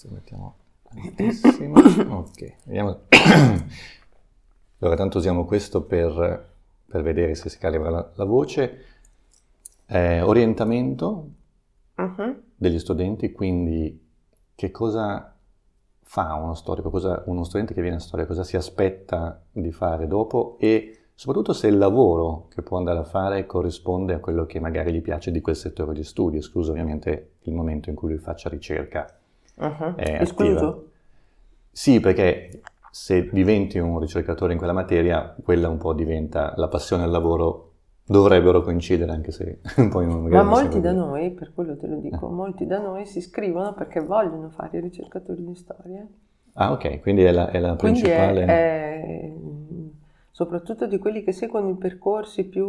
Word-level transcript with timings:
Questo 0.00 0.08
mettiamo 0.14 0.54
altissimo. 0.94 1.74
ok, 2.20 2.54
vediamo. 2.64 3.00
allora, 4.78 4.96
tanto 4.96 5.18
usiamo 5.18 5.44
questo 5.44 5.82
per, 5.82 6.52
per 6.86 7.02
vedere 7.02 7.34
se 7.34 7.50
si 7.50 7.58
calibra 7.58 7.90
la, 7.90 8.10
la 8.14 8.24
voce. 8.24 8.84
Eh, 9.84 10.22
orientamento 10.22 11.28
uh-huh. 11.96 12.42
degli 12.56 12.78
studenti, 12.78 13.30
quindi 13.32 14.08
che 14.54 14.70
cosa 14.70 15.36
fa 16.00 16.34
uno 16.34 16.54
storico, 16.54 16.88
cosa, 16.88 17.22
uno 17.26 17.44
studente 17.44 17.74
che 17.74 17.82
viene 17.82 17.96
a 17.96 18.00
storia, 18.00 18.24
cosa 18.24 18.42
si 18.42 18.56
aspetta 18.56 19.44
di 19.52 19.70
fare 19.70 20.06
dopo 20.06 20.56
e 20.60 21.08
soprattutto 21.14 21.52
se 21.52 21.66
il 21.66 21.76
lavoro 21.76 22.46
che 22.48 22.62
può 22.62 22.78
andare 22.78 23.00
a 23.00 23.04
fare 23.04 23.44
corrisponde 23.44 24.14
a 24.14 24.18
quello 24.18 24.46
che 24.46 24.60
magari 24.60 24.94
gli 24.94 25.02
piace 25.02 25.30
di 25.30 25.42
quel 25.42 25.56
settore 25.56 25.92
di 25.92 26.04
studio, 26.04 26.38
escluso 26.38 26.70
ovviamente 26.70 27.32
il 27.42 27.52
momento 27.52 27.90
in 27.90 27.96
cui 27.96 28.08
lui 28.08 28.18
faccia 28.18 28.48
ricerca. 28.48 29.19
Uh-huh. 29.60 29.94
Escluso? 29.96 30.90
Sì, 31.70 32.00
perché 32.00 32.62
se 32.90 33.28
diventi 33.30 33.78
un 33.78 33.98
ricercatore 33.98 34.52
in 34.52 34.58
quella 34.58 34.72
materia, 34.72 35.34
quella 35.42 35.68
un 35.68 35.78
po' 35.78 35.92
diventa 35.92 36.54
la 36.56 36.68
passione 36.68 37.04
al 37.04 37.10
lavoro 37.10 37.66
dovrebbero 38.04 38.62
coincidere 38.62 39.12
anche 39.12 39.30
se 39.30 39.60
poi 39.88 40.06
non 40.06 40.24
Ma 40.24 40.42
molti 40.42 40.80
da 40.80 40.92
noi, 40.92 41.30
per 41.30 41.52
quello 41.54 41.76
te 41.76 41.86
lo 41.86 41.96
dico, 41.96 42.28
eh. 42.28 42.32
molti 42.32 42.66
da 42.66 42.80
noi 42.80 43.06
si 43.06 43.18
iscrivono 43.18 43.72
perché 43.72 44.00
vogliono 44.00 44.48
fare 44.50 44.78
i 44.78 44.80
ricercatori 44.80 45.44
di 45.44 45.54
storia. 45.54 46.04
Ah 46.54 46.72
ok, 46.72 47.00
quindi 47.00 47.22
è 47.22 47.30
la, 47.30 47.50
è 47.50 47.60
la 47.60 47.76
quindi 47.76 48.00
principale... 48.00 48.44
È, 48.44 48.46
è, 48.46 49.32
soprattutto 50.30 50.86
di 50.86 50.98
quelli 50.98 51.22
che 51.22 51.32
seguono 51.32 51.68
i 51.68 51.74
percorsi 51.74 52.44
più, 52.44 52.66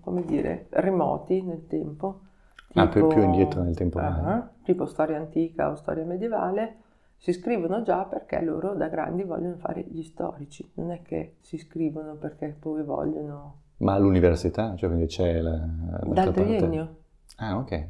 come 0.00 0.24
dire, 0.24 0.66
remoti 0.70 1.42
nel 1.42 1.66
tempo. 1.66 2.20
Tipo, 2.68 2.80
ah, 2.80 2.88
più, 2.88 3.06
più, 3.06 3.22
indietro 3.22 3.62
nel 3.62 3.74
tempo. 3.74 3.98
Uh-huh, 3.98 4.42
tipo 4.62 4.86
storia 4.86 5.16
antica 5.16 5.70
o 5.70 5.74
storia 5.74 6.04
medievale, 6.04 6.76
si 7.16 7.30
iscrivono 7.30 7.82
già 7.82 8.04
perché 8.04 8.40
loro 8.40 8.74
da 8.74 8.88
grandi 8.88 9.24
vogliono 9.24 9.56
fare 9.56 9.84
gli 9.88 10.02
storici, 10.02 10.70
non 10.74 10.92
è 10.92 11.02
che 11.02 11.36
si 11.40 11.56
iscrivono 11.56 12.14
perché 12.14 12.54
poi 12.58 12.82
vogliono... 12.82 13.62
Ma 13.78 13.94
all'università? 13.94 14.74
Cioè 14.76 14.88
quindi 14.88 15.06
c'è 15.06 15.40
la... 15.40 15.58
Dal 16.04 16.32
triennio. 16.32 16.96
Ah, 17.36 17.56
ok. 17.56 17.86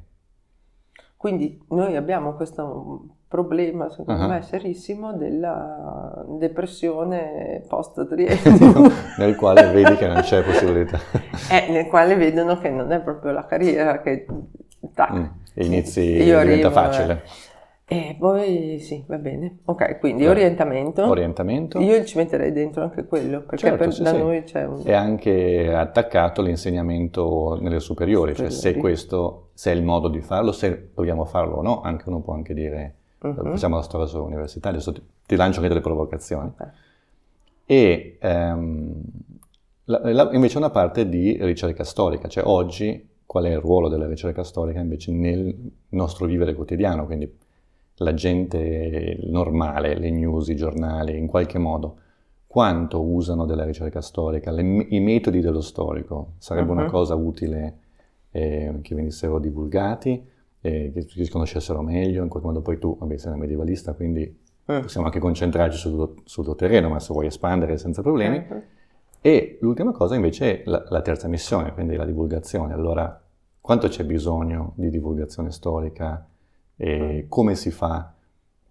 Quindi 1.17 1.61
noi 1.70 1.97
abbiamo 1.97 2.35
questo 2.35 3.07
problema, 3.29 3.91
secondo 3.91 4.23
uh-huh. 4.23 4.29
me, 4.29 4.42
serissimo 4.42 5.13
della 5.13 6.25
depressione 6.39 7.65
post-triennio. 7.69 8.91
nel 9.19 9.37
quale 9.37 9.70
vedi 9.73 9.97
che 9.97 10.07
non 10.07 10.20
c'è 10.20 10.42
possibilità. 10.42 10.98
eh, 11.51 11.70
nel 11.70 11.87
quale 11.89 12.17
vedono 12.17 12.59
che 12.59 12.70
non 12.70 12.92
è 12.92 13.01
proprio 13.01 13.33
la 13.33 13.45
carriera 13.45 14.01
che... 14.01 14.27
Tac, 14.95 15.12
mm, 15.12 15.25
inizi, 15.55 16.03
diventa 16.12 16.39
arrivo, 16.39 16.71
facile. 16.71 17.23
E 17.91 18.17
poi 18.19 18.79
sì, 18.81 19.03
va 19.07 19.17
bene. 19.17 19.61
Ok, 19.65 19.98
quindi 19.98 20.25
Beh, 20.25 20.29
orientamento. 20.29 21.09
Orientamento. 21.09 21.81
Io 21.81 22.05
ci 22.05 22.19
metterei 22.19 22.53
dentro 22.53 22.83
anche 22.83 23.07
quello, 23.07 23.41
perché 23.41 23.57
certo, 23.57 23.85
per, 23.85 23.95
sì, 23.95 24.03
da 24.03 24.11
sì. 24.11 24.19
noi 24.19 24.43
c'è 24.43 24.67
un... 24.67 24.83
È 24.85 24.93
anche 24.93 25.73
attaccato 25.73 26.43
l'insegnamento 26.43 27.57
nelle 27.61 27.81
superiori, 27.81 28.33
superiori, 28.33 28.35
cioè 28.35 28.51
se 28.51 28.77
questo, 28.77 29.48
se 29.55 29.73
è 29.73 29.75
il 29.75 29.83
modo 29.83 30.09
di 30.09 30.20
farlo, 30.20 30.53
se 30.53 30.91
dobbiamo 30.95 31.25
farlo 31.25 31.57
o 31.57 31.63
no, 31.63 31.81
anche 31.81 32.11
uno 32.11 32.20
può 32.20 32.35
anche 32.35 32.53
dire 32.53 32.95
uh-huh. 33.20 33.53
facciamo 33.53 33.77
la 33.77 33.83
storia 33.83 34.07
sull'università, 34.07 34.69
adesso 34.69 34.92
ti, 34.92 35.03
ti, 35.27 35.37
lancio 35.37 35.57
anche 35.57 35.69
delle 35.69 35.81
provocazioni. 35.81 36.53
Okay. 36.55 36.69
E 37.65 38.19
um, 38.20 39.03
la, 39.85 40.01
la, 40.13 40.29
invece 40.33 40.59
una 40.59 40.70
parte 40.70 41.09
di 41.09 41.39
ricerca 41.41 41.85
storica, 41.85 42.29
cioè 42.29 42.45
oggi 42.47 43.08
qual 43.29 43.45
è 43.45 43.51
il 43.51 43.59
ruolo 43.59 43.89
della 43.89 44.07
ricerca 44.07 44.43
storica 44.43 44.81
invece 44.81 45.12
nel 45.12 45.55
nostro 45.91 46.25
vivere 46.25 46.55
quotidiano, 46.55 47.05
quindi 47.05 47.31
la 47.97 48.15
gente 48.15 49.19
normale, 49.25 49.98
le 49.98 50.11
news, 50.11 50.48
i 50.48 50.57
giornali, 50.57 51.19
in 51.19 51.27
qualche 51.27 51.59
modo, 51.59 51.97
quanto 52.47 53.03
usano 53.03 53.45
della 53.45 53.67
ricerca 53.67 54.01
storica, 54.01 54.51
le, 54.51 54.63
i 54.63 54.98
metodi 55.01 55.41
dello 55.41 55.61
storico, 55.61 56.36
sarebbe 56.39 56.70
uh-huh. 56.70 56.79
una 56.79 56.86
cosa 56.86 57.17
utile 57.17 57.79
eh, 58.30 58.79
che 58.80 58.95
venissero 58.95 59.39
divulgati, 59.39 60.27
eh, 60.63 60.91
che 60.95 61.02
si 61.02 61.29
conoscessero 61.29 61.83
meglio, 61.83 62.23
in 62.23 62.31
qualche 62.31 62.48
modo 62.48 62.63
poi 62.63 62.79
tu, 62.79 62.97
vabbè, 62.98 63.19
sei 63.19 63.33
una 63.33 63.41
medievalista, 63.41 63.92
quindi 63.92 64.23
uh 64.64 64.81
possiamo 64.81 65.07
anche 65.07 65.19
concentrarci 65.19 65.77
sul, 65.77 66.14
sul, 66.25 66.45
tuo 66.45 66.55
terreno, 66.55 66.89
ma 66.89 66.98
se 66.98 67.13
vuoi 67.13 67.27
espandere 67.27 67.77
senza 67.77 68.01
problemi. 68.01 68.42
Uh-huh. 68.48 68.63
E 69.20 69.58
l'ultima 69.61 69.92
cosa 69.92 70.14
invece 70.14 70.63
è 70.63 70.63
la, 70.64 70.83
la 70.89 71.02
terza 71.02 71.29
missione, 71.29 71.75
quindi 71.75 71.95
la 71.95 72.07
divulgazione. 72.07 72.73
Allora, 72.73 73.20
quanto 73.68 73.89
c'è 73.89 74.02
bisogno 74.02 74.73
di 74.77 74.89
divulgazione 74.89 75.51
storica? 75.51 76.27
E 76.74 77.27
come 77.29 77.55
si 77.55 77.70
fa? 77.70 78.14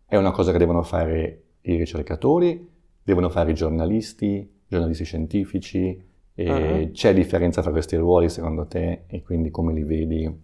È 0.03 0.15
una 0.15 0.31
cosa 0.31 0.51
che 0.51 0.57
devono 0.57 0.81
fare 0.81 1.43
i 1.61 1.75
ricercatori, 1.75 2.67
devono 3.03 3.29
fare 3.29 3.51
i 3.51 3.53
giornalisti, 3.53 4.51
giornalisti 4.67 5.03
scientifici. 5.03 6.03
Uh-huh. 6.33 6.89
C'è 6.89 7.13
differenza 7.13 7.61
tra 7.61 7.69
questi 7.69 7.95
ruoli 7.95 8.27
secondo 8.27 8.65
te 8.65 9.03
e 9.05 9.21
quindi 9.21 9.51
come 9.51 9.71
li 9.71 9.83
vedi 9.83 10.35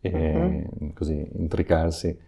e, 0.00 0.68
uh-huh. 0.68 0.92
così 0.92 1.30
intricarsi? 1.36 2.18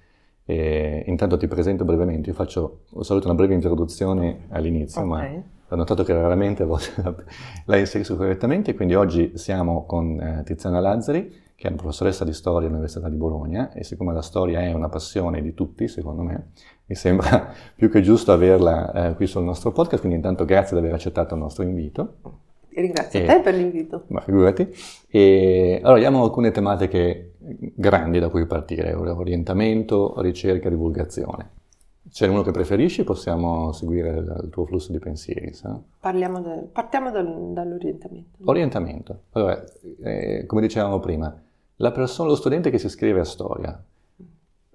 E, 0.45 1.03
intanto 1.09 1.37
ti 1.37 1.49
presento 1.49 1.85
brevemente, 1.85 2.29
io 2.29 2.37
faccio 2.37 2.83
solito 3.01 3.27
una 3.27 3.35
breve 3.35 3.55
introduzione 3.55 4.45
all'inizio, 4.51 5.03
okay. 5.03 5.35
ma 5.35 5.43
ho 5.67 5.75
notato 5.75 6.05
che 6.05 6.13
raramente 6.13 6.65
la 7.67 7.77
inserisco 7.77 8.15
correttamente, 8.15 8.73
quindi 8.77 8.95
oggi 8.95 9.33
siamo 9.35 9.85
con 9.85 10.21
eh, 10.21 10.43
Tiziana 10.45 10.79
Lazzari, 10.79 11.42
che 11.63 11.69
è 11.69 11.71
una 11.71 11.81
professoressa 11.81 12.25
di 12.25 12.33
storia 12.33 12.67
all'Università 12.67 13.09
di 13.09 13.15
Bologna 13.15 13.73
e 13.73 13.85
siccome 13.85 14.13
la 14.13 14.21
storia 14.21 14.63
è 14.63 14.73
una 14.73 14.89
passione 14.89 15.41
di 15.41 15.55
tutti, 15.55 15.87
secondo 15.87 16.23
me, 16.23 16.49
mi 16.87 16.97
sembra 16.97 17.53
più 17.77 17.89
che 17.89 18.01
giusto 18.01 18.33
averla 18.33 19.11
eh, 19.11 19.15
qui 19.15 19.29
sul 19.29 19.45
nostro 19.45 19.71
podcast, 19.71 20.01
quindi 20.01 20.17
intanto 20.17 20.45
grazie 20.45 20.77
di 20.77 20.83
aver 20.83 20.97
accettato 20.97 21.35
il 21.35 21.41
nostro 21.41 21.63
invito. 21.63 22.17
Ringrazio 22.71 23.21
e, 23.21 23.27
te 23.27 23.41
per 23.43 23.55
l'invito. 23.55 24.07
Ma 24.09 24.21
figurati. 24.23 24.75
E, 25.09 25.79
allora, 25.85 25.99
abbiamo 25.99 26.25
alcune 26.25 26.51
tematiche 26.51 27.35
grandi 27.39 28.19
da 28.19 28.29
cui 28.29 28.45
partire, 28.45 28.93
orientamento, 28.95 30.21
ricerca, 30.21 30.69
divulgazione. 30.69 31.51
C'è 32.11 32.27
uno 32.27 32.43
che 32.43 32.51
preferisci? 32.51 33.05
Possiamo 33.05 33.71
seguire 33.71 34.17
il 34.17 34.49
tuo 34.51 34.67
flusso 34.67 34.91
di 34.91 34.99
pensieri. 34.99 35.53
Sa? 35.53 35.79
De, 36.01 36.69
partiamo 36.73 37.13
dal, 37.13 37.53
dall'orientamento. 37.53 38.39
Orientamento. 38.47 39.21
Allora, 39.31 39.63
eh, 40.03 40.45
come 40.47 40.63
dicevamo 40.63 40.99
prima, 40.99 41.41
la 41.77 41.91
persona, 41.91 42.29
lo 42.29 42.37
studente 42.37 42.71
che 42.71 42.79
si 42.79 42.87
iscrive 42.87 43.21
a 43.21 43.25
storia, 43.25 43.85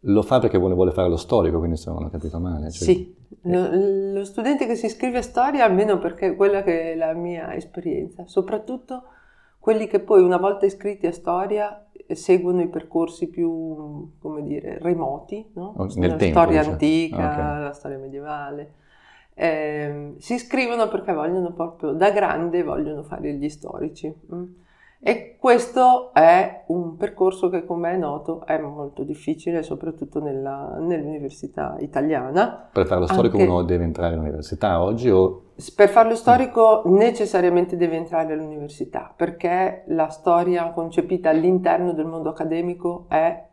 lo 0.01 0.21
fa 0.21 0.39
perché 0.39 0.57
vuole, 0.57 0.75
vuole 0.75 0.91
fare 0.91 1.09
lo 1.09 1.17
storico, 1.17 1.57
quindi 1.57 1.77
se 1.77 1.89
non 1.89 2.03
ho 2.03 2.09
capito 2.09 2.39
male. 2.39 2.71
Cioè, 2.71 2.87
sì, 2.87 3.15
lo, 3.43 3.69
lo, 4.13 4.23
studente 4.25 4.65
che 4.65 4.75
si 4.75 4.85
iscrive 4.85 5.19
a 5.19 5.23
storia, 5.23 5.65
almeno 5.65 5.97
perché 5.99 6.35
quella 6.35 6.63
che 6.63 6.93
è 6.93 6.95
la 6.95 7.13
mia 7.13 7.53
esperienza, 7.55 8.25
soprattutto 8.27 9.03
quelli 9.59 9.87
che 9.87 9.99
poi 9.99 10.21
una 10.21 10.37
volta 10.37 10.65
iscritti 10.65 11.07
a 11.07 11.11
storia 11.11 11.85
seguono 12.09 12.61
i 12.61 12.69
percorsi 12.69 13.27
più, 13.27 14.13
come 14.19 14.43
dire, 14.43 14.77
remoti, 14.79 15.45
no? 15.53 15.75
Nel 15.95 16.11
la 16.11 16.15
tempo, 16.15 16.39
storia 16.39 16.63
cioè. 16.63 16.71
antica, 16.71 17.31
okay. 17.31 17.61
la 17.63 17.73
storia 17.73 17.97
medievale. 17.97 18.73
Eh, 19.33 20.13
si 20.17 20.35
iscrivono 20.35 20.87
perché 20.87 21.13
vogliono 21.13 21.51
proprio, 21.51 21.91
da 21.91 22.11
grande 22.11 22.63
vogliono 22.63 23.03
fare 23.03 23.33
gli 23.33 23.49
storici. 23.49 24.13
Mm? 24.33 24.43
E 24.99 25.37
questo 25.39 26.11
è 26.13 26.63
un 26.67 26.97
percorso 26.97 27.49
che, 27.49 27.65
come 27.65 27.91
è 27.93 27.97
noto, 27.97 28.45
è 28.45 28.57
molto 28.57 29.03
difficile, 29.03 29.61
soprattutto 29.61 30.19
nella, 30.19 30.77
nell'università 30.79 31.77
italiana. 31.79 32.69
Per 32.71 32.85
fare 32.87 33.01
lo 33.01 33.07
storico 33.07 33.37
Anche, 33.37 33.49
uno 33.49 33.63
deve 33.63 33.83
entrare 33.83 34.15
all'università 34.15 34.81
oggi 34.81 35.09
o... 35.09 35.43
Per 35.75 35.89
farlo 35.89 36.15
storico 36.15 36.81
necessariamente 36.85 37.77
deve 37.77 37.95
entrare 37.95 38.33
all'università, 38.33 39.13
perché 39.15 39.83
la 39.87 40.09
storia 40.09 40.71
concepita 40.71 41.29
all'interno 41.29 41.93
del 41.93 42.05
mondo 42.05 42.29
accademico 42.29 43.05
è 43.07 43.45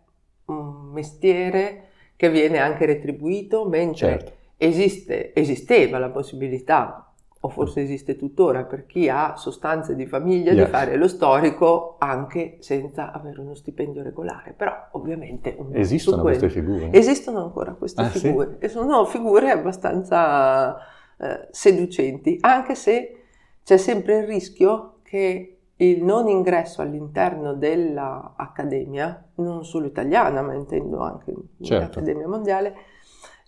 un 0.46 0.90
mestiere 0.92 1.88
che 2.16 2.30
viene 2.30 2.58
anche 2.58 2.86
retribuito, 2.86 3.66
mentre 3.66 3.96
certo. 3.96 4.32
esiste, 4.56 5.34
esisteva 5.34 5.98
la 5.98 6.10
possibilità 6.10 7.13
o 7.44 7.48
forse 7.50 7.82
esiste 7.82 8.16
tuttora 8.16 8.64
per 8.64 8.86
chi 8.86 9.10
ha 9.10 9.36
sostanze 9.36 9.94
di 9.94 10.06
famiglia, 10.06 10.52
yeah. 10.52 10.64
di 10.64 10.70
fare 10.70 10.96
lo 10.96 11.06
storico 11.06 11.96
anche 11.98 12.56
senza 12.60 13.12
avere 13.12 13.38
uno 13.38 13.54
stipendio 13.54 14.02
regolare. 14.02 14.54
Però 14.56 14.72
ovviamente... 14.92 15.54
Esistono 15.72 16.22
queste 16.22 16.48
figure? 16.48 16.90
Esistono 16.90 17.42
ancora 17.42 17.72
queste 17.72 18.00
ah, 18.00 18.08
figure 18.08 18.56
sì? 18.58 18.64
e 18.64 18.68
sono 18.68 19.04
figure 19.04 19.50
abbastanza 19.50 20.78
eh, 21.18 21.48
seducenti, 21.50 22.38
anche 22.40 22.74
se 22.74 23.24
c'è 23.62 23.76
sempre 23.76 24.20
il 24.20 24.24
rischio 24.24 25.00
che 25.02 25.58
il 25.76 26.02
non 26.02 26.28
ingresso 26.28 26.80
all'interno 26.80 27.52
dell'accademia, 27.52 29.22
non 29.34 29.66
solo 29.66 29.84
italiana, 29.84 30.40
ma 30.40 30.54
intendo 30.54 31.00
anche 31.00 31.34
certo. 31.60 31.74
nell'accademia 32.00 32.26
mondiale, 32.26 32.74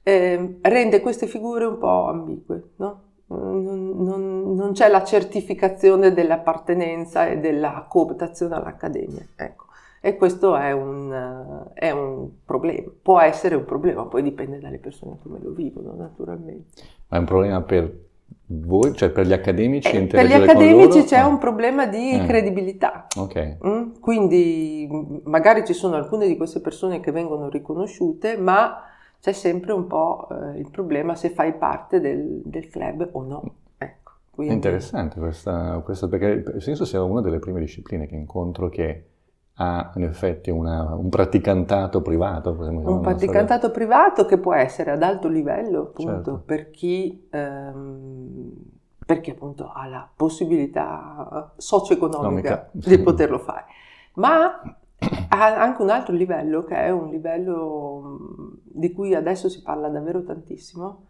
eh, 0.03 0.59
rende 0.61 1.01
queste 1.01 1.27
figure 1.27 1.65
un 1.65 1.79
po' 1.79 2.09
ambigue, 2.09 2.73
no? 2.77 3.05
Non, 3.29 4.55
non, 4.55 4.73
c'è 4.73 4.89
la 4.89 5.03
certificazione 5.03 6.13
dell'appartenenza 6.13 7.27
e 7.27 7.39
della 7.39 7.87
cooptazione 7.89 8.55
all'accademia. 8.55 9.27
Ecco. 9.35 9.65
E 10.01 10.17
questo 10.17 10.57
è 10.57 10.71
un, 10.71 11.65
è 11.75 11.91
un, 11.91 12.29
problema, 12.45 12.89
può 13.03 13.19
essere 13.19 13.57
un 13.57 13.65
problema, 13.65 14.05
poi 14.05 14.23
dipende 14.23 14.61
dalle 14.61 14.79
persone 14.79 15.17
come 15.21 15.41
lo 15.43 15.51
vivono 15.51 15.95
naturalmente. 15.97 16.83
Ma 17.09 17.17
è 17.17 17.21
un 17.21 17.27
problema 17.27 17.61
per 17.63 18.05
voi, 18.49 18.95
cioè 18.95 19.11
per 19.11 19.27
gli 19.27 19.33
accademici? 19.33 19.97
Eh, 19.97 20.07
per 20.07 20.27
gli 20.27 20.33
accademici 20.33 21.03
c'è 21.03 21.23
un 21.23 21.39
problema 21.39 21.87
di 21.87 22.13
eh. 22.13 22.25
credibilità. 22.25 23.09
Okay. 23.17 23.57
Mm? 23.67 23.95
Quindi 23.99 25.21
magari 25.25 25.65
ci 25.65 25.73
sono 25.73 25.97
alcune 25.97 26.29
di 26.29 26.37
queste 26.37 26.61
persone 26.61 27.01
che 27.01 27.11
vengono 27.11 27.49
riconosciute, 27.49 28.37
ma 28.37 28.83
c'è 29.27 29.33
sempre 29.33 29.73
un 29.73 29.89
po' 29.89 30.29
eh, 30.31 30.61
il 30.61 30.71
problema 30.71 31.17
se 31.17 31.31
fai 31.31 31.53
parte 31.55 31.99
del, 31.99 32.43
del 32.45 32.69
club 32.69 33.09
o 33.11 33.25
no. 33.25 33.55
Ecco, 33.77 34.13
quindi... 34.31 34.53
È 34.53 34.57
interessante 34.57 35.19
questa, 35.19 35.81
questa, 35.85 36.07
perché 36.07 36.43
penso 36.61 36.85
sia 36.85 37.03
una 37.03 37.21
delle 37.21 37.41
prime 37.41 37.59
discipline 37.59 38.07
che 38.07 38.15
incontro 38.15 38.69
che 38.69 39.07
ha 39.55 39.91
in 39.97 40.05
effetti 40.05 40.51
una, 40.51 40.95
un 40.95 41.09
praticantato 41.09 42.03
privato. 42.03 42.53
Un 42.53 43.01
praticantato 43.01 43.73
privato 43.73 44.27
che 44.27 44.39
può 44.39 44.55
essere 44.55 44.93
ad 44.93 45.03
alto 45.03 45.27
livello 45.27 45.81
appunto 45.81 46.13
certo. 46.13 46.43
per, 46.47 46.71
chi, 46.71 47.27
ehm, 47.29 48.53
per 49.05 49.21
chi 49.21 49.31
appunto 49.31 49.73
ha 49.75 49.89
la 49.89 50.09
possibilità 50.15 51.53
socio-economica 51.57 52.69
di 52.71 52.97
poterlo 53.01 53.41
fare. 53.41 53.65
Ma 54.15 54.61
ha 55.29 55.57
anche 55.57 55.83
un 55.83 55.91
altro 55.91 56.15
livello 56.15 56.65
che 56.65 56.77
è 56.77 56.91
un 56.91 57.11
livello 57.11 58.59
di 58.63 58.93
cui 58.93 59.15
adesso 59.15 59.49
si 59.49 59.63
parla 59.63 59.89
davvero 59.89 60.23
tantissimo, 60.23 61.07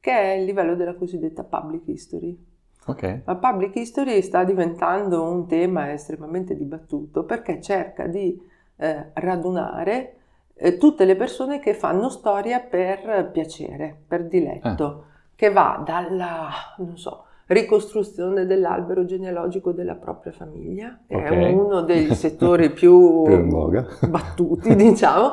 che 0.00 0.12
è 0.12 0.32
il 0.32 0.44
livello 0.44 0.74
della 0.74 0.94
cosiddetta 0.94 1.44
public 1.44 1.86
history. 1.86 2.46
Okay. 2.86 3.22
La 3.24 3.36
public 3.36 3.76
history 3.76 4.22
sta 4.22 4.42
diventando 4.44 5.22
un 5.22 5.46
tema 5.46 5.92
estremamente 5.92 6.56
dibattuto 6.56 7.24
perché 7.24 7.60
cerca 7.60 8.06
di 8.06 8.40
eh, 8.76 9.10
radunare 9.14 10.16
eh, 10.54 10.76
tutte 10.78 11.04
le 11.04 11.16
persone 11.16 11.60
che 11.60 11.74
fanno 11.74 12.08
storia 12.08 12.60
per 12.60 13.30
piacere, 13.32 13.96
per 14.06 14.26
diletto, 14.26 15.00
eh. 15.00 15.32
che 15.36 15.50
va 15.50 15.82
dalla, 15.84 16.48
non 16.78 16.96
so, 16.96 17.24
ricostruzione 17.50 18.46
dell'albero 18.46 19.04
genealogico 19.04 19.72
della 19.72 19.96
propria 19.96 20.32
famiglia, 20.32 21.00
che 21.06 21.16
okay. 21.16 21.44
è 21.44 21.52
uno 21.52 21.82
dei 21.82 22.14
settori 22.14 22.70
più, 22.70 23.24
più 23.24 23.70
battuti, 24.08 24.74
diciamo, 24.76 25.32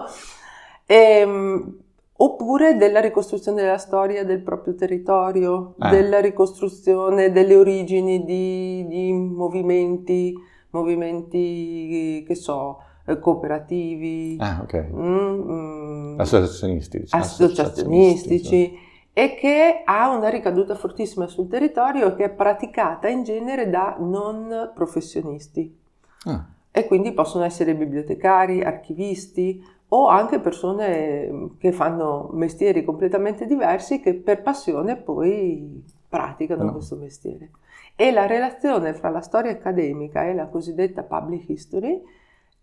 e, 0.86 0.96
ehm, 0.96 1.78
oppure 2.14 2.76
della 2.76 3.02
ricostruzione 3.02 3.62
della 3.62 3.78
storia 3.78 4.26
del 4.26 4.42
proprio 4.42 4.74
territorio, 4.74 5.76
ah. 5.78 5.92
della 5.92 6.20
ricostruzione 6.20 7.32
delle 7.32 7.56
origini 7.56 8.26
di, 8.26 8.88
di 8.88 9.14
movimenti, 9.14 10.34
movimenti 10.72 12.24
che 12.26 12.34
so, 12.34 12.80
eh, 13.06 13.20
cooperativi, 13.20 14.38
ah, 14.40 14.62
okay. 14.64 14.90
mm, 14.92 15.52
mm, 15.52 16.20
associazionistici, 16.20 17.16
associazionistici 17.16 18.86
e 19.18 19.34
che 19.34 19.82
ha 19.84 20.16
una 20.16 20.30
ricaduta 20.30 20.76
fortissima 20.76 21.26
sul 21.26 21.48
territorio 21.48 22.10
e 22.10 22.16
che 22.16 22.26
è 22.26 22.30
praticata 22.30 23.08
in 23.08 23.24
genere 23.24 23.68
da 23.68 23.96
non 23.98 24.72
professionisti. 24.76 25.76
Ah. 26.26 26.46
E 26.70 26.86
quindi 26.86 27.12
possono 27.14 27.44
essere 27.44 27.74
bibliotecari, 27.74 28.62
archivisti, 28.62 29.60
o 29.88 30.06
anche 30.06 30.40
persone 30.40 31.50
che 31.58 31.72
fanno 31.72 32.30
mestieri 32.34 32.86
completamente 32.86 33.48
diversi 33.48 34.02
che 34.02 34.14
per 34.14 34.44
passione 34.44 34.98
poi 34.98 35.84
praticano 36.08 36.66
no. 36.66 36.74
questo 36.74 36.96
mestiere. 36.96 37.50
E 37.96 38.12
la 38.12 38.28
relazione 38.28 38.94
fra 38.94 39.10
la 39.10 39.22
storia 39.22 39.50
accademica 39.50 40.26
e 40.26 40.36
la 40.36 40.46
cosiddetta 40.46 41.02
public 41.02 41.50
history 41.50 42.04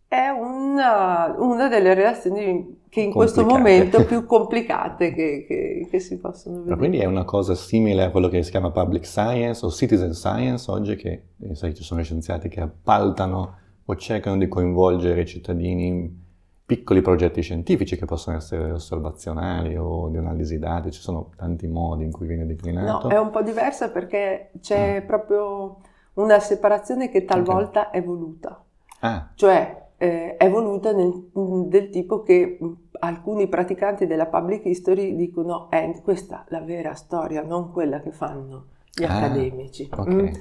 è 0.09 0.29
una, 0.29 1.35
una 1.39 1.69
delle 1.69 1.95
relazioni 1.95 2.83
che 2.89 3.01
in 3.01 3.11
complicate. 3.11 3.13
questo 3.13 3.45
momento 3.45 4.05
più 4.05 4.27
complicate 4.27 5.13
che, 5.13 5.45
che, 5.47 5.89
che, 5.91 5.99
si 5.99 6.19
possono 6.19 6.57
vedere. 6.57 6.75
Ma 6.75 6.79
quindi 6.79 6.99
è 6.99 7.07
una 7.07 7.25
cosa 7.25 7.55
simile 7.55 8.05
a 8.05 8.11
quello 8.11 8.29
che 8.29 8.43
si 8.43 8.51
chiama 8.51 8.71
public 8.71 9.05
science 9.05 9.65
o 9.67 9.71
citizen 9.71 10.13
science 10.15 10.71
oggi, 10.71 10.95
che 10.95 11.23
sai, 11.53 11.75
ci 11.75 11.83
sono 11.83 12.03
scienziati 12.03 12.49
che 12.49 12.61
appaltano 12.61 13.57
o 13.85 13.97
cercano 13.97 14.37
di 14.37 14.47
coinvolgere 14.47 15.23
i 15.23 15.27
cittadini 15.27 16.23
piccoli 16.67 17.03
progetti 17.03 17.43
scientifici 17.43 17.97
che 17.97 18.07
possono 18.07 18.37
essere 18.37 18.71
osservazionali 18.71 19.77
o 19.77 20.09
di 20.09 20.17
analisi 20.17 20.59
dati, 20.59 20.91
ci 20.91 21.01
sono 21.01 21.31
tanti 21.37 21.67
modi 21.67 22.05
in 22.05 22.11
cui 22.11 22.27
viene 22.27 22.47
declinato. 22.47 23.09
No, 23.09 23.15
è 23.15 23.19
un 23.19 23.31
po' 23.31 23.43
diversa 23.43 23.91
perché 23.91 24.53
c'è 24.61 25.03
mm. 25.03 25.07
proprio 25.07 25.77
una 26.15 26.39
separazione 26.39 27.11
che 27.11 27.25
talvolta 27.25 27.89
okay. 27.89 28.01
è 28.01 28.05
voluta. 28.05 28.65
Ah. 29.01 29.31
Cioè 29.35 29.84
eh, 30.05 30.37
è 30.37 30.51
voluta 30.51 30.93
nel, 30.93 31.31
del 31.33 31.89
tipo 31.89 32.23
che 32.23 32.59
alcuni 32.99 33.49
praticanti 33.49 34.07
della 34.07 34.27
public 34.27 34.67
history 34.67 35.17
dicono 35.17 35.71
è 35.71 35.91
eh, 35.95 36.03
questa 36.03 36.45
la 36.49 36.61
vera 36.61 36.93
storia, 36.93 37.43
non 37.43 37.73
quella 37.73 38.01
che 38.01 38.11
fanno 38.11 38.67
gli 38.93 39.05
ah, 39.05 39.17
accademici. 39.17 39.89
Okay. 39.91 40.15
Mm. 40.15 40.33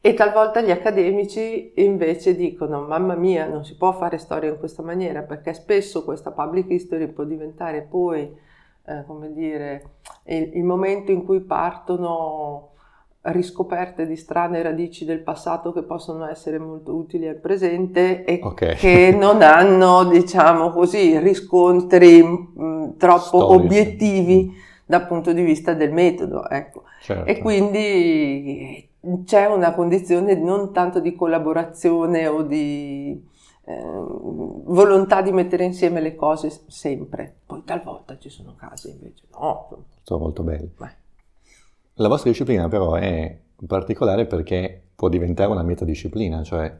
E 0.00 0.14
talvolta 0.14 0.62
gli 0.62 0.70
accademici 0.70 1.72
invece 1.76 2.34
dicono 2.34 2.80
mamma 2.80 3.14
mia 3.14 3.46
non 3.46 3.62
si 3.66 3.76
può 3.76 3.92
fare 3.92 4.16
storia 4.16 4.48
in 4.48 4.58
questa 4.58 4.82
maniera 4.82 5.20
perché 5.20 5.52
spesso 5.52 6.02
questa 6.02 6.30
public 6.30 6.70
history 6.70 7.06
può 7.08 7.24
diventare 7.24 7.82
poi, 7.82 8.34
eh, 8.86 9.04
come 9.06 9.34
dire, 9.34 9.82
il, 10.24 10.52
il, 10.54 10.64
momento 10.64 11.12
in 11.12 11.26
cui 11.26 11.40
partono 11.40 12.69
riscoperte 13.22 14.06
di 14.06 14.16
strane 14.16 14.62
radici 14.62 15.04
del 15.04 15.20
passato 15.20 15.72
che 15.72 15.82
possono 15.82 16.26
essere 16.26 16.58
molto 16.58 16.94
utili 16.94 17.28
al 17.28 17.36
presente 17.36 18.24
e 18.24 18.40
okay. 18.42 18.76
che 18.76 19.14
non 19.14 19.42
hanno, 19.42 20.04
diciamo 20.04 20.70
così, 20.70 21.18
riscontri 21.18 22.22
mh, 22.22 22.62
mm, 22.62 22.90
troppo 22.96 23.40
Storici. 23.40 23.64
obiettivi 23.64 24.52
dal 24.86 25.06
punto 25.06 25.32
di 25.32 25.42
vista 25.42 25.74
del 25.74 25.92
metodo. 25.92 26.48
Ecco. 26.48 26.84
Certo. 27.02 27.26
E 27.26 27.38
quindi 27.38 28.88
c'è 29.24 29.46
una 29.46 29.72
condizione 29.74 30.34
non 30.34 30.72
tanto 30.72 31.00
di 31.00 31.14
collaborazione 31.14 32.26
o 32.26 32.42
di 32.42 33.28
eh, 33.64 33.82
volontà 33.82 35.22
di 35.22 35.32
mettere 35.32 35.64
insieme 35.64 36.00
le 36.00 36.14
cose 36.14 36.50
sempre. 36.66 37.36
Poi 37.46 37.62
talvolta 37.64 38.18
ci 38.18 38.30
sono 38.30 38.54
casi 38.56 38.90
invece 38.90 39.24
no. 39.32 39.84
Sono 40.02 40.20
molto 40.20 40.42
belli. 40.42 40.70
Beh. 40.76 40.99
La 42.00 42.08
vostra 42.08 42.30
disciplina 42.30 42.66
però 42.66 42.94
è 42.94 43.38
particolare 43.66 44.24
perché 44.24 44.84
può 44.94 45.10
diventare 45.10 45.50
una 45.50 45.62
metadisciplina, 45.62 46.42
cioè 46.42 46.74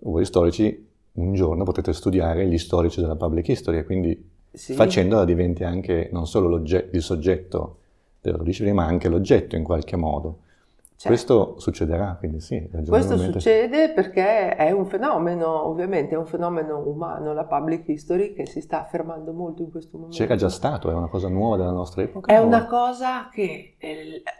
voi 0.00 0.24
storici 0.26 0.86
un 1.12 1.32
giorno 1.32 1.64
potete 1.64 1.94
studiare 1.94 2.46
gli 2.46 2.58
storici 2.58 3.00
della 3.00 3.16
public 3.16 3.48
history 3.48 3.78
e 3.78 3.84
quindi 3.84 4.30
sì. 4.52 4.74
facendola 4.74 5.24
diventi 5.24 5.64
anche 5.64 6.10
non 6.12 6.26
solo 6.26 6.56
il 6.58 7.02
soggetto 7.02 7.78
della 8.20 8.42
disciplina 8.42 8.74
ma 8.74 8.84
anche 8.84 9.08
l'oggetto 9.08 9.56
in 9.56 9.64
qualche 9.64 9.96
modo. 9.96 10.40
Certo. 11.00 11.16
Questo 11.16 11.58
succederà, 11.60 12.16
quindi 12.18 12.40
sì. 12.40 12.68
Questo 12.86 13.16
succede 13.16 13.90
perché 13.94 14.54
è 14.54 14.70
un 14.70 14.84
fenomeno, 14.84 15.66
ovviamente, 15.66 16.14
è 16.14 16.18
un 16.18 16.26
fenomeno 16.26 16.86
umano, 16.86 17.32
la 17.32 17.46
public 17.46 17.88
history, 17.88 18.34
che 18.34 18.44
si 18.44 18.60
sta 18.60 18.82
affermando 18.82 19.32
molto 19.32 19.62
in 19.62 19.70
questo 19.70 19.96
momento. 19.96 20.18
C'era 20.18 20.36
già 20.36 20.50
stato, 20.50 20.90
è 20.90 20.92
una 20.92 21.08
cosa 21.08 21.30
nuova 21.30 21.56
della 21.56 21.70
nostra 21.70 22.02
epoca? 22.02 22.30
È 22.30 22.38
o... 22.38 22.44
una 22.44 22.66
cosa 22.66 23.30
che 23.30 23.76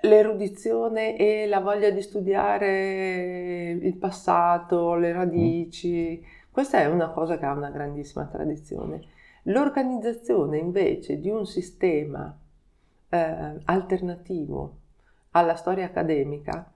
l'erudizione 0.03 1.17
e 1.17 1.47
la 1.47 1.61
voglia 1.61 1.89
di 1.89 2.03
studiare 2.03 3.71
il 3.71 3.97
passato, 3.97 4.97
le 4.97 5.13
radici, 5.13 6.21
mm. 6.23 6.51
questa 6.53 6.81
è 6.81 6.85
una 6.85 7.09
cosa 7.09 7.39
che 7.39 7.47
ha 7.47 7.55
una 7.55 7.71
grandissima 7.71 8.27
tradizione. 8.27 9.01
L'organizzazione 9.45 10.59
invece 10.59 11.21
di 11.21 11.31
un 11.31 11.47
sistema 11.47 12.39
eh, 13.09 13.61
alternativo 13.65 14.80
alla 15.33 15.55
storia 15.55 15.87
accademica 15.87 16.71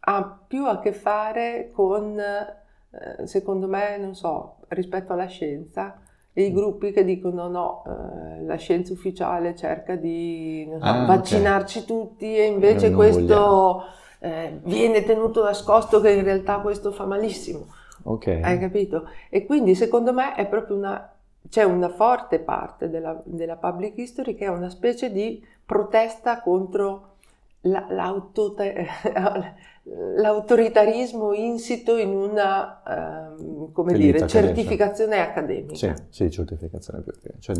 ha 0.00 0.38
più 0.46 0.66
a 0.66 0.78
che 0.78 0.92
fare 0.92 1.70
con, 1.72 2.18
eh, 2.18 3.26
secondo 3.26 3.66
me, 3.66 3.98
non 3.98 4.14
so, 4.14 4.56
rispetto 4.68 5.12
alla 5.12 5.26
scienza, 5.26 6.00
i 6.32 6.50
mm. 6.50 6.54
gruppi 6.54 6.92
che 6.92 7.04
dicono 7.04 7.48
no, 7.48 7.84
eh, 7.86 8.44
la 8.44 8.56
scienza 8.56 8.92
ufficiale 8.92 9.54
cerca 9.54 9.96
di 9.96 10.66
so, 10.70 10.84
ah, 10.84 11.04
vaccinarci 11.04 11.78
okay. 11.78 11.88
tutti 11.88 12.36
e 12.36 12.44
invece 12.44 12.92
questo 12.92 13.82
eh, 14.20 14.58
viene 14.62 15.04
tenuto 15.04 15.42
nascosto 15.42 16.00
che 16.00 16.10
in 16.10 16.24
realtà 16.24 16.58
questo 16.58 16.92
fa 16.92 17.04
malissimo. 17.04 17.66
Okay. 18.02 18.40
Hai 18.40 18.58
capito? 18.58 19.08
E 19.28 19.44
quindi 19.44 19.74
secondo 19.74 20.12
me 20.12 20.34
è 20.34 20.46
proprio 20.46 20.76
una, 20.76 21.12
c'è 21.48 21.64
una 21.64 21.88
forte 21.88 22.38
parte 22.38 22.88
della, 22.88 23.20
della 23.24 23.56
public 23.56 23.98
history 23.98 24.34
che 24.34 24.46
è 24.46 24.48
una 24.48 24.70
specie 24.70 25.12
di 25.12 25.44
protesta 25.66 26.40
contro 26.40 27.16
l'autoritarismo 30.16 31.32
insito 31.32 31.96
in 31.96 32.10
una 32.10 33.34
uh, 33.36 33.72
come 33.72 33.94
dire, 33.94 34.26
certificazione 34.26 35.20
accademica. 35.20 35.74
Sì, 35.74 35.92
sì, 36.08 36.30
certificazione 36.30 37.02
perché 37.02 37.34
cioè, 37.40 37.56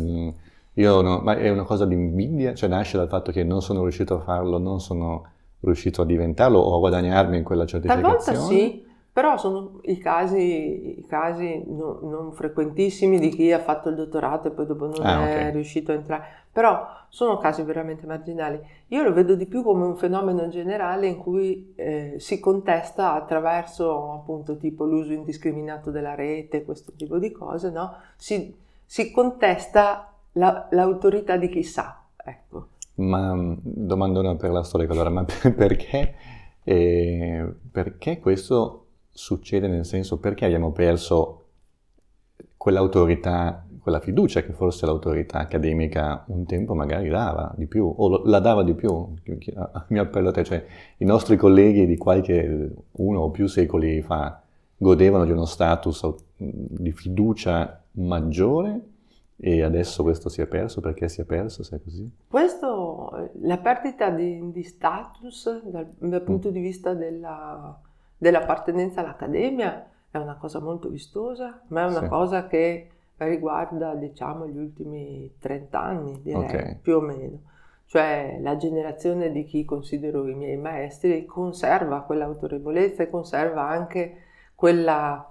io 0.73 1.01
no, 1.01 1.19
ma 1.19 1.35
è 1.35 1.49
una 1.49 1.63
cosa 1.63 1.85
di 1.85 1.95
invidia, 1.95 2.53
cioè 2.53 2.69
nasce 2.69 2.97
dal 2.97 3.09
fatto 3.09 3.31
che 3.31 3.43
non 3.43 3.61
sono 3.61 3.81
riuscito 3.81 4.15
a 4.15 4.19
farlo, 4.19 4.57
non 4.57 4.79
sono 4.79 5.25
riuscito 5.61 6.03
a 6.03 6.05
diventarlo 6.05 6.59
o 6.59 6.75
a 6.75 6.79
guadagnarmi 6.79 7.37
in 7.37 7.43
quella 7.43 7.65
certificazione. 7.65 8.17
Talvolta 8.17 8.47
sì, 8.47 8.85
Però 9.11 9.37
sono 9.37 9.79
i 9.83 9.97
casi, 9.97 10.99
i 10.99 11.05
casi 11.05 11.63
no, 11.67 11.99
non 12.03 12.31
frequentissimi 12.31 13.19
di 13.19 13.29
chi 13.29 13.51
ha 13.51 13.59
fatto 13.59 13.89
il 13.89 13.95
dottorato 13.95 14.47
e 14.47 14.51
poi 14.51 14.65
dopo 14.65 14.85
non 14.85 15.05
ah, 15.05 15.27
è 15.27 15.33
okay. 15.33 15.51
riuscito 15.51 15.91
a 15.91 15.95
entrare, 15.95 16.25
però 16.51 16.87
sono 17.09 17.37
casi 17.37 17.63
veramente 17.63 18.05
marginali. 18.05 18.59
Io 18.87 19.03
lo 19.03 19.13
vedo 19.13 19.35
di 19.35 19.45
più 19.45 19.63
come 19.63 19.85
un 19.85 19.95
fenomeno 19.95 20.47
generale 20.47 21.07
in 21.07 21.17
cui 21.17 21.73
eh, 21.75 22.15
si 22.17 22.39
contesta 22.39 23.13
attraverso 23.13 24.13
appunto 24.13 24.57
tipo 24.57 24.85
l'uso 24.85 25.11
indiscriminato 25.11 25.91
della 25.91 26.15
rete, 26.15 26.63
questo 26.63 26.93
tipo 26.95 27.17
di 27.17 27.31
cose, 27.31 27.71
no? 27.71 27.95
si, 28.15 28.55
si 28.85 29.11
contesta 29.11 30.13
la, 30.33 30.67
l'autorità 30.71 31.37
di 31.37 31.49
chi 31.49 31.63
sa. 31.63 32.03
Ecco. 32.15 32.67
Ma 32.95 33.33
mm, 33.33 33.53
domandona 33.63 34.35
per 34.35 34.51
la 34.51 34.63
storia, 34.63 34.87
allora, 34.89 35.09
ma 35.09 35.25
perché, 35.55 36.15
eh, 36.63 37.53
perché 37.71 38.19
questo 38.19 38.85
succede 39.09 39.67
nel 39.67 39.85
senso 39.85 40.17
perché 40.17 40.45
abbiamo 40.45 40.71
perso 40.71 41.45
quell'autorità, 42.55 43.65
quella 43.81 43.99
fiducia 43.99 44.41
che 44.41 44.53
forse 44.53 44.85
l'autorità 44.85 45.39
accademica 45.39 46.23
un 46.27 46.45
tempo 46.45 46.73
magari 46.73 47.09
dava 47.09 47.53
di 47.55 47.65
più, 47.67 47.91
o 47.95 48.23
la 48.25 48.39
dava 48.39 48.63
di 48.63 48.73
più, 48.73 49.13
mi 49.87 49.99
appello 49.99 50.29
a 50.29 50.31
te, 50.31 50.43
cioè 50.43 50.65
i 50.97 51.05
nostri 51.05 51.37
colleghi 51.37 51.85
di 51.85 51.97
qualche 51.97 52.71
uno 52.91 53.19
o 53.19 53.31
più 53.31 53.47
secoli 53.47 54.01
fa 54.01 54.41
godevano 54.77 55.25
di 55.25 55.31
uno 55.31 55.45
status 55.45 56.07
di 56.35 56.91
fiducia 56.91 57.83
maggiore 57.93 58.81
e 59.37 59.63
adesso 59.63 60.03
questo 60.03 60.29
si 60.29 60.41
è 60.41 60.47
perso, 60.47 60.81
perché 60.81 61.07
si 61.07 61.21
è 61.21 61.23
perso 61.25 61.63
se 61.63 61.77
è 61.77 61.81
così? 61.81 62.09
Questo, 62.27 63.29
la 63.41 63.57
perdita 63.57 64.09
di, 64.09 64.51
di 64.51 64.63
status 64.63 65.63
dal, 65.63 65.89
dal 65.97 66.21
punto 66.21 66.49
mm. 66.49 66.51
di 66.51 66.59
vista 66.59 66.93
della 66.93 67.79
dell'appartenenza 68.19 68.99
all'accademia 68.99 69.89
è 70.11 70.17
una 70.17 70.35
cosa 70.35 70.59
molto 70.59 70.89
vistosa, 70.89 71.61
ma 71.67 71.83
è 71.83 71.89
una 71.89 72.01
sì. 72.01 72.07
cosa 72.07 72.47
che 72.47 72.89
riguarda, 73.27 73.95
diciamo, 73.95 74.47
gli 74.47 74.57
ultimi 74.57 75.33
30 75.39 75.79
anni, 75.81 76.21
direi, 76.21 76.43
okay. 76.43 76.77
più 76.81 76.97
o 76.97 77.01
meno. 77.01 77.41
Cioè 77.85 78.37
la 78.41 78.55
generazione 78.55 79.31
di 79.31 79.43
chi 79.45 79.65
considero 79.65 80.27
i 80.27 80.35
miei 80.35 80.57
maestri 80.57 81.25
conserva 81.25 82.01
quell'autorevolezza 82.01 83.01
e 83.01 83.09
conserva 83.09 83.67
anche 83.67 84.17
quella, 84.53 85.27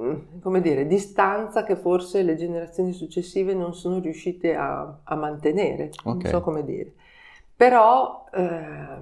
mm, 0.00 0.40
come 0.40 0.62
dire, 0.62 0.86
distanza 0.86 1.64
che 1.64 1.76
forse 1.76 2.22
le 2.22 2.36
generazioni 2.36 2.92
successive 2.92 3.52
non 3.52 3.74
sono 3.74 3.98
riuscite 3.98 4.54
a, 4.54 5.00
a 5.04 5.14
mantenere, 5.16 5.90
okay. 6.02 6.12
non 6.12 6.24
so 6.24 6.40
come 6.40 6.64
dire. 6.64 6.94
Però 7.54 8.24
eh, 8.32 8.98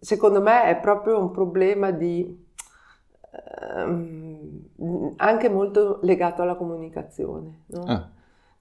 secondo 0.00 0.40
me 0.40 0.64
è 0.64 0.80
proprio 0.80 1.20
un 1.20 1.30
problema 1.30 1.92
di 1.92 2.46
Ehm, 3.60 5.14
anche 5.16 5.48
molto 5.48 5.98
legato 6.02 6.42
alla 6.42 6.54
comunicazione. 6.54 7.62
No? 7.66 7.84
Ah. 7.86 8.08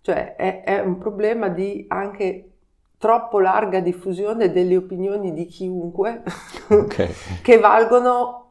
Cioè 0.01 0.35
è, 0.35 0.63
è, 0.63 0.79
un 0.79 0.97
problema 0.97 1.49
di 1.49 1.85
anche 1.87 2.51
troppo 2.97 3.39
larga 3.39 3.79
diffusione 3.79 4.51
delle 4.51 4.77
opinioni 4.77 5.33
di 5.33 5.45
chiunque 5.45 6.23
okay. 6.69 7.11
che 7.41 7.59
valgono 7.59 8.45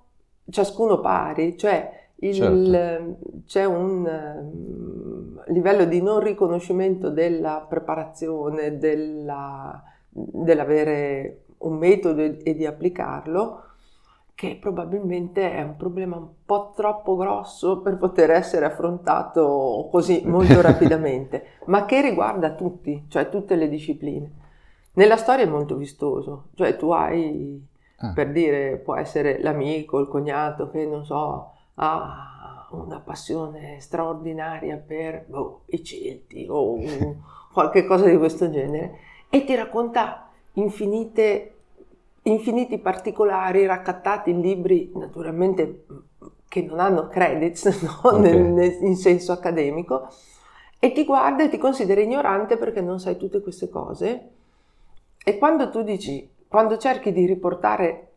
ciascuno 0.48 1.00
pari, 1.00 1.56
cioè 1.56 2.08
il, 2.16 2.34
certo. 2.34 3.16
c'è 3.46 3.64
un 3.64 4.04
um, 4.06 5.42
livello 5.48 5.84
di 5.84 6.00
non 6.00 6.20
riconoscimento 6.20 7.10
della 7.10 7.64
preparazione, 7.68 8.78
della, 8.78 9.82
dell'avere 10.08 11.44
un 11.58 11.76
metodo 11.76 12.22
e, 12.22 12.38
e 12.42 12.54
di 12.54 12.64
applicarlo 12.64 13.65
che 14.36 14.58
probabilmente 14.60 15.50
è 15.50 15.62
un 15.62 15.76
problema 15.76 16.16
un 16.16 16.28
po' 16.44 16.74
troppo 16.76 17.16
grosso 17.16 17.80
per 17.80 17.96
poter 17.96 18.30
essere 18.30 18.66
affrontato 18.66 19.88
così 19.90 20.24
molto 20.26 20.60
rapidamente, 20.60 21.52
ma 21.64 21.86
che 21.86 22.02
riguarda 22.02 22.52
tutti, 22.52 23.06
cioè 23.08 23.30
tutte 23.30 23.56
le 23.56 23.66
discipline. 23.66 24.30
Nella 24.92 25.16
storia 25.16 25.46
è 25.46 25.48
molto 25.48 25.76
vistoso, 25.76 26.48
cioè 26.54 26.76
tu 26.76 26.90
hai, 26.90 27.66
ah. 27.96 28.12
per 28.12 28.30
dire, 28.30 28.76
può 28.76 28.94
essere 28.94 29.40
l'amico, 29.40 30.00
il 30.00 30.08
cognato 30.08 30.68
che 30.68 30.84
non 30.84 31.06
so, 31.06 31.52
ha 31.76 32.68
una 32.72 33.00
passione 33.00 33.80
straordinaria 33.80 34.76
per 34.76 35.24
boh, 35.28 35.62
i 35.68 35.82
Celti 35.82 36.46
o 36.46 36.76
qualche 37.54 37.86
cosa 37.86 38.04
di 38.04 38.18
questo 38.18 38.50
genere 38.50 38.98
e 39.30 39.44
ti 39.44 39.54
racconta 39.54 40.28
infinite 40.54 41.55
infiniti 42.26 42.78
particolari 42.78 43.66
raccattati 43.66 44.30
in 44.30 44.40
libri 44.40 44.90
naturalmente 44.94 45.84
che 46.48 46.62
non 46.62 46.80
hanno 46.80 47.08
credits 47.08 47.64
no? 47.82 48.00
okay. 48.02 48.20
nel, 48.20 48.42
nel, 48.42 48.78
in 48.82 48.96
senso 48.96 49.32
accademico 49.32 50.08
e 50.78 50.92
ti 50.92 51.04
guarda 51.04 51.44
e 51.44 51.48
ti 51.48 51.58
considera 51.58 52.00
ignorante 52.00 52.56
perché 52.56 52.80
non 52.80 53.00
sai 53.00 53.16
tutte 53.16 53.40
queste 53.40 53.68
cose 53.68 54.30
e 55.28 55.38
quando 55.38 55.70
tu 55.70 55.82
dici, 55.82 56.30
quando 56.46 56.76
cerchi 56.76 57.10
di 57.10 57.26
riportare 57.26 58.12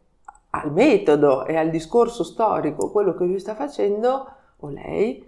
al 0.52 0.72
metodo 0.72 1.46
e 1.48 1.56
al 1.58 1.72
discorso 1.72 2.24
storico 2.24 2.92
quello 2.92 3.16
che 3.16 3.24
lui 3.24 3.40
sta 3.40 3.56
facendo 3.56 4.28
o 4.58 4.70
lei, 4.70 5.26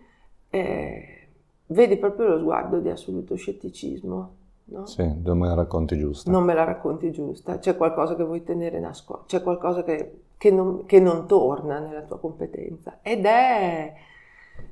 eh, 0.52 1.28
vedi 1.68 1.98
proprio 1.98 2.28
lo 2.28 2.38
sguardo 2.38 2.78
di 2.78 2.90
assoluto 2.90 3.36
scetticismo 3.36 4.36
No? 4.72 4.86
Sì, 4.86 5.04
non 5.22 5.38
me 5.38 5.48
la 5.48 5.54
racconti 5.54 5.98
giusta. 5.98 6.32
Non 6.32 6.46
me 6.46 6.54
la 6.54 6.63
racconti 6.63 7.12
giusta, 7.12 7.60
c'è 7.60 7.75
qualcosa 7.75 8.16
che 8.16 8.24
vuoi 8.24 8.42
tenere 8.44 8.80
nascosto, 8.80 9.25
c'è 9.25 9.42
qualcosa 9.42 9.84
che, 9.84 10.22
che, 10.38 10.50
non, 10.50 10.86
che, 10.86 11.01
non, 11.01 11.28
torna 11.28 11.80
nella 11.80 12.04
tua 12.04 12.18
competenza 12.20 13.00
ed 13.01 13.25
è, 13.25 13.94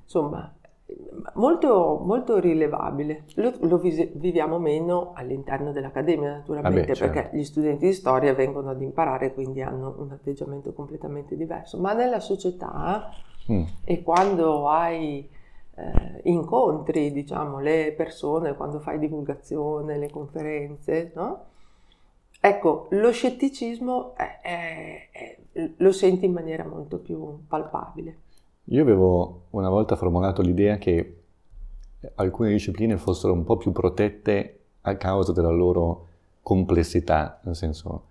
insomma, 0.01 0.53
molto, 1.33 2.01
molto 2.01 2.39
rilevabile. 2.39 3.25
Lo, 3.35 3.51
lo 3.59 3.77
viviamo 3.77 4.57
meno 4.57 5.11
all'interno 5.15 5.73
dell'accademia, 5.73 6.31
naturalmente, 6.31 6.79
Vabbè, 6.79 6.95
certo. 6.95 7.13
perché 7.13 7.37
gli 7.37 7.43
studenti 7.43 7.87
di 7.87 7.93
storia 7.93 8.33
vengono 8.33 8.69
ad 8.69 8.81
imparare, 8.81 9.33
quindi 9.33 9.61
hanno 9.61 9.95
un 9.97 10.11
atteggiamento 10.11 10.71
completamente 10.71 11.35
diverso, 11.35 11.77
ma 11.77 11.91
nella 11.91 12.21
società 12.21 13.09
mm. 13.51 13.63
e 13.83 14.01
quando 14.01 14.69
hai 14.69 15.29
eh, 15.79 16.21
incontri, 16.29 17.11
diciamo, 17.11 17.59
le 17.59 17.93
persone 17.95 18.55
quando 18.55 18.79
fai 18.79 18.99
divulgazione, 18.99 19.97
le 19.97 20.09
conferenze, 20.09 21.11
no? 21.15 21.45
Ecco, 22.41 22.87
lo 22.91 23.11
scetticismo 23.11 24.15
è, 24.15 24.39
è, 24.41 25.09
è, 25.11 25.71
lo 25.77 25.91
senti 25.91 26.25
in 26.25 26.33
maniera 26.33 26.65
molto 26.65 26.97
più 26.97 27.45
palpabile. 27.47 28.17
Io 28.65 28.81
avevo 28.81 29.43
una 29.51 29.69
volta 29.69 29.95
formulato 29.95 30.41
l'idea 30.41 30.77
che 30.77 31.15
alcune 32.15 32.51
discipline 32.51 32.97
fossero 32.97 33.33
un 33.33 33.43
po' 33.43 33.57
più 33.57 33.71
protette 33.71 34.59
a 34.81 34.95
causa 34.95 35.33
della 35.33 35.49
loro 35.49 36.07
complessità, 36.41 37.39
nel 37.43 37.55
senso 37.55 38.03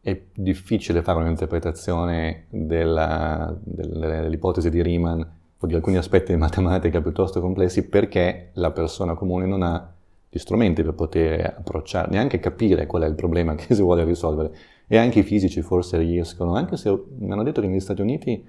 è 0.00 0.20
difficile 0.34 1.00
fare 1.02 1.20
un'interpretazione 1.20 2.44
della, 2.50 3.56
dell'ipotesi 3.62 4.68
di 4.68 4.82
Riemann 4.82 5.22
di 5.60 5.74
alcuni 5.74 5.96
aspetti 5.96 6.32
di 6.32 6.38
matematica 6.38 7.00
piuttosto 7.00 7.40
complessi 7.40 7.88
perché 7.88 8.50
la 8.54 8.70
persona 8.70 9.14
comune 9.14 9.46
non 9.46 9.62
ha 9.62 9.92
gli 10.28 10.38
strumenti 10.38 10.82
per 10.82 10.94
poter 10.94 11.54
approcciare, 11.58 12.10
neanche 12.10 12.40
capire 12.40 12.86
qual 12.86 13.02
è 13.02 13.06
il 13.06 13.14
problema 13.14 13.54
che 13.56 13.74
si 13.74 13.82
vuole 13.82 14.04
risolvere. 14.04 14.52
E 14.86 14.98
anche 14.98 15.20
i 15.20 15.22
fisici 15.22 15.62
forse 15.62 15.96
riescono, 15.96 16.54
anche 16.54 16.76
se 16.76 16.90
mi 17.18 17.30
hanno 17.30 17.42
detto 17.42 17.60
che 17.60 17.68
negli 17.68 17.80
Stati 17.80 18.02
Uniti 18.02 18.44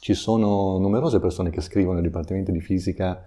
ci 0.00 0.14
sono 0.14 0.78
numerose 0.78 1.20
persone 1.20 1.50
che 1.50 1.60
scrivono 1.60 1.98
ai 1.98 2.04
dipartimenti 2.04 2.50
di 2.50 2.60
fisica 2.60 3.24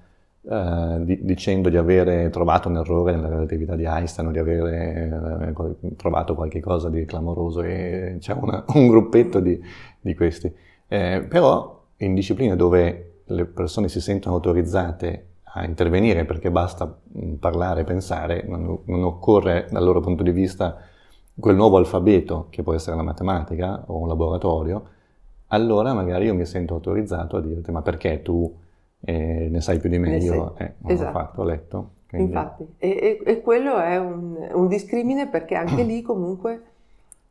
eh, 0.47 0.97
di, 1.00 1.19
dicendo 1.24 1.69
di 1.69 1.77
avere 1.77 2.29
trovato 2.29 2.69
un 2.69 2.77
errore 2.77 3.15
nella 3.15 3.29
relatività 3.29 3.75
di 3.75 3.85
Einstein 3.85 4.27
o 4.27 4.31
di 4.31 4.39
avere 4.39 5.53
eh, 5.57 5.95
trovato 5.95 6.35
cosa 6.35 6.89
di 6.89 7.03
clamoroso 7.05 7.62
e 7.62 8.17
c'è 8.19 8.33
una, 8.33 8.63
un 8.75 8.88
gruppetto 8.88 9.39
di, 9.39 9.59
di 10.00 10.13
questi. 10.15 10.53
Eh, 10.88 11.25
però 11.27 11.75
in 11.97 12.13
discipline 12.13 12.55
dove 12.55 13.21
le 13.25 13.45
persone 13.45 13.87
si 13.87 14.01
sentono 14.01 14.35
autorizzate 14.35 15.27
a 15.43 15.65
intervenire 15.65 16.25
perché 16.25 16.51
basta 16.51 16.85
mm, 16.85 17.35
parlare, 17.35 17.83
pensare, 17.83 18.43
non, 18.45 18.79
non, 18.85 19.03
occorre 19.03 19.67
dal 19.69 19.83
loro 19.83 20.01
punto 20.01 20.23
di 20.23 20.31
vista 20.31 20.77
quel 21.37 21.55
nuovo 21.55 21.77
alfabeto 21.77 22.47
che 22.49 22.63
può 22.63 22.73
essere 22.73 22.95
la 22.95 23.03
matematica 23.03 23.83
o 23.87 23.97
un 23.97 24.07
laboratorio, 24.07 24.83
allora 25.47 25.93
magari 25.93 26.25
io 26.25 26.33
mi 26.33 26.45
sento 26.45 26.73
autorizzato 26.73 27.37
a 27.37 27.41
dirti 27.41 27.71
ma 27.71 27.81
perché 27.81 28.21
tu 28.21 28.53
eh, 29.01 29.47
ne 29.49 29.61
sai 29.61 29.79
più 29.79 29.89
di 29.89 29.97
me, 29.97 30.17
io 30.17 30.55
eh, 30.57 30.73
non 30.79 30.91
esatto. 30.91 31.05
l'ho 31.05 31.11
fatto, 31.11 31.41
ho 31.41 31.45
letto. 31.45 31.89
Quindi... 32.09 32.31
Infatti, 32.31 32.67
e, 32.77 32.89
e, 32.89 33.21
e, 33.25 33.41
quello 33.41 33.77
è 33.77 33.97
un, 33.97 34.49
un 34.53 34.67
discrimine 34.67 35.27
perché 35.27 35.55
anche 35.55 35.83
lì 35.83 36.01
comunque 36.01 36.61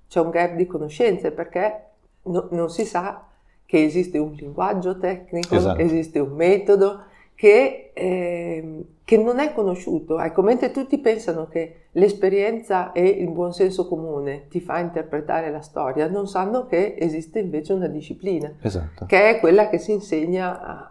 c'è 0.09 0.21
un 0.21 0.30
gap 0.30 0.54
di 0.54 0.66
conoscenze 0.66 1.30
perché 1.30 1.85
no, 2.23 2.49
non 2.50 2.71
si 2.71 2.85
sa 2.85 3.26
che 3.66 3.83
esiste 3.83 4.18
un 4.18 4.33
linguaggio 4.33 4.99
tecnico, 4.99 5.56
esatto. 5.56 5.80
esiste 5.80 6.18
un 6.18 6.33
metodo, 6.33 7.04
che, 7.35 7.90
eh, 7.92 8.85
che, 9.04 9.16
non 9.18 9.38
è 9.38 9.52
conosciuto. 9.52 10.21
Ecco, 10.21 10.42
mentre 10.42 10.71
tutti 10.71 10.99
pensano 10.99 11.49
che 11.49 11.87
l'esperienza 11.92 12.92
e 12.92 13.04
il 13.04 13.28
buon 13.30 13.52
senso 13.52 13.88
comune 13.88 14.47
ti 14.49 14.61
fa 14.61 14.78
interpretare 14.78 15.50
la 15.50 15.61
storia, 15.61 16.09
non 16.09 16.26
sanno 16.28 16.66
che 16.66 16.94
esiste 16.99 17.40
invece 17.40 17.73
una 17.73 17.88
disciplina, 17.88 18.54
esatto. 18.61 19.06
che 19.06 19.30
è 19.30 19.40
quella 19.40 19.68
che 19.68 19.78
si 19.78 19.92
insegna 19.92 20.88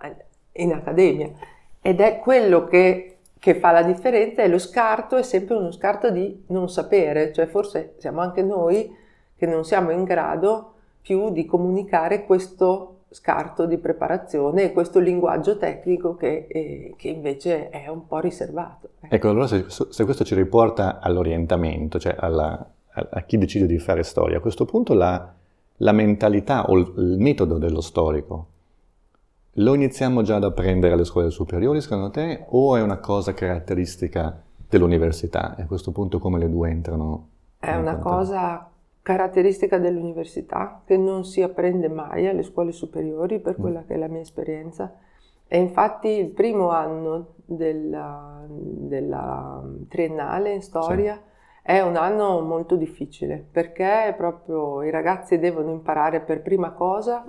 in 0.53 0.73
accademia. 0.73 1.31
Ed 1.81 1.99
è 2.01 2.19
quello 2.19 2.65
che, 2.65 3.17
che 3.39 3.55
fa 3.55 3.71
la 3.71 3.83
differenza 3.83 4.41
e 4.41 4.47
lo 4.47 4.59
scarto 4.59 5.17
è 5.17 5.23
sempre 5.23 5.55
uno 5.55 5.71
scarto 5.71 6.09
di 6.09 6.43
non 6.47 6.69
sapere, 6.69 7.33
cioè 7.33 7.47
forse 7.47 7.95
siamo 7.97 8.21
anche 8.21 8.41
noi 8.41 8.93
che 9.35 9.45
non 9.45 9.65
siamo 9.65 9.91
in 9.91 10.03
grado 10.03 10.72
più 11.03 11.31
di 11.31 11.45
comunicare 11.45 12.25
questo 12.25 13.01
scarto 13.09 13.67
di 13.67 13.77
preparazione 13.77 14.63
e 14.63 14.73
questo 14.73 14.99
linguaggio 14.99 15.57
tecnico 15.57 16.15
che, 16.15 16.47
eh, 16.49 16.93
che 16.97 17.09
invece 17.09 17.69
è 17.69 17.87
un 17.87 18.07
po' 18.07 18.19
riservato. 18.19 18.89
Ecco, 19.01 19.13
ecco 19.13 19.29
allora 19.29 19.47
se, 19.47 19.65
se, 19.67 20.03
questo 20.05 20.23
ci 20.23 20.33
riporta 20.33 20.99
all'orientamento, 20.99 21.99
cioè 21.99 22.15
alla, 22.17 22.53
a, 22.93 23.07
a, 23.11 23.21
chi 23.21 23.37
decide 23.37 23.67
di 23.67 23.77
fare 23.77 24.01
storia, 24.01 24.37
a 24.37 24.41
questo 24.41 24.65
punto 24.65 24.93
la, 24.93 25.31
la 25.77 25.91
mentalità 25.91 26.69
o 26.69 26.77
il, 26.77 26.93
il 26.97 27.17
metodo 27.19 27.59
dello 27.59 27.81
storico 27.81 28.47
lo 29.57 29.75
iniziamo 29.75 30.23
già 30.23 30.37
ad 30.37 30.45
apprendere 30.45 30.93
alle 30.93 31.05
scuole 31.05 31.29
superiori, 31.29 31.79
secondo 31.79 32.09
te, 32.09 32.45
o 32.49 32.75
è 32.75 32.81
una 32.81 32.97
cosa 32.97 33.35
caratteristica 33.35 34.41
dell'università? 34.67 35.55
E 35.55 35.63
a 35.63 35.65
questo 35.67 35.91
punto 35.91 36.17
come 36.17 36.39
le 36.39 36.49
due 36.49 36.71
entrano? 36.71 37.27
È 37.59 37.75
una 37.75 37.97
contatto? 37.97 38.15
cosa 38.15 38.71
caratteristica 39.03 39.77
dell'università 39.77 40.81
che 40.85 40.97
non 40.97 41.25
si 41.25 41.41
apprende 41.41 41.89
mai 41.89 42.25
alle 42.25 42.41
scuole 42.41 42.71
superiori 42.71 43.39
per 43.39 43.57
quella 43.57 43.81
mm. 43.81 43.85
che 43.85 43.93
è 43.93 43.97
la 43.97 44.07
mia 44.07 44.21
esperienza. 44.21 44.95
E 45.45 45.59
infatti 45.59 46.07
il 46.07 46.29
primo 46.29 46.69
anno 46.69 47.35
della, 47.45 48.43
della 48.47 49.61
triennale 49.89 50.53
in 50.53 50.61
storia 50.61 51.15
sì. 51.15 51.21
è 51.61 51.81
un 51.81 51.97
anno 51.97 52.39
molto 52.39 52.75
difficile 52.75 53.45
perché 53.51 54.13
proprio 54.17 54.81
i 54.81 54.89
ragazzi 54.89 55.37
devono 55.37 55.69
imparare 55.69 56.21
per 56.21 56.41
prima 56.41 56.71
cosa 56.71 57.25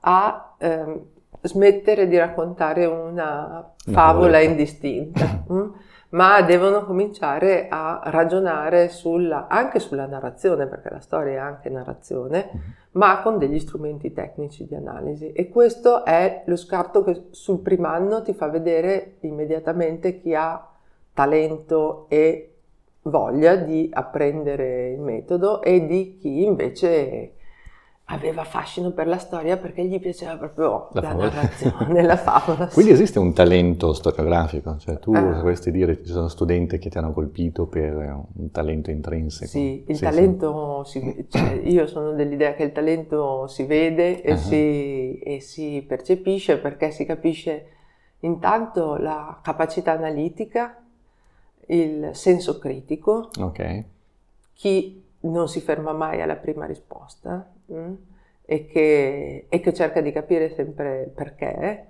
a 0.00 0.54
eh, 0.58 1.00
smettere 1.40 2.06
di 2.06 2.18
raccontare 2.18 2.84
una 2.84 3.74
favola 3.76 4.40
indistinta. 4.40 5.42
Ma 6.14 6.42
devono 6.42 6.84
cominciare 6.84 7.66
a 7.68 8.00
ragionare 8.04 8.88
sulla, 8.88 9.48
anche 9.48 9.80
sulla 9.80 10.06
narrazione, 10.06 10.66
perché 10.66 10.88
la 10.88 11.00
storia 11.00 11.32
è 11.32 11.36
anche 11.36 11.68
narrazione, 11.68 12.50
uh-huh. 12.52 12.60
ma 12.92 13.20
con 13.20 13.36
degli 13.36 13.58
strumenti 13.58 14.12
tecnici 14.12 14.64
di 14.66 14.76
analisi. 14.76 15.32
E 15.32 15.48
questo 15.48 16.04
è 16.04 16.44
lo 16.46 16.56
scarto 16.56 17.02
che 17.02 17.26
sul 17.30 17.58
primo 17.60 17.88
anno 17.88 18.22
ti 18.22 18.32
fa 18.32 18.48
vedere 18.48 19.16
immediatamente 19.20 20.20
chi 20.20 20.34
ha 20.34 20.70
talento 21.12 22.06
e 22.08 22.54
voglia 23.02 23.56
di 23.56 23.90
apprendere 23.92 24.90
il 24.90 25.00
metodo 25.00 25.62
e 25.62 25.84
di 25.84 26.16
chi 26.20 26.44
invece 26.44 27.34
aveva 28.08 28.44
fascino 28.44 28.90
per 28.90 29.06
la 29.06 29.16
storia 29.16 29.56
perché 29.56 29.84
gli 29.86 29.98
piaceva 29.98 30.36
proprio 30.36 30.88
la, 30.92 31.00
la 31.00 31.12
narrazione, 31.14 32.02
la 32.02 32.16
favola. 32.18 32.66
Quindi 32.66 32.92
esiste 32.92 33.18
un 33.18 33.32
talento 33.32 33.94
storiografico, 33.94 34.76
cioè 34.78 34.98
tu 34.98 35.14
eh. 35.14 35.20
vorresti 35.20 35.70
dire 35.70 35.96
che 35.96 36.04
ci 36.04 36.12
sono 36.12 36.28
studenti 36.28 36.78
che 36.78 36.90
ti 36.90 36.98
hanno 36.98 37.12
colpito 37.12 37.66
per 37.66 37.94
un 37.94 38.50
talento 38.50 38.90
intrinseco. 38.90 39.50
Sì, 39.50 39.84
il 39.86 39.96
sì, 39.96 40.02
talento, 40.02 40.84
sì. 40.84 41.00
Si, 41.00 41.26
cioè, 41.30 41.60
io 41.64 41.86
sono 41.86 42.12
dell'idea 42.12 42.54
che 42.54 42.64
il 42.64 42.72
talento 42.72 43.46
si 43.46 43.64
vede 43.64 44.20
e, 44.22 44.32
uh-huh. 44.32 44.38
si, 44.38 45.18
e 45.18 45.40
si 45.40 45.84
percepisce 45.86 46.58
perché 46.58 46.90
si 46.90 47.06
capisce 47.06 47.68
intanto 48.20 48.96
la 48.96 49.40
capacità 49.42 49.92
analitica, 49.92 50.82
il 51.68 52.10
senso 52.12 52.58
critico, 52.58 53.30
okay. 53.38 53.84
chi 54.52 55.03
non 55.30 55.48
si 55.48 55.60
ferma 55.60 55.92
mai 55.92 56.20
alla 56.20 56.36
prima 56.36 56.66
risposta 56.66 57.50
mh? 57.66 57.74
Mm, 57.74 57.94
e, 58.44 58.66
che, 58.66 59.46
e 59.48 59.60
che 59.60 59.72
cerca 59.72 60.00
di 60.00 60.12
capire 60.12 60.50
sempre 60.54 61.10
perché, 61.14 61.86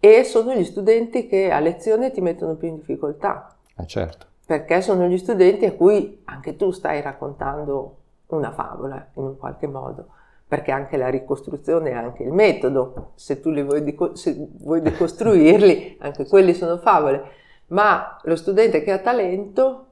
e 0.00 0.24
sono 0.24 0.54
gli 0.54 0.64
studenti 0.64 1.26
che 1.26 1.50
a 1.50 1.60
lezione 1.60 2.10
ti 2.10 2.20
mettono 2.20 2.54
più 2.54 2.68
in 2.68 2.76
difficoltà. 2.76 3.56
Eh 3.76 3.86
certo. 3.86 4.26
Perché 4.46 4.80
sono 4.80 5.06
gli 5.06 5.18
studenti 5.18 5.66
a 5.66 5.72
cui 5.72 6.22
anche 6.24 6.56
tu 6.56 6.70
stai 6.70 7.00
raccontando 7.00 7.96
una 8.28 8.50
favola 8.52 9.08
in 9.14 9.22
un 9.24 9.36
qualche 9.36 9.66
modo, 9.66 10.08
perché 10.46 10.70
anche 10.72 10.96
la 10.96 11.08
ricostruzione 11.08 11.90
è 11.90 11.94
anche 11.94 12.22
il 12.22 12.32
metodo, 12.32 13.12
se 13.14 13.40
tu 13.40 13.50
li 13.50 13.62
vuoi, 13.62 13.82
dico- 13.82 14.14
se 14.14 14.34
vuoi 14.58 14.80
decostruirli, 14.82 15.98
anche 16.00 16.26
quelli 16.26 16.54
sono 16.54 16.78
favole, 16.78 17.36
ma 17.68 18.18
lo 18.22 18.36
studente 18.36 18.82
che 18.82 18.92
ha 18.92 18.98
talento 18.98 19.87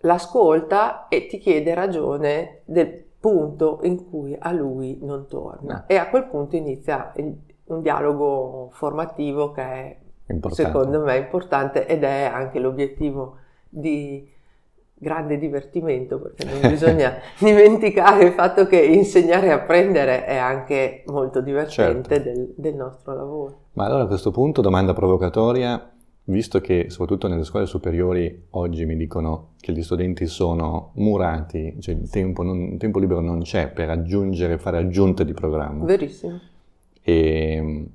l'ascolta 0.00 1.08
e 1.08 1.26
ti 1.26 1.38
chiede 1.38 1.74
ragione 1.74 2.60
del 2.64 3.06
punto 3.18 3.80
in 3.82 4.08
cui 4.08 4.36
a 4.38 4.52
lui 4.52 4.98
non 5.02 5.26
torna 5.26 5.86
e 5.86 5.96
a 5.96 6.08
quel 6.08 6.26
punto 6.26 6.56
inizia 6.56 7.12
il, 7.16 7.36
un 7.64 7.82
dialogo 7.82 8.68
formativo 8.72 9.50
che 9.50 9.62
è 9.62 9.96
importante. 10.28 10.70
secondo 10.70 11.00
me 11.00 11.16
importante 11.16 11.86
ed 11.86 12.04
è 12.04 12.24
anche 12.24 12.60
l'obiettivo 12.60 13.36
di 13.68 14.36
grande 15.00 15.38
divertimento 15.38 16.18
perché 16.20 16.44
non 16.44 16.70
bisogna 16.70 17.14
dimenticare 17.38 18.24
il 18.24 18.32
fatto 18.32 18.66
che 18.66 18.78
insegnare 18.78 19.48
e 19.48 19.50
apprendere 19.50 20.24
è 20.24 20.36
anche 20.36 21.02
molto 21.06 21.40
divertente 21.40 22.16
certo. 22.16 22.30
del, 22.30 22.54
del 22.56 22.74
nostro 22.74 23.14
lavoro. 23.14 23.58
Ma 23.74 23.84
allora 23.84 24.04
a 24.04 24.06
questo 24.06 24.30
punto 24.30 24.60
domanda 24.60 24.92
provocatoria 24.92 25.92
visto 26.28 26.60
che 26.60 26.86
soprattutto 26.88 27.26
nelle 27.26 27.44
scuole 27.44 27.66
superiori 27.66 28.46
oggi 28.50 28.84
mi 28.84 28.96
dicono 28.96 29.54
che 29.60 29.72
gli 29.72 29.82
studenti 29.82 30.26
sono 30.26 30.90
murati, 30.94 31.76
cioè 31.80 31.94
il 31.94 32.08
tempo, 32.10 32.42
non, 32.42 32.72
il 32.72 32.78
tempo 32.78 32.98
libero 32.98 33.20
non 33.20 33.40
c'è 33.40 33.68
per 33.68 33.88
aggiungere, 33.90 34.58
fare 34.58 34.78
aggiunte 34.78 35.24
di 35.24 35.32
programma. 35.32 35.84
Verissimo. 35.84 36.38
E 37.02 37.86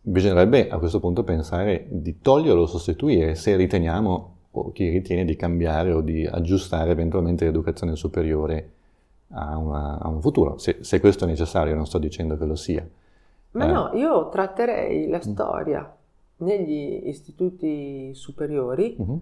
bisognerebbe 0.00 0.68
a 0.68 0.78
questo 0.78 1.00
punto 1.00 1.24
pensare 1.24 1.86
di 1.88 2.20
toglierlo 2.20 2.62
o 2.62 2.66
sostituire 2.66 3.34
se 3.34 3.56
riteniamo 3.56 4.36
o 4.50 4.72
chi 4.72 4.88
ritiene 4.90 5.24
di 5.24 5.36
cambiare 5.36 5.92
o 5.92 6.00
di 6.00 6.26
aggiustare 6.26 6.90
eventualmente 6.90 7.44
l'educazione 7.44 7.96
superiore 7.96 8.72
a, 9.30 9.56
una, 9.56 9.98
a 9.98 10.08
un 10.08 10.20
futuro. 10.20 10.58
Se, 10.58 10.78
se, 10.80 11.00
questo 11.00 11.24
è 11.24 11.26
necessario, 11.26 11.74
non 11.74 11.86
sto 11.86 11.98
dicendo 11.98 12.36
che 12.36 12.44
lo 12.44 12.54
sia. 12.54 12.86
Ma 13.52 13.66
eh. 13.66 13.72
no, 13.72 13.90
io 13.94 14.28
tratterei 14.28 15.08
la 15.08 15.20
storia 15.20 15.90
negli 16.38 17.08
istituti 17.08 18.14
superiori, 18.14 18.94
uh-huh. 18.98 19.20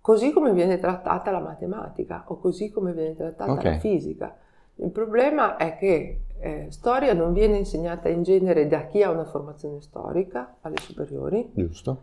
così 0.00 0.32
come 0.32 0.52
viene 0.52 0.78
trattata 0.78 1.30
la 1.30 1.40
matematica 1.40 2.24
o 2.28 2.38
così 2.38 2.70
come 2.70 2.92
viene 2.92 3.14
trattata 3.14 3.52
okay. 3.52 3.72
la 3.72 3.78
fisica. 3.78 4.36
Il 4.76 4.90
problema 4.90 5.56
è 5.56 5.76
che 5.76 6.20
eh, 6.38 6.66
storia 6.70 7.12
non 7.12 7.32
viene 7.32 7.58
insegnata 7.58 8.08
in 8.08 8.22
genere 8.22 8.66
da 8.66 8.86
chi 8.86 9.02
ha 9.02 9.10
una 9.10 9.24
formazione 9.24 9.80
storica 9.80 10.56
alle 10.62 10.78
superiori. 10.80 11.50
Giusto. 11.54 12.02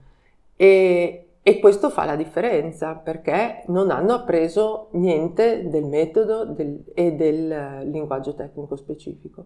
E, 0.55 1.29
e 1.41 1.59
questo 1.59 1.89
fa 1.89 2.05
la 2.05 2.15
differenza 2.15 2.93
perché 2.95 3.63
non 3.67 3.91
hanno 3.91 4.13
appreso 4.13 4.89
niente 4.91 5.67
del 5.67 5.85
metodo 5.85 6.45
del, 6.45 6.83
e 6.93 7.13
del 7.13 7.89
linguaggio 7.89 8.33
tecnico 8.33 8.75
specifico. 8.75 9.45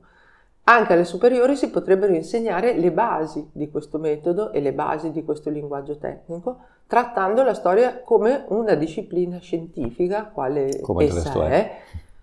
Anche 0.65 0.93
alle 0.93 1.03
superiori 1.03 1.57
si 1.57 1.69
potrebbero 1.69 2.13
insegnare 2.13 2.77
le 2.77 2.91
basi 2.91 3.49
di 3.51 3.69
questo 3.69 3.97
metodo 3.97 4.51
e 4.51 4.61
le 4.61 4.71
basi 4.71 5.11
di 5.11 5.23
questo 5.25 5.49
linguaggio 5.49 5.97
tecnico, 5.97 6.59
trattando 6.87 7.43
la 7.43 7.53
storia 7.53 8.01
come 8.01 8.45
una 8.47 8.75
disciplina 8.75 9.39
scientifica, 9.39 10.31
quale 10.33 10.79
come 10.79 11.03
essa 11.03 11.33
è, 11.47 11.49
è, 11.49 11.71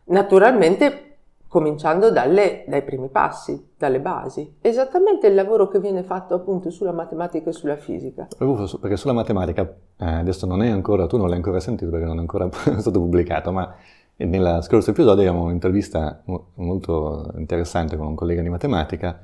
naturalmente 0.05 1.11
cominciando 1.50 2.11
dalle, 2.12 2.64
dai 2.66 2.83
primi 2.83 3.09
passi, 3.09 3.72
dalle 3.76 4.00
basi. 4.00 4.59
Esattamente 4.61 5.26
il 5.26 5.35
lavoro 5.35 5.66
che 5.66 5.81
viene 5.81 6.05
fatto 6.05 6.35
appunto 6.35 6.70
sulla 6.70 6.92
matematica 6.92 7.50
e 7.50 7.53
sulla 7.53 7.76
fisica. 7.76 8.29
Perché 8.38 8.96
sulla 8.96 9.12
matematica, 9.12 9.62
eh, 9.98 10.07
adesso 10.07 10.46
non 10.46 10.62
è 10.62 10.70
ancora, 10.70 11.07
tu 11.09 11.16
non 11.16 11.26
l'hai 11.26 11.37
ancora 11.37 11.59
sentito 11.59 11.90
perché 11.90 12.07
non 12.07 12.18
è 12.18 12.20
ancora 12.20 12.48
stato 12.79 13.00
pubblicato, 13.00 13.50
ma 13.50 13.74
e 14.20 14.26
nella 14.26 14.61
scorso 14.61 14.90
episodio 14.90 15.22
abbiamo 15.22 15.44
un'intervista 15.44 16.22
molto 16.56 17.33
interessante 17.38 17.96
con 17.96 18.09
un 18.09 18.14
collega 18.14 18.42
di 18.42 18.50
matematica 18.50 19.18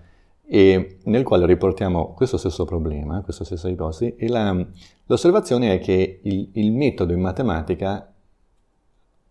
nel 0.49 1.23
quale 1.23 1.45
riportiamo 1.45 2.15
questo 2.15 2.39
stesso 2.39 2.65
problema, 2.65 3.21
questa 3.21 3.45
stessa 3.45 3.69
ipotesi, 3.69 4.17
e 4.17 4.27
la, 4.29 4.57
l'osservazione 5.05 5.75
è 5.75 5.81
che 5.81 6.21
il, 6.23 6.49
il, 6.55 6.73
metodo 6.73 7.13
in 7.13 7.21
matematica 7.21 8.11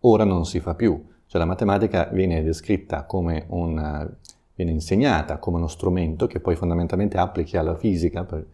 ora 0.01 0.23
non 0.23 0.45
si 0.45 0.59
fa 0.59 0.75
più, 0.75 1.03
cioè 1.25 1.41
la 1.41 1.47
matematica 1.47 2.09
viene 2.13 2.43
descritta 2.43 3.05
come 3.05 3.45
una, 3.47 4.07
viene 4.53 4.69
insegnata 4.69 5.39
come 5.39 5.57
uno 5.57 5.67
strumento 5.67 6.27
che 6.27 6.41
poi 6.41 6.55
fondamentalmente 6.55 7.17
applichi 7.17 7.57
alla 7.57 7.75
fisica, 7.75 8.23
per, 8.23 8.45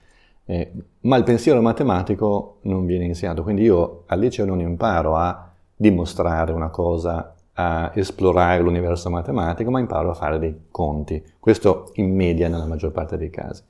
eh, 0.45 0.71
ma 1.01 1.17
il 1.17 1.23
pensiero 1.23 1.61
matematico 1.61 2.59
non 2.61 2.85
viene 2.85 3.03
insegnato, 3.03 3.43
quindi 3.43 3.63
io 3.63 4.03
al 4.05 4.19
liceo 4.19 4.45
non 4.45 4.61
imparo 4.61 5.17
a 5.17 5.50
dimostrare 5.81 6.51
una 6.51 6.69
cosa, 6.69 7.33
a 7.53 7.91
esplorare 7.95 8.61
l'universo 8.61 9.09
matematico, 9.09 9.71
ma 9.71 9.79
imparo 9.79 10.11
a 10.11 10.13
fare 10.13 10.37
dei 10.37 10.65
conti. 10.69 11.23
Questo 11.39 11.89
in 11.95 12.13
media 12.15 12.47
nella 12.47 12.67
maggior 12.67 12.91
parte 12.91 13.17
dei 13.17 13.31
casi. 13.31 13.63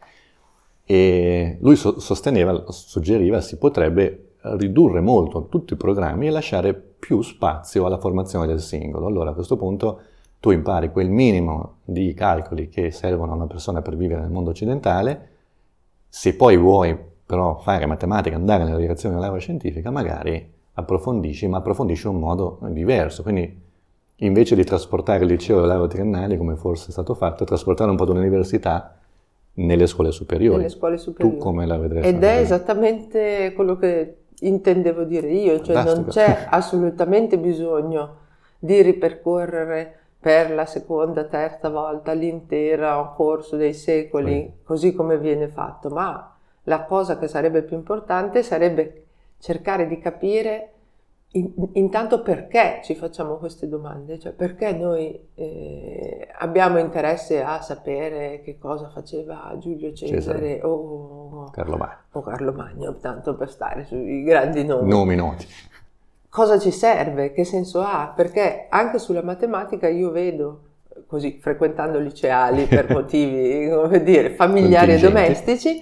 E 0.83 1.57
lui 1.61 1.77
so- 1.77 1.99
sosteneva, 2.01 2.65
suggeriva, 2.67 3.39
si 3.39 3.57
potrebbe 3.57 4.33
ridurre 4.41 4.99
molto 4.99 5.47
tutti 5.47 5.73
i 5.73 5.77
programmi 5.77 6.27
e 6.27 6.31
lasciare 6.31 6.73
più 6.73 7.21
spazio 7.21 7.85
alla 7.85 7.97
formazione 7.97 8.45
del 8.45 8.59
singolo. 8.59 9.07
Allora 9.07 9.29
a 9.29 9.33
questo 9.33 9.55
punto 9.55 10.01
tu 10.41 10.51
impari 10.51 10.91
quel 10.91 11.09
minimo 11.09 11.77
di 11.85 12.13
calcoli 12.13 12.67
che 12.67 12.91
servono 12.91 13.31
a 13.31 13.35
una 13.35 13.47
persona 13.47 13.81
per 13.81 13.95
vivere 13.95 14.19
nel 14.19 14.31
mondo 14.31 14.49
occidentale, 14.49 15.29
se 16.09 16.35
poi 16.35 16.57
vuoi 16.57 16.97
però 17.25 17.57
fare 17.59 17.85
matematica, 17.85 18.35
andare 18.35 18.65
nella 18.65 18.77
direzione 18.77 19.13
della 19.15 19.27
laurea 19.27 19.41
scientifica, 19.41 19.91
magari 19.91 20.59
approfondisci, 20.73 21.47
ma 21.47 21.57
approfondisci 21.57 22.07
in 22.07 22.13
un 22.13 22.19
modo 22.19 22.59
diverso. 22.69 23.23
Quindi 23.23 23.59
invece 24.17 24.55
di 24.55 24.63
trasportare 24.63 25.23
il 25.23 25.29
liceo 25.29 25.57
e 25.57 25.61
la 25.61 25.67
laurea 25.67 25.87
triennale, 25.87 26.37
come 26.37 26.55
forse 26.55 26.89
è 26.89 26.91
stato 26.91 27.13
fatto, 27.13 27.43
trasportare 27.43 27.89
un 27.89 27.97
po' 27.97 28.03
all'università 28.03 28.97
nelle 29.53 29.87
scuole 29.87 30.11
superiori. 30.11 30.57
Nelle 30.57 30.69
scuole 30.69 30.97
superiori. 30.97 31.37
Tu 31.37 31.43
come 31.43 31.65
la 31.65 31.77
vedresti? 31.77 32.07
Ed 32.07 32.23
è 32.23 32.37
esattamente 32.37 33.53
quello 33.55 33.77
che 33.77 34.17
intendevo 34.39 35.03
dire 35.03 35.29
io, 35.31 35.61
cioè 35.61 35.75
Fantastico. 35.75 35.99
non 35.99 36.05
c'è 36.09 36.47
assolutamente 36.49 37.37
bisogno 37.37 38.17
di 38.57 38.81
ripercorrere 38.81 39.95
per 40.19 40.51
la 40.51 40.65
seconda, 40.65 41.23
terza 41.23 41.69
volta 41.69 42.13
l'intero 42.13 43.13
corso 43.15 43.55
dei 43.55 43.73
secoli, 43.73 44.33
sì. 44.33 44.51
così 44.63 44.93
come 44.93 45.17
viene 45.17 45.47
fatto, 45.47 45.89
ma 45.89 46.35
la 46.65 46.83
cosa 46.83 47.17
che 47.17 47.27
sarebbe 47.27 47.63
più 47.63 47.75
importante 47.75 48.43
sarebbe 48.43 49.00
cercare 49.41 49.87
di 49.87 49.97
capire 49.99 50.71
in, 51.33 51.49
intanto 51.73 52.21
perché 52.21 52.81
ci 52.83 52.93
facciamo 52.95 53.37
queste 53.37 53.69
domande, 53.69 54.19
cioè 54.19 54.33
perché 54.33 54.73
noi 54.73 55.27
eh, 55.35 56.27
abbiamo 56.39 56.77
interesse 56.77 57.41
a 57.41 57.61
sapere 57.61 58.41
che 58.43 58.57
cosa 58.57 58.89
faceva 58.89 59.55
Giulio 59.57 59.93
Cesare, 59.93 60.19
Cesare. 60.19 60.61
O, 60.63 61.49
Carlo 61.51 61.77
Magno. 61.77 61.97
o 62.11 62.21
Carlo 62.21 62.51
Magno, 62.51 62.97
tanto 62.97 63.35
per 63.35 63.49
stare 63.49 63.85
sui 63.85 64.23
grandi 64.23 64.65
nomi. 64.65 64.89
Nomi 64.89 65.15
noti. 65.15 65.47
Cosa 66.27 66.59
ci 66.59 66.71
serve? 66.71 67.31
Che 67.31 67.45
senso 67.45 67.81
ha? 67.81 68.11
Perché 68.13 68.67
anche 68.69 68.99
sulla 68.99 69.23
matematica 69.23 69.87
io 69.87 70.11
vedo, 70.11 70.61
così 71.07 71.39
frequentando 71.41 71.97
liceali 71.99 72.65
per 72.65 72.91
motivi, 72.91 73.69
come 73.69 74.03
dire, 74.03 74.31
familiari 74.31 74.93
e 74.93 74.99
domestici, 74.99 75.81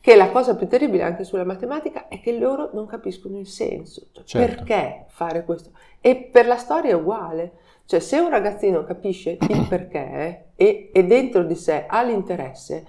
che 0.00 0.16
la 0.16 0.30
cosa 0.30 0.54
più 0.54 0.66
terribile 0.68 1.02
anche 1.02 1.24
sulla 1.24 1.44
matematica 1.44 2.08
è 2.08 2.20
che 2.20 2.38
loro 2.38 2.70
non 2.72 2.86
capiscono 2.86 3.38
il 3.38 3.46
senso, 3.46 4.06
cioè 4.12 4.24
certo. 4.24 4.54
perché 4.54 5.04
fare 5.08 5.44
questo. 5.44 5.70
E 6.00 6.16
per 6.16 6.46
la 6.46 6.56
storia 6.56 6.92
è 6.92 6.94
uguale, 6.94 7.52
cioè 7.84 8.00
se 8.00 8.18
un 8.18 8.30
ragazzino 8.30 8.84
capisce 8.84 9.38
il 9.40 9.66
perché 9.68 10.50
e, 10.54 10.90
e 10.92 11.04
dentro 11.04 11.42
di 11.42 11.54
sé 11.54 11.84
ha 11.86 12.02
l'interesse, 12.02 12.86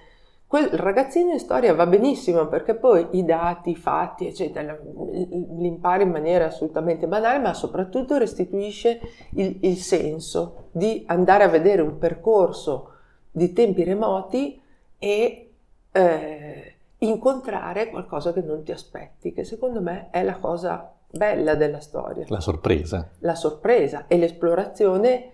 quel 0.50 0.70
ragazzino 0.70 1.32
in 1.32 1.40
storia 1.40 1.76
va 1.76 1.86
benissimo 1.86 2.48
perché 2.48 2.74
poi 2.74 3.06
i 3.12 3.24
dati, 3.24 3.70
i 3.70 3.76
fatti, 3.76 4.26
eccetera, 4.26 4.76
li 4.82 5.68
impara 5.68 6.02
in 6.02 6.10
maniera 6.10 6.46
assolutamente 6.46 7.06
banale, 7.06 7.38
ma 7.38 7.54
soprattutto 7.54 8.18
restituisce 8.18 9.00
il, 9.36 9.58
il 9.62 9.78
senso 9.78 10.70
di 10.72 11.04
andare 11.06 11.44
a 11.44 11.50
vedere 11.50 11.84
un 11.84 12.00
percorso 12.00 12.94
di 13.30 13.54
tempi 13.54 13.84
remoti 13.84 14.60
e 14.98 15.52
eh, 15.92 16.76
incontrare 17.00 17.90
qualcosa 17.90 18.34
che 18.34 18.42
non 18.42 18.64
ti 18.64 18.72
aspetti, 18.72 19.34
che 19.34 19.44
secondo 19.44 19.82
me 19.82 20.10
è 20.12 20.24
la 20.24 20.38
cosa 20.38 20.94
bella 21.10 21.56
della 21.56 21.80
storia. 21.80 22.26
La 22.28 22.40
sorpresa. 22.40 23.10
La 23.20 23.36
sorpresa 23.36 24.06
e 24.08 24.18
l'esplorazione 24.18 25.32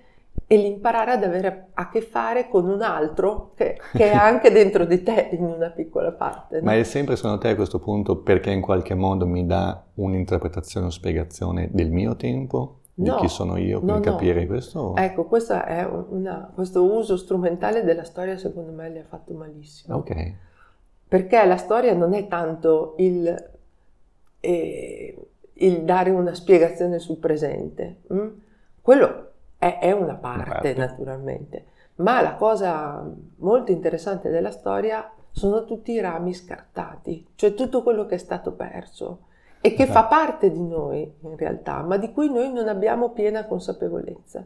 e 0.47 0.57
l'imparare 0.57 1.11
ad 1.11 1.23
avere 1.23 1.69
a 1.73 1.89
che 1.89 2.01
fare 2.01 2.49
con 2.49 2.67
un 2.69 2.81
altro 2.81 3.53
che, 3.55 3.79
che 3.93 4.11
è 4.11 4.13
anche 4.15 4.51
dentro 4.51 4.85
di 4.85 5.01
te 5.01 5.29
in 5.31 5.43
una 5.43 5.69
piccola 5.69 6.11
parte. 6.11 6.57
No? 6.57 6.65
Ma 6.65 6.75
è 6.75 6.83
sempre 6.83 7.15
secondo 7.15 7.39
te 7.39 7.49
a 7.49 7.55
questo 7.55 7.79
punto 7.79 8.17
perché 8.17 8.51
in 8.51 8.61
qualche 8.61 8.93
modo 8.93 9.25
mi 9.25 9.45
dà 9.45 9.83
un'interpretazione 9.95 10.87
o 10.87 10.89
spiegazione 10.89 11.69
del 11.71 11.89
mio 11.89 12.15
tempo? 12.15 12.81
Di 12.97 13.09
no, 13.09 13.17
chi 13.17 13.27
sono 13.27 13.57
io 13.57 13.81
per 13.81 13.95
no, 13.95 13.99
capire 13.99 14.45
questo? 14.45 14.95
Ecco, 14.95 15.27
una, 16.11 16.49
questo 16.53 16.83
uso 16.83 17.17
strumentale 17.17 17.83
della 17.83 18.05
storia 18.05 18.37
secondo 18.37 18.71
me 18.71 18.89
li 18.89 18.99
ha 18.99 19.03
fatto 19.03 19.33
malissimo. 19.33 19.97
Ok 19.97 20.33
perché 21.07 21.43
la 21.45 21.57
storia 21.57 21.93
non 21.93 22.13
è 22.13 22.27
tanto 22.27 22.95
il, 22.97 23.51
eh, 24.39 25.27
il 25.53 25.81
dare 25.83 26.09
una 26.09 26.33
spiegazione 26.33 26.99
sul 26.99 27.17
presente, 27.17 28.01
hm? 28.07 28.27
quello 28.81 29.31
è, 29.57 29.79
è 29.79 29.91
una 29.91 30.15
parte, 30.15 30.49
parte 30.49 30.73
naturalmente, 30.73 31.65
ma 31.95 32.21
la 32.21 32.35
cosa 32.35 33.05
molto 33.37 33.71
interessante 33.71 34.29
della 34.29 34.51
storia 34.51 35.09
sono 35.31 35.65
tutti 35.65 35.91
i 35.91 35.99
rami 35.99 36.33
scartati, 36.33 37.27
cioè 37.35 37.53
tutto 37.53 37.83
quello 37.83 38.05
che 38.05 38.15
è 38.15 38.19
stato 38.19 38.53
perso 38.53 39.19
e 39.61 39.73
che 39.73 39.87
fa 39.87 40.05
parte 40.05 40.51
di 40.51 40.61
noi 40.61 41.11
in 41.21 41.35
realtà, 41.35 41.81
ma 41.81 41.97
di 41.97 42.11
cui 42.11 42.31
noi 42.31 42.53
non 42.53 42.67
abbiamo 42.67 43.09
piena 43.09 43.45
consapevolezza. 43.45 44.45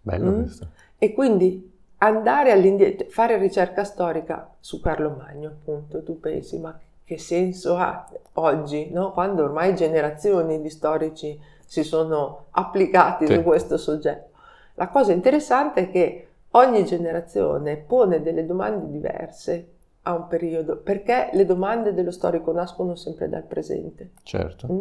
Bello 0.00 0.30
mm? 0.30 0.40
questo. 0.40 0.68
E 0.98 1.12
quindi 1.12 1.77
andare 1.98 2.52
all'indietro, 2.52 3.08
fare 3.08 3.36
ricerca 3.38 3.84
storica 3.84 4.54
su 4.60 4.80
Carlo 4.80 5.16
Magno, 5.16 5.48
appunto, 5.48 6.02
tu 6.02 6.20
pensi, 6.20 6.58
ma 6.58 6.78
che 7.04 7.18
senso 7.18 7.76
ha 7.76 8.06
oggi, 8.34 8.90
no? 8.90 9.12
quando 9.12 9.42
ormai 9.42 9.74
generazioni 9.74 10.60
di 10.60 10.68
storici 10.68 11.40
si 11.64 11.82
sono 11.82 12.46
applicati 12.50 13.26
sì. 13.26 13.34
su 13.34 13.42
questo 13.42 13.76
soggetto? 13.76 14.36
La 14.74 14.88
cosa 14.88 15.12
interessante 15.12 15.80
è 15.82 15.90
che 15.90 16.28
ogni 16.52 16.84
generazione 16.84 17.76
pone 17.76 18.22
delle 18.22 18.46
domande 18.46 18.90
diverse 18.90 19.68
a 20.02 20.14
un 20.14 20.26
periodo, 20.28 20.76
perché 20.76 21.30
le 21.32 21.44
domande 21.44 21.92
dello 21.92 22.10
storico 22.10 22.52
nascono 22.52 22.94
sempre 22.94 23.28
dal 23.28 23.42
presente. 23.42 24.10
Certo. 24.22 24.66
Mm? 24.70 24.80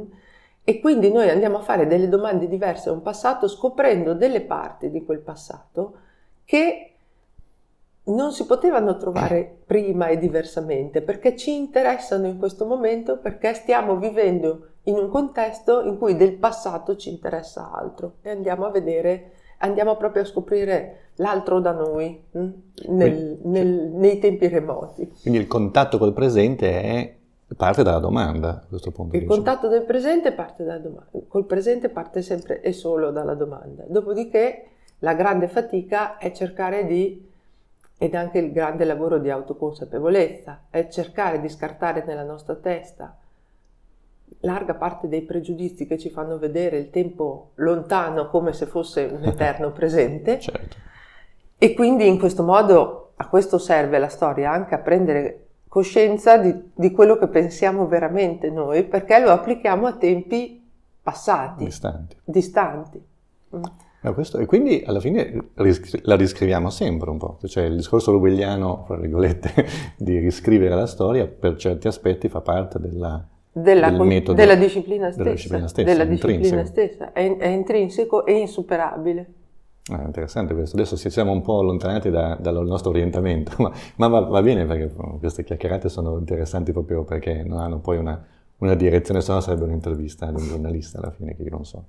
E 0.64 0.80
quindi 0.80 1.12
noi 1.12 1.30
andiamo 1.30 1.58
a 1.58 1.62
fare 1.62 1.88
delle 1.88 2.10
domande 2.10 2.48
diverse 2.48 2.90
a 2.90 2.92
un 2.92 3.02
passato 3.02 3.48
scoprendo 3.48 4.14
delle 4.14 4.42
parti 4.42 4.90
di 4.90 5.04
quel 5.04 5.20
passato 5.20 5.96
che 6.44 6.97
non 8.08 8.32
si 8.32 8.46
potevano 8.46 8.98
trovare 8.98 9.58
prima 9.66 10.08
e 10.08 10.18
diversamente 10.18 11.02
perché 11.02 11.36
ci 11.36 11.56
interessano 11.56 12.28
in 12.28 12.38
questo 12.38 12.66
momento 12.66 13.18
perché 13.18 13.54
stiamo 13.54 13.98
vivendo 13.98 14.68
in 14.84 14.96
un 14.96 15.10
contesto 15.10 15.82
in 15.82 15.98
cui 15.98 16.16
del 16.16 16.34
passato 16.34 16.96
ci 16.96 17.10
interessa 17.10 17.72
altro 17.72 18.16
e 18.22 18.30
andiamo 18.30 18.66
a 18.66 18.72
vedere, 18.72 19.32
andiamo 19.60 19.98
proprio 19.98 20.22
a 20.24 20.26
scoprire 20.26 21.12
l'altro 21.16 21.60
da 21.60 21.72
noi 21.72 22.24
hm, 22.32 22.50
nel, 22.88 23.40
nel, 23.44 23.68
nei 23.68 24.20
tempi 24.20 24.48
remoti. 24.48 25.12
Quindi 25.22 25.40
il 25.40 25.48
contatto 25.48 25.98
col 25.98 26.14
presente 26.14 26.82
è 26.82 27.16
parte 27.56 27.84
dalla 27.84 28.00
domanda 28.00 28.50
a 28.50 28.66
questo 28.68 28.92
punto. 28.92 29.18
Il 29.18 29.26
contatto 29.26 29.68
del 29.68 29.84
presente 29.84 30.32
parte 30.32 30.64
dalla 30.64 30.80
domanda, 30.80 31.10
col 31.28 31.46
presente 31.46 31.90
parte 31.90 32.22
sempre 32.22 32.62
e 32.62 32.72
solo 32.72 33.12
dalla 33.12 33.34
domanda. 33.34 33.84
Dopodiché 33.88 34.68
la 35.00 35.14
grande 35.14 35.50
fatica 35.50 36.18
è 36.18 36.32
cercare 36.32 36.86
di 36.86 37.27
ed 37.98 38.16
anche 38.16 38.38
il 38.40 38.52
grande 38.52 38.86
lavoro 38.86 39.18
di 39.18 39.30
autoconsapevolezza, 39.30 40.66
è 40.70 40.88
cercare 40.88 41.42
di 41.42 41.50
scartare 41.50 42.04
nella 42.06 42.24
nostra 42.24 42.56
testa 42.56 43.18
larga 44.42 44.76
parte 44.76 45.08
dei 45.08 45.22
pregiudizi 45.22 45.88
che 45.88 45.98
ci 45.98 46.10
fanno 46.10 46.38
vedere 46.38 46.78
il 46.78 46.90
tempo 46.90 47.52
lontano 47.56 48.30
come 48.30 48.54
se 48.54 48.66
fosse 48.66 49.04
un 49.04 49.24
eterno 49.26 49.72
presente. 49.72 50.40
certo. 50.40 50.86
E 51.58 51.74
quindi 51.74 52.08
in 52.08 52.20
questo 52.20 52.44
modo 52.44 53.14
a 53.16 53.28
questo 53.28 53.58
serve 53.58 53.98
la 53.98 54.10
storia, 54.10 54.52
anche 54.52 54.76
a 54.76 54.80
prendere 54.80 55.46
coscienza 55.68 56.38
di, 56.38 56.72
di 56.74 56.92
quello 56.92 57.18
che 57.18 57.28
pensiamo 57.28 57.88
veramente 57.88 58.50
noi, 58.50 58.84
perché 58.84 59.20
lo 59.20 59.32
applichiamo 59.32 59.88
a 59.88 59.94
tempi 59.94 60.64
passati, 61.02 61.66
distanti. 61.66 62.16
distanti. 62.24 63.06
Mm. 63.56 63.64
No, 64.00 64.14
questo, 64.14 64.38
e 64.38 64.46
quindi 64.46 64.84
alla 64.86 65.00
fine 65.00 65.50
la 65.56 66.16
riscriviamo 66.16 66.70
sempre 66.70 67.10
un 67.10 67.18
po', 67.18 67.40
cioè 67.46 67.64
il 67.64 67.76
discorso 67.76 68.12
orwelliano, 68.12 68.84
fra 68.86 68.96
virgolette, 68.96 69.66
di 69.98 70.20
riscrivere 70.20 70.76
la 70.76 70.86
storia 70.86 71.26
per 71.26 71.56
certi 71.56 71.88
aspetti 71.88 72.30
fa 72.30 72.42
parte 72.42 72.80
della, 72.80 73.28
della, 73.52 73.90
del 73.90 74.00
metodo, 74.02 74.38
della 74.38 74.56
disciplina 74.56 75.12
stessa, 75.12 75.24
della 75.24 75.34
disciplina 75.34 75.68
stessa, 75.68 75.92
della 75.92 76.06
disciplina 76.06 76.66
stessa. 76.66 77.12
È, 77.12 77.38
è, 77.38 77.48
intrinseco 77.48 78.26
e 78.26 78.34
insuperabile. 78.34 79.34
Ah, 79.90 80.04
interessante 80.04 80.54
questo, 80.54 80.76
adesso 80.76 80.96
siamo 80.96 81.32
un 81.32 81.42
po' 81.42 81.60
allontanati 81.60 82.12
da, 82.12 82.38
dal 82.40 82.64
nostro 82.68 82.92
orientamento, 82.92 83.54
ma, 83.64 83.72
ma 83.96 84.08
va, 84.08 84.20
va, 84.20 84.42
bene 84.44 84.66
perché 84.66 84.94
queste 85.20 85.44
chiacchierate 85.44 85.90
sono 85.90 86.18
interessanti 86.20 86.72
proprio 86.72 87.04
perché 87.04 87.42
non 87.44 87.60
hanno 87.60 87.80
poi 87.80 87.98
una, 87.98 88.24
una 88.58 88.76
direzione, 88.76 89.22
se 89.22 89.32
no 89.32 89.40
sarebbe 89.40 89.64
un'intervista 89.64 90.28
ad 90.28 90.40
un 90.40 90.46
giornalista 90.46 91.00
alla 91.00 91.12
fine 91.12 91.36
che 91.36 91.42
io 91.42 91.50
non 91.50 91.66
so. 91.66 91.86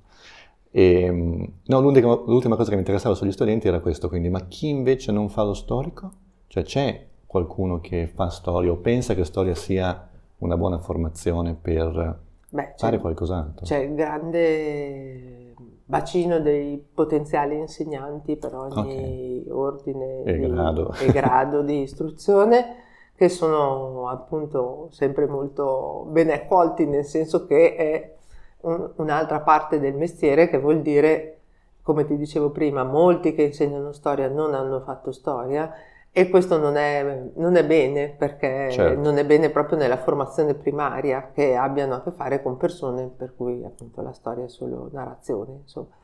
E, 0.70 1.02
ehm, 1.02 1.52
no, 1.66 1.80
l'ultima, 1.80 2.14
l'ultima, 2.26 2.56
cosa 2.56 2.68
che 2.68 2.74
mi 2.74 2.80
interessava 2.82 3.14
sugli 3.14 3.32
studenti 3.32 3.68
era 3.68 3.80
questo, 3.80 4.08
quindi, 4.08 4.28
ma 4.28 4.46
chi 4.46 4.68
invece 4.68 5.12
non 5.12 5.28
fa 5.28 5.42
lo 5.42 5.54
storico? 5.54 6.10
Cioè 6.46 6.62
c'è 6.62 7.06
qualcuno 7.26 7.80
che 7.80 8.06
fa 8.06 8.28
storia 8.28 8.70
o 8.72 8.76
pensa 8.76 9.14
che 9.14 9.24
storia 9.24 9.54
sia 9.54 10.08
una 10.38 10.56
buona 10.56 10.78
formazione 10.78 11.54
per 11.54 12.20
Beh, 12.50 12.74
fare 12.76 12.98
qualcos'altro? 12.98 13.64
C'è 13.64 13.78
il 13.78 13.94
grande 13.94 15.54
bacino 15.84 16.38
dei 16.40 16.82
potenziali 16.94 17.56
insegnanti 17.56 18.36
per 18.36 18.54
ogni 18.54 19.42
okay. 19.42 19.48
ordine 19.48 20.22
e, 20.22 20.38
di, 20.38 20.46
grado. 20.48 20.92
e 20.92 21.10
grado 21.10 21.62
di 21.62 21.80
istruzione 21.80 22.84
che 23.14 23.28
sono 23.28 24.08
appunto 24.08 24.88
sempre 24.90 25.26
molto 25.26 26.06
ben 26.10 26.30
accolti, 26.30 26.86
nel 26.86 27.04
senso 27.04 27.46
che 27.46 27.74
è 27.74 28.16
un, 28.60 28.90
un'altra 28.96 29.40
parte 29.40 29.78
del 29.78 29.94
mestiere 29.94 30.48
che 30.48 30.58
vuol 30.58 30.80
dire, 30.80 31.38
come 31.82 32.04
ti 32.04 32.16
dicevo 32.16 32.50
prima, 32.50 32.84
molti 32.84 33.34
che 33.34 33.42
insegnano 33.42 33.92
storia 33.92 34.28
non 34.28 34.54
hanno 34.54 34.80
fatto 34.80 35.12
storia 35.12 35.72
e 36.10 36.30
questo 36.30 36.58
non 36.58 36.76
è, 36.76 37.30
non 37.34 37.56
è 37.56 37.64
bene 37.64 38.08
perché 38.08 38.70
certo. 38.70 39.00
non 39.00 39.18
è 39.18 39.24
bene 39.24 39.50
proprio 39.50 39.78
nella 39.78 39.98
formazione 39.98 40.54
primaria 40.54 41.30
che 41.32 41.54
abbiano 41.54 41.94
a 41.94 42.02
che 42.02 42.10
fare 42.10 42.42
con 42.42 42.56
persone 42.56 43.06
per 43.14 43.34
cui 43.36 43.62
appunto 43.64 44.02
la 44.02 44.12
storia 44.12 44.44
è 44.44 44.48
solo 44.48 44.88
narrazione, 44.92 45.52
insomma. 45.62 45.94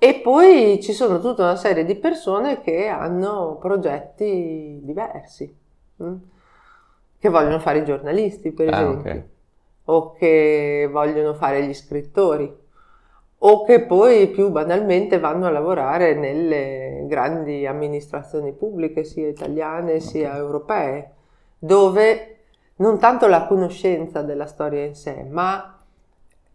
E 0.00 0.20
poi 0.22 0.80
ci 0.80 0.92
sono 0.92 1.20
tutta 1.20 1.42
una 1.42 1.56
serie 1.56 1.84
di 1.84 1.96
persone 1.96 2.60
che 2.60 2.86
hanno 2.86 3.56
progetti 3.60 4.78
diversi, 4.82 5.52
mh? 5.96 6.04
Mm, 6.04 6.16
che 7.18 7.28
vogliono 7.28 7.58
fare 7.58 7.78
i 7.78 7.84
giornalisti, 7.84 8.52
per 8.52 8.68
ah, 8.72 8.76
esempio, 8.76 9.10
okay. 9.10 9.24
O 9.90 10.12
che 10.12 10.88
vogliono 10.90 11.34
fare 11.34 11.64
gli 11.64 11.74
scrittori, 11.74 12.66
o 13.40 13.64
che 13.64 13.82
poi 13.82 14.28
più 14.28 14.50
banalmente 14.50 15.18
vanno 15.18 15.46
a 15.46 15.50
lavorare 15.50 16.14
nelle 16.14 17.04
grandi 17.06 17.66
amministrazioni 17.66 18.52
pubbliche, 18.52 19.04
sia 19.04 19.28
italiane 19.28 20.00
sia 20.00 20.36
europee, 20.36 21.12
dove 21.58 22.36
non 22.76 22.98
tanto 22.98 23.26
la 23.28 23.46
conoscenza 23.46 24.22
della 24.22 24.46
storia 24.46 24.84
in 24.84 24.94
sé, 24.94 25.24
ma 25.28 25.78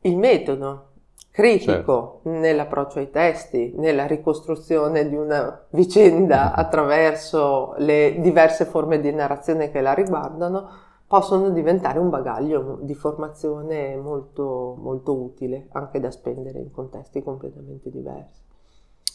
il 0.01 0.17
metodo, 0.17 0.89
critico 1.31 2.19
certo. 2.23 2.39
nell'approccio 2.39 2.99
ai 2.99 3.09
testi, 3.09 3.73
nella 3.77 4.05
ricostruzione 4.05 5.09
di 5.09 5.15
una 5.15 5.65
vicenda 5.69 6.53
attraverso 6.53 7.73
le 7.77 8.17
diverse 8.19 8.65
forme 8.65 8.99
di 8.99 9.11
narrazione 9.11 9.71
che 9.71 9.81
la 9.81 9.93
riguardano, 9.93 10.91
possono 11.13 11.51
diventare 11.51 11.99
un 11.99 12.09
bagaglio 12.09 12.79
di 12.81 12.95
formazione 12.95 13.95
molto, 13.97 14.75
molto 14.81 15.13
utile, 15.13 15.67
anche 15.73 15.99
da 15.99 16.09
spendere 16.09 16.57
in 16.57 16.71
contesti 16.71 17.21
completamente 17.21 17.91
diversi. 17.91 18.41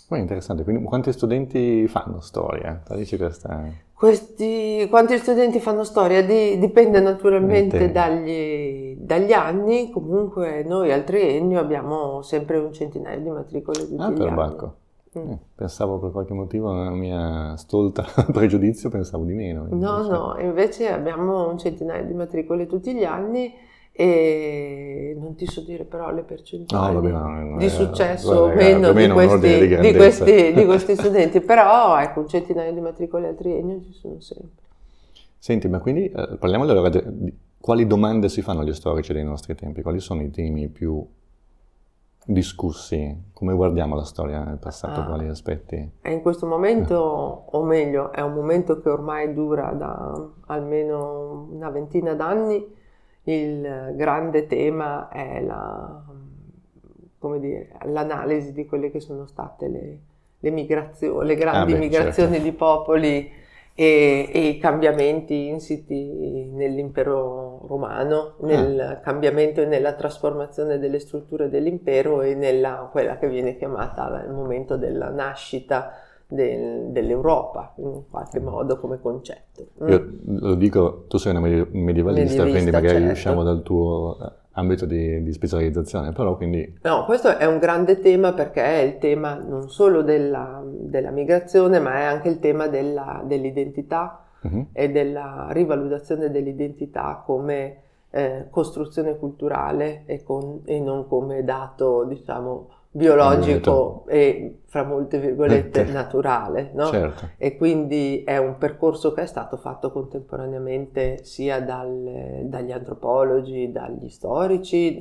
Poi 0.06 0.20
interessante, 0.20 0.62
quindi 0.62 0.84
quanti 0.84 1.10
studenti 1.10 1.88
fanno 1.88 2.20
storia? 2.20 2.80
Questa... 3.16 3.68
Questi, 3.92 4.86
quanti 4.88 5.18
studenti 5.18 5.58
fanno 5.58 5.82
storia? 5.82 6.24
Di, 6.24 6.56
dipende 6.60 7.00
naturalmente 7.00 7.90
dagli, 7.90 8.96
dagli, 9.00 9.32
anni, 9.32 9.90
comunque 9.90 10.62
noi 10.62 10.92
al 10.92 11.02
triennio 11.02 11.58
abbiamo 11.58 12.22
sempre 12.22 12.58
un 12.58 12.72
centinaio 12.72 13.18
di 13.18 13.28
matricole 13.28 13.88
tutti 13.88 14.00
ah, 14.00 14.12
per 14.12 14.28
anni. 14.28 14.66
Mm. 14.66 14.87
Eh, 15.26 15.38
pensavo 15.54 15.98
per 15.98 16.10
qualche 16.10 16.34
motivo, 16.34 16.72
nella 16.72 16.90
mia 16.90 17.56
stolta 17.56 18.04
pregiudizio, 18.32 18.88
pensavo 18.88 19.24
di 19.24 19.34
meno. 19.34 19.66
No, 19.70 20.06
no, 20.06 20.36
invece 20.38 20.90
abbiamo 20.90 21.48
un 21.48 21.58
centinaio 21.58 22.04
di 22.04 22.14
matricole 22.14 22.66
tutti 22.66 22.94
gli 22.94 23.04
anni 23.04 23.52
e 23.92 25.16
non 25.18 25.34
ti 25.34 25.44
so 25.46 25.60
dire 25.62 25.84
però 25.84 26.12
le 26.12 26.22
percentuali 26.22 26.94
no, 26.94 27.00
vabbè, 27.00 27.42
no, 27.42 27.56
di 27.56 27.68
successo 27.68 28.30
o 28.32 28.54
meno, 28.54 28.92
di, 28.92 29.08
questi, 29.08 29.58
di, 29.58 29.76
di, 29.76 29.92
questi, 29.92 30.52
di, 30.52 30.64
questi, 30.66 30.94
studenti, 30.94 31.40
però 31.40 31.98
ecco 31.98 32.20
un 32.20 32.28
centinaio 32.28 32.72
di 32.72 32.80
matricole 32.80 33.26
al 33.26 33.34
triennio 33.34 33.82
ci 33.82 33.92
sono 33.92 34.20
sempre. 34.20 34.62
Senti, 35.36 35.66
ma 35.66 35.80
quindi 35.80 36.04
eh, 36.04 36.36
parliamo 36.38 36.62
allora 36.62 36.88
di 36.88 37.34
quali 37.60 37.88
domande 37.88 38.28
si 38.28 38.40
fanno 38.40 38.64
gli 38.64 38.72
storici 38.72 39.12
dei 39.12 39.24
nostri 39.24 39.56
tempi, 39.56 39.82
quali 39.82 39.98
sono 39.98 40.22
i 40.22 40.30
temi 40.30 40.68
più 40.68 41.04
discussi, 42.30 43.30
come 43.32 43.54
guardiamo 43.54 43.96
la 43.96 44.04
storia 44.04 44.44
nel 44.44 44.58
passato, 44.58 45.00
ah, 45.00 45.04
quali 45.06 45.26
aspetti? 45.28 45.92
È 46.02 46.10
in 46.10 46.20
questo 46.20 46.46
momento, 46.46 46.94
o 46.96 47.62
meglio, 47.62 48.12
è 48.12 48.20
un 48.20 48.34
momento 48.34 48.80
che 48.80 48.90
ormai 48.90 49.32
dura 49.32 49.70
da 49.72 50.28
almeno 50.48 51.48
una 51.50 51.70
ventina 51.70 52.12
d'anni, 52.12 52.76
il 53.22 53.94
grande 53.94 54.46
tema 54.46 55.08
è 55.08 55.40
la, 55.40 56.04
dire, 57.38 57.70
l'analisi 57.84 58.52
di 58.52 58.66
quelle 58.66 58.90
che 58.90 59.00
sono 59.00 59.26
state 59.26 59.68
le, 59.68 59.98
le, 60.38 60.50
migrazioni, 60.50 61.26
le 61.26 61.34
grandi 61.34 61.72
ah 61.72 61.76
beh, 61.76 61.80
migrazioni 61.80 62.32
certo. 62.32 62.44
di 62.44 62.52
popoli 62.52 63.30
e, 63.74 64.30
e, 64.30 64.48
i 64.48 64.58
cambiamenti 64.58 65.48
insiti 65.48 66.50
nell'impero 66.52 67.47
romano, 67.68 68.34
nel 68.40 68.80
ah. 68.80 68.96
cambiamento 68.96 69.60
e 69.60 69.66
nella 69.66 69.92
trasformazione 69.92 70.78
delle 70.78 70.98
strutture 70.98 71.48
dell'impero 71.48 72.22
e 72.22 72.34
nella 72.34 72.88
quella 72.90 73.18
che 73.18 73.28
viene 73.28 73.56
chiamata 73.56 74.24
il 74.26 74.32
momento 74.32 74.76
della 74.76 75.10
nascita 75.10 75.92
del, 76.26 76.88
dell'Europa, 76.90 77.74
in 77.76 78.02
qualche 78.10 78.40
modo 78.40 78.78
come 78.78 79.00
concetto. 79.00 79.66
Io 79.86 80.18
lo 80.24 80.54
dico, 80.54 81.04
tu 81.08 81.16
sei 81.16 81.32
una 81.32 81.40
medievalista, 81.40 81.78
medievalista 81.78 82.42
quindi 82.42 82.70
magari 82.70 82.98
certo. 82.98 83.12
usciamo 83.12 83.42
dal 83.42 83.62
tuo 83.62 84.18
eh, 84.20 84.32
ambito 84.52 84.84
di, 84.84 85.22
di, 85.22 85.32
specializzazione, 85.32 86.12
però 86.12 86.36
quindi... 86.36 86.78
No, 86.82 87.04
questo 87.06 87.36
è 87.36 87.46
un 87.46 87.58
grande 87.58 88.00
tema 88.00 88.34
perché 88.34 88.62
è 88.62 88.78
il 88.80 88.98
tema 88.98 89.34
non 89.34 89.70
solo 89.70 90.02
della, 90.02 90.62
della 90.64 91.10
migrazione, 91.10 91.78
ma 91.78 91.94
è 91.94 92.02
anche 92.04 92.28
il 92.28 92.38
tema 92.40 92.66
della, 92.66 93.22
dell'identità 93.24 94.24
uh-huh. 94.42 94.66
e 94.72 94.90
della 94.90 95.48
rivalutazione 95.50 96.30
dell'identità 96.30 97.22
come 97.24 97.82
eh, 98.10 98.46
costruzione 98.50 99.18
culturale 99.18 100.04
e, 100.06 100.22
con, 100.22 100.62
e 100.64 100.80
non 100.80 101.06
come 101.06 101.44
dato, 101.44 102.04
diciamo, 102.04 102.68
biologico 102.90 104.04
e 104.08 104.60
fra 104.64 104.82
molte 104.82 105.18
virgolette 105.18 105.84
naturale, 105.92 106.70
no? 106.72 106.86
certo. 106.86 107.28
E 107.36 107.56
quindi 107.56 108.24
è 108.24 108.38
un 108.38 108.56
percorso 108.58 109.12
che 109.12 109.22
è 109.22 109.26
stato 109.26 109.56
fatto 109.56 109.92
contemporaneamente 109.92 111.22
sia 111.22 111.60
dal, 111.60 112.40
dagli 112.44 112.72
antropologi, 112.72 113.70
dagli 113.70 114.08
storici, 114.08 115.00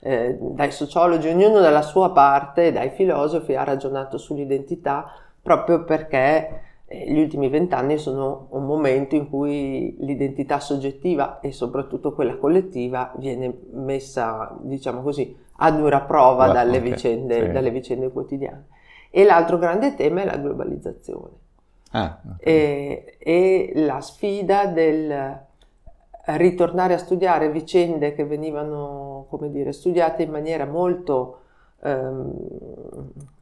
eh, 0.00 0.38
dai 0.38 0.70
sociologi, 0.70 1.28
ognuno 1.28 1.60
dalla 1.60 1.82
sua 1.82 2.12
parte, 2.12 2.70
dai 2.70 2.90
filosofi 2.90 3.54
ha 3.54 3.64
ragionato 3.64 4.18
sull'identità 4.18 5.10
proprio 5.42 5.84
perché 5.84 6.60
gli 6.88 7.18
ultimi 7.18 7.48
vent'anni 7.48 7.98
sono 7.98 8.46
un 8.50 8.64
momento 8.64 9.16
in 9.16 9.28
cui 9.28 9.96
l'identità 9.98 10.60
soggettiva 10.60 11.40
e 11.40 11.50
soprattutto 11.50 12.14
quella 12.14 12.36
collettiva 12.36 13.12
viene 13.16 13.52
messa, 13.72 14.56
diciamo 14.60 15.02
così, 15.02 15.36
a 15.56 15.72
dura 15.72 16.02
prova 16.02 16.52
dalle, 16.52 16.78
okay, 16.78 16.90
vicende, 16.90 17.46
sì. 17.46 17.50
dalle, 17.50 17.70
vicende, 17.70 18.12
quotidiane. 18.12 18.66
E 19.10 19.24
l'altro 19.24 19.58
grande 19.58 19.96
tema 19.96 20.22
è 20.22 20.26
la 20.26 20.36
globalizzazione. 20.36 21.44
Ah, 21.90 22.20
okay. 22.34 22.38
e, 22.38 23.16
e, 23.18 23.72
la 23.74 24.00
sfida 24.00 24.66
del 24.66 25.40
ritornare 26.26 26.94
a 26.94 26.98
studiare 26.98 27.50
vicende 27.50 28.12
che 28.14 28.24
venivano, 28.24 29.26
come 29.28 29.50
dire, 29.50 29.72
studiate 29.72 30.22
in 30.22 30.30
maniera 30.30 30.66
molto 30.66 31.40
ehm, 31.82 32.32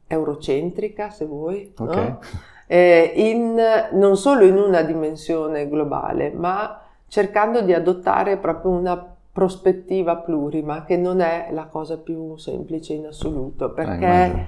eurocentrica, 0.07 1.09
se 1.09 1.25
vuoi, 1.25 1.73
okay. 1.77 2.07
no? 2.07 2.19
Eh, 2.67 3.11
in, 3.15 3.59
non 3.91 4.17
solo 4.17 4.45
in 4.45 4.57
una 4.57 4.81
dimensione 4.81 5.67
globale, 5.67 6.31
ma 6.31 6.81
cercando 7.07 7.61
di 7.61 7.73
adottare 7.73 8.37
proprio 8.37 8.71
una 8.71 9.15
prospettiva 9.31 10.17
plurima, 10.17 10.85
che 10.85 10.95
non 10.95 11.19
è 11.19 11.49
la 11.51 11.65
cosa 11.65 11.97
più 11.99 12.37
semplice 12.37 12.93
in 12.93 13.07
assoluto, 13.07 13.73
perché, 13.73 14.05
eh, 14.05 14.45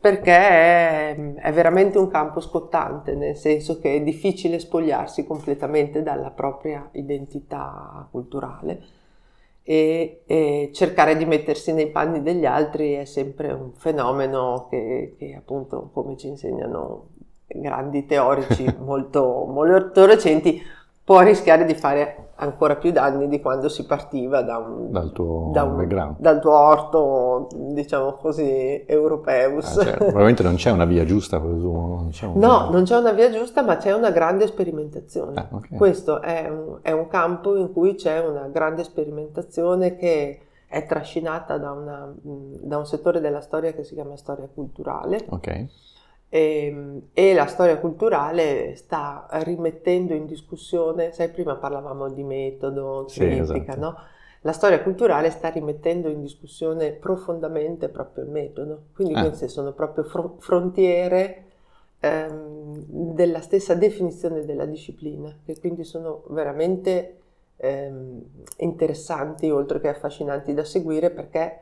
perché 0.00 0.36
è, 0.36 1.34
è, 1.34 1.52
veramente 1.52 1.98
un 1.98 2.08
campo 2.08 2.40
scottante, 2.40 3.14
nel 3.14 3.36
senso 3.36 3.78
che 3.78 3.96
è 3.96 4.02
difficile 4.02 4.58
spogliarsi 4.58 5.26
completamente 5.26 6.02
dalla 6.02 6.30
propria 6.30 6.88
identità 6.92 8.08
culturale 8.10 9.02
e, 9.66 10.22
e 10.26 10.70
cercare 10.74 11.16
di 11.16 11.24
mettersi 11.24 11.72
nei 11.72 11.90
panni 11.90 12.22
degli 12.22 12.44
altri 12.44 12.92
è 12.92 13.06
sempre 13.06 13.50
un 13.50 13.72
fenomeno 13.72 14.66
che, 14.68 15.14
che 15.18 15.34
appunto, 15.34 15.90
come 15.92 16.16
ci 16.18 16.28
insegnano 16.28 17.08
grandi 17.54 18.06
teorici 18.06 18.64
molto, 18.84 19.46
molto 19.48 20.06
recenti, 20.06 20.60
può 21.04 21.20
rischiare 21.20 21.64
di 21.64 21.74
fare 21.74 22.24
ancora 22.36 22.76
più 22.76 22.90
danni 22.90 23.28
di 23.28 23.40
quando 23.40 23.68
si 23.68 23.86
partiva 23.86 24.42
da 24.42 24.58
un, 24.58 24.90
dal, 24.90 25.12
tuo 25.12 25.50
da 25.52 25.62
un, 25.62 26.16
dal 26.18 26.40
tuo 26.40 26.52
orto, 26.52 27.48
diciamo 27.52 28.14
così, 28.14 28.84
europeus. 28.86 29.76
Ah, 29.76 29.82
certo. 29.84 29.98
Probabilmente 30.04 30.42
non 30.42 30.56
c'è 30.56 30.70
una 30.70 30.84
via 30.84 31.04
giusta, 31.04 31.38
presumo. 31.38 32.04
Diciamo. 32.06 32.34
No, 32.36 32.70
non 32.70 32.84
c'è 32.84 32.96
una 32.96 33.12
via 33.12 33.30
giusta, 33.30 33.62
ma 33.62 33.76
c'è 33.76 33.92
una 33.92 34.10
grande 34.10 34.46
sperimentazione. 34.46 35.38
Ah, 35.38 35.48
okay. 35.50 35.76
Questo 35.76 36.20
è 36.20 36.48
un, 36.48 36.78
è 36.82 36.90
un, 36.90 37.06
campo 37.08 37.54
in 37.56 37.72
cui 37.72 37.94
c'è 37.94 38.18
una 38.26 38.48
grande 38.48 38.82
sperimentazione 38.82 39.96
che 39.96 40.40
è 40.66 40.86
trascinata 40.86 41.56
da, 41.58 41.70
una, 41.70 42.12
da 42.22 42.78
un 42.78 42.86
settore 42.86 43.20
della 43.20 43.40
storia 43.40 43.72
che 43.72 43.84
si 43.84 43.94
chiama 43.94 44.16
storia 44.16 44.48
culturale. 44.52 45.24
Ok 45.28 45.66
e, 46.34 46.66
ehm, 46.66 47.02
e, 47.12 47.32
la 47.32 47.46
storia 47.46 47.78
culturale 47.78 48.74
sta 48.74 49.28
rimettendo 49.30 50.14
in 50.14 50.26
discussione, 50.26 51.12
sai 51.12 51.28
prima 51.30 51.54
parlavamo 51.54 52.10
di 52.10 52.24
metodo, 52.24 53.06
critica, 53.08 53.44
sì, 53.44 53.58
esatto. 53.58 53.80
no? 53.80 53.96
La 54.40 54.52
storia 54.52 54.82
culturale 54.82 55.30
sta 55.30 55.48
rimettendo 55.48 56.08
in 56.08 56.20
discussione 56.20 56.90
profondamente 56.90 57.88
proprio 57.88 58.24
il 58.24 58.30
metodo, 58.30 58.86
quindi 58.94 59.14
ah. 59.14 59.20
queste 59.22 59.46
sono 59.46 59.72
proprio 59.72 60.02
fr- 60.02 60.34
frontiere 60.38 61.44
ehm, 62.00 62.84
della 63.14 63.40
stessa 63.40 63.74
definizione 63.74 64.44
della 64.44 64.66
disciplina, 64.66 65.32
che 65.46 65.58
quindi 65.60 65.84
sono 65.84 66.24
veramente 66.30 67.20
ehm, 67.58 68.22
interessanti 68.58 69.50
oltre 69.50 69.80
che 69.80 69.88
affascinanti 69.88 70.52
da 70.52 70.64
seguire 70.64 71.10
perché 71.10 71.60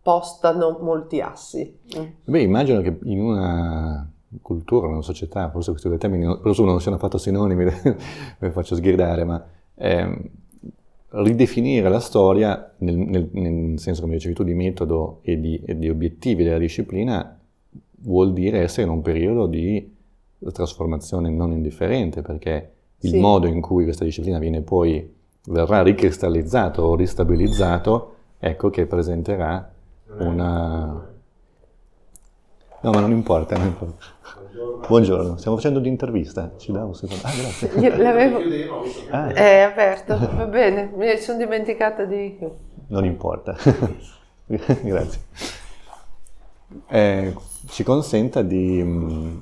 spostano 0.00 0.78
molti 0.80 1.20
assi. 1.20 1.78
Beh, 2.24 2.40
immagino 2.40 2.80
che 2.80 2.98
in 3.04 3.20
una 3.20 4.10
cultura, 4.40 4.86
una 4.86 5.02
società, 5.02 5.50
forse 5.50 5.70
questi 5.70 5.88
due 5.88 5.98
termini, 5.98 6.24
non 6.24 6.80
siano 6.80 6.96
affatto 6.96 7.18
sinonimi, 7.18 7.64
mi 8.40 8.50
faccio 8.50 8.74
sgridare, 8.76 9.24
ma 9.24 9.44
ehm, 9.74 10.30
ridefinire 11.10 11.88
la 11.90 12.00
storia 12.00 12.72
nel, 12.78 12.96
nel, 12.96 13.28
nel, 13.32 13.78
senso, 13.78 14.00
come 14.00 14.14
dicevi 14.14 14.34
tu, 14.34 14.42
di 14.42 14.54
metodo 14.54 15.20
e 15.22 15.38
di, 15.38 15.60
e 15.66 15.76
di, 15.76 15.90
obiettivi 15.90 16.44
della 16.44 16.58
disciplina 16.58 17.38
vuol 18.02 18.32
dire 18.32 18.60
essere 18.60 18.86
in 18.86 18.92
un 18.92 19.02
periodo 19.02 19.46
di 19.46 19.96
trasformazione 20.50 21.28
non 21.28 21.52
indifferente, 21.52 22.22
perché 22.22 22.72
il 23.00 23.10
sì. 23.10 23.18
modo 23.18 23.46
in 23.46 23.60
cui 23.60 23.84
questa 23.84 24.04
disciplina 24.04 24.38
viene 24.38 24.62
poi, 24.62 25.18
verrà 25.48 25.82
ricristallizzato 25.82 26.82
o 26.82 26.94
ristabilizzato, 26.94 28.14
ecco 28.38 28.70
che 28.70 28.86
presenterà 28.86 29.74
una... 30.18 31.08
No, 32.82 32.90
ma 32.90 33.00
non 33.00 33.10
importa, 33.10 33.56
non 33.56 33.66
importa. 33.66 34.04
Buongiorno. 34.22 34.86
Buongiorno. 34.86 35.36
stiamo 35.36 35.56
facendo 35.56 35.78
un'intervista. 35.78 36.52
Ci 36.56 36.72
dà 36.72 36.84
un 36.84 36.94
secondo? 36.94 37.22
Ah, 37.26 37.32
grazie. 37.34 37.96
L'avevo... 37.96 38.38
Ah. 39.10 39.28
È 39.28 39.60
aperto, 39.60 40.18
va 40.18 40.46
bene. 40.46 40.90
Mi 40.94 41.16
sono 41.18 41.38
dimenticata 41.38 42.04
di... 42.04 42.38
Non 42.88 43.04
importa. 43.04 43.56
grazie. 44.46 45.20
Eh, 46.88 47.34
ci 47.66 47.82
consenta 47.82 48.42
di, 48.42 48.82
mm, 48.82 49.36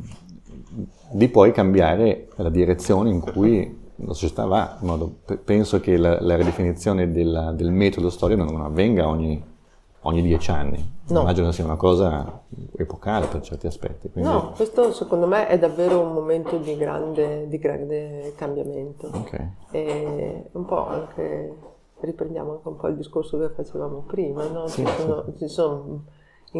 di, 1.12 1.28
poi 1.28 1.52
cambiare 1.52 2.28
la 2.36 2.50
direzione 2.50 3.10
in 3.10 3.20
cui 3.20 3.78
la 3.96 4.12
società 4.14 4.44
va. 4.46 4.78
Modo, 4.80 5.18
penso 5.44 5.80
che 5.80 5.96
la, 5.96 6.20
la 6.20 6.36
ridefinizione 6.36 7.10
della, 7.12 7.52
del 7.52 7.70
metodo 7.70 8.10
storico 8.10 8.42
non 8.42 8.62
avvenga 8.62 9.06
ogni 9.06 9.42
ogni 10.08 10.22
dieci 10.22 10.50
anni. 10.50 10.96
No. 11.08 11.20
Immagino 11.20 11.52
sia 11.52 11.64
una 11.64 11.76
cosa 11.76 12.42
epocale 12.76 13.26
per 13.26 13.40
certi 13.42 13.66
aspetti. 13.66 14.10
Quindi... 14.10 14.30
No, 14.30 14.52
questo 14.54 14.92
secondo 14.92 15.26
me 15.26 15.46
è 15.46 15.58
davvero 15.58 16.00
un 16.00 16.12
momento 16.12 16.58
di 16.58 16.76
grande, 16.76 17.46
di 17.48 17.58
grande 17.58 18.32
cambiamento. 18.36 19.10
Okay. 19.12 19.52
E 19.70 20.48
un 20.52 20.64
po' 20.64 20.86
anche, 20.86 21.54
riprendiamo 22.00 22.52
anche 22.52 22.68
un 22.68 22.76
po' 22.76 22.88
il 22.88 22.96
discorso 22.96 23.38
che 23.38 23.50
facevamo 23.50 24.04
prima, 24.06 24.46
no? 24.48 24.66
sì, 24.66 24.84
ci, 24.84 24.92
sono, 24.98 25.24
sì. 25.24 25.38
ci, 25.38 25.48
sono, 25.48 26.04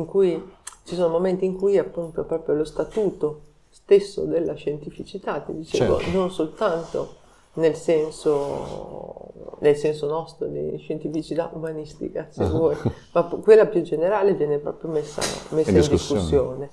cui, 0.07 0.53
ci, 0.85 0.95
sono, 0.95 1.09
momenti 1.09 1.45
in 1.45 1.57
cui 1.57 1.77
appunto 1.79 2.25
proprio 2.25 2.55
lo 2.55 2.65
statuto 2.65 3.43
stesso 3.71 4.25
della 4.25 4.55
scientificità, 4.55 5.41
ti 5.41 5.55
dicevo, 5.55 5.99
certo. 5.99 6.17
non 6.17 6.31
soltanto 6.31 7.17
nel 7.59 7.75
senso, 7.75 9.33
nel 9.61 9.77
senso 9.77 10.07
nostro 10.07 10.47
di 10.47 10.77
scientificità 10.79 11.51
umanistica, 11.53 12.29
se 12.31 12.45
uh-huh. 12.45 12.57
vuoi, 12.57 12.77
ma 13.13 13.25
quella 13.25 13.67
più 13.67 13.83
generale 13.83 14.35
viene 14.35 14.59
proprio 14.59 14.91
messa, 14.91 15.21
messa 15.51 15.71
in, 15.71 15.77
in 15.77 15.83
discussione. 15.83 16.21
discussione. 16.21 16.71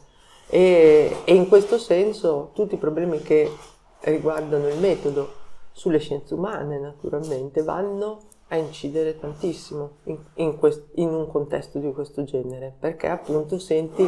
E, 0.48 1.16
e, 1.26 1.34
in 1.34 1.48
questo 1.48 1.80
senso 1.80 2.52
tutti 2.54 2.76
i 2.76 2.78
problemi 2.78 3.20
che 3.22 3.52
riguardano 4.02 4.68
il 4.68 4.78
metodo 4.78 5.44
sulle 5.72 5.98
scienze 6.00 6.36
umane, 6.36 6.80
naturalmente, 6.80 7.64
vanno 7.64 8.20
a 8.50 8.56
incidere 8.58 9.18
tantissimo 9.18 9.98
in, 10.04 10.18
in, 10.36 10.58
quest, 10.60 10.90
in 10.96 11.10
un 11.10 11.28
contesto 11.28 11.80
di 11.80 11.92
questo 11.92 12.24
genere, 12.24 12.76
perché 12.80 13.08
appunto 13.08 13.58
senti 13.58 14.08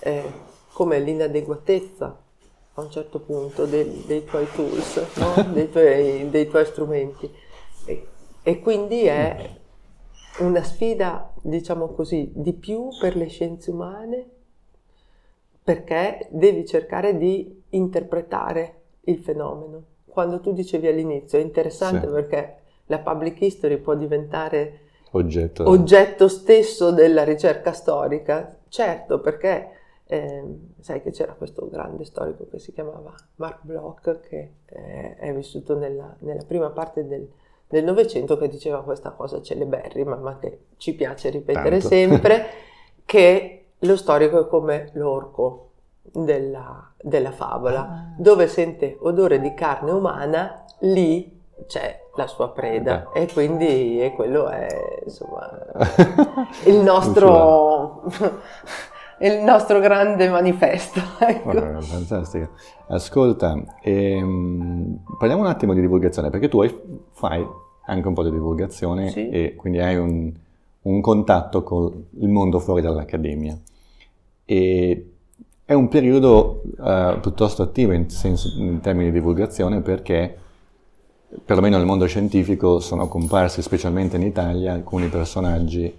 eh, 0.00 0.32
come 0.72 1.00
l'inadeguatezza 1.00 2.22
a 2.78 2.84
un 2.84 2.90
certo 2.90 3.20
punto 3.20 3.66
dei, 3.66 4.04
dei 4.06 4.24
tuoi 4.24 4.46
tools, 4.52 5.02
no? 5.16 5.42
dei, 5.52 5.70
tuoi, 5.70 6.28
dei, 6.30 6.48
tuoi, 6.48 6.64
strumenti. 6.64 7.30
E, 7.84 8.06
e, 8.42 8.60
quindi 8.60 9.04
è 9.04 9.56
una 10.38 10.62
sfida, 10.62 11.32
diciamo 11.42 11.88
così, 11.88 12.30
di 12.34 12.52
più 12.52 12.88
per 13.00 13.16
le 13.16 13.26
scienze 13.28 13.70
umane 13.70 14.26
perché 15.62 16.28
devi 16.30 16.64
cercare 16.64 17.18
di 17.18 17.62
interpretare 17.70 18.80
il 19.02 19.18
fenomeno. 19.18 19.82
Quando 20.06 20.40
tu 20.40 20.52
dicevi 20.52 20.86
all'inizio, 20.86 21.38
è 21.38 21.42
interessante 21.42 22.06
sì. 22.06 22.12
perché 22.12 22.56
la 22.86 23.00
public 23.00 23.40
history 23.42 23.76
può 23.76 23.94
diventare 23.94 24.80
oggetto. 25.10 25.68
oggetto 25.68 26.28
stesso 26.28 26.90
della 26.90 27.22
ricerca 27.24 27.72
storica, 27.72 28.56
certo 28.68 29.20
perché 29.20 29.68
eh, 30.10 30.42
sai 30.80 31.02
che 31.02 31.10
c'era 31.10 31.34
questo 31.34 31.68
grande 31.68 32.04
storico 32.06 32.48
che 32.50 32.58
si 32.58 32.72
chiamava 32.72 33.12
Mark 33.36 33.58
Bloch, 33.60 34.20
che 34.20 34.52
eh, 34.64 35.16
è 35.16 35.34
vissuto 35.34 35.76
nella, 35.76 36.14
nella, 36.20 36.44
prima 36.44 36.70
parte 36.70 37.06
del 37.06 37.84
Novecento, 37.84 38.38
che 38.38 38.48
diceva 38.48 38.82
questa 38.82 39.10
cosa 39.10 39.42
celeberrima, 39.42 40.16
ma 40.16 40.38
che 40.38 40.60
ci 40.78 40.94
piace 40.94 41.28
ripetere 41.28 41.78
Tanto. 41.78 41.88
sempre, 41.88 42.46
che 43.04 43.66
lo 43.80 43.96
storico 43.96 44.40
è 44.40 44.48
come 44.48 44.88
l'orco 44.94 45.72
della, 46.00 46.90
della 46.96 47.32
favola, 47.32 47.80
ah. 47.80 48.14
dove 48.16 48.48
sente 48.48 48.96
odore 49.00 49.40
di 49.40 49.52
carne 49.52 49.90
umana, 49.90 50.64
lì 50.80 51.36
c'è 51.66 52.06
la 52.14 52.26
sua 52.26 52.50
preda 52.50 53.10
Beh. 53.12 53.22
e 53.22 53.32
quindi 53.32 54.00
e 54.00 54.12
quello 54.12 54.48
è 54.48 55.02
insomma 55.04 55.50
il 56.66 56.76
nostro 56.76 58.04
il 59.20 59.42
nostro 59.42 59.80
grande 59.80 60.28
manifesto. 60.28 61.00
Ecco. 61.20 61.50
Oh, 61.50 61.80
fantastico. 61.80 62.50
Ascolta, 62.88 63.60
ehm, 63.82 65.00
parliamo 65.18 65.42
un 65.42 65.48
attimo 65.48 65.74
di 65.74 65.80
divulgazione, 65.80 66.30
perché 66.30 66.48
tu 66.48 66.64
fai 67.12 67.46
anche 67.86 68.08
un 68.08 68.14
po' 68.14 68.22
di 68.22 68.30
divulgazione 68.30 69.10
sì. 69.10 69.28
e 69.28 69.54
quindi 69.56 69.80
hai 69.80 69.96
un, 69.96 70.32
un, 70.82 71.00
contatto 71.00 71.62
con 71.62 72.06
il 72.18 72.28
mondo 72.28 72.60
fuori 72.60 72.80
dall'accademia. 72.80 73.58
E 74.44 75.10
è 75.64 75.74
un 75.74 75.88
periodo 75.88 76.62
uh, 76.78 77.20
piuttosto 77.20 77.62
attivo 77.62 77.92
in, 77.92 78.08
senso, 78.08 78.48
in 78.56 78.80
termini 78.80 79.10
di 79.10 79.18
divulgazione 79.18 79.80
perché 79.80 80.36
perlomeno 81.44 81.76
nel 81.76 81.84
mondo 81.84 82.06
scientifico 82.06 82.80
sono 82.80 83.06
comparsi 83.06 83.60
specialmente 83.60 84.16
in 84.16 84.22
Italia 84.22 84.72
alcuni 84.72 85.08
personaggi 85.08 85.94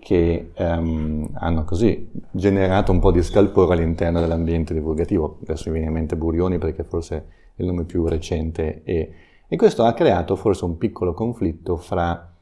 che 0.00 0.50
um, 0.56 1.30
hanno 1.34 1.64
così 1.64 2.10
generato 2.30 2.90
un 2.90 2.98
po' 2.98 3.12
di 3.12 3.22
scalpore 3.22 3.74
all'interno 3.74 4.18
dell'ambiente 4.18 4.74
divulgativo. 4.74 5.38
Adesso 5.42 5.68
mi 5.68 5.74
viene 5.74 5.88
in 5.88 5.94
mente 5.94 6.16
Burioni 6.16 6.58
perché 6.58 6.82
forse 6.82 7.16
è 7.54 7.60
il 7.60 7.66
nome 7.66 7.84
più 7.84 8.06
recente 8.06 8.82
e, 8.82 9.12
e 9.46 9.56
questo 9.56 9.84
ha 9.84 9.92
creato 9.92 10.34
forse 10.34 10.64
un 10.64 10.78
piccolo 10.78 11.12
conflitto 11.12 11.76
fra 11.76 12.32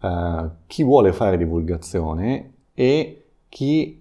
uh, 0.00 0.50
chi 0.66 0.82
vuole 0.84 1.12
fare 1.12 1.36
divulgazione 1.36 2.52
e 2.72 3.24
chi 3.48 4.00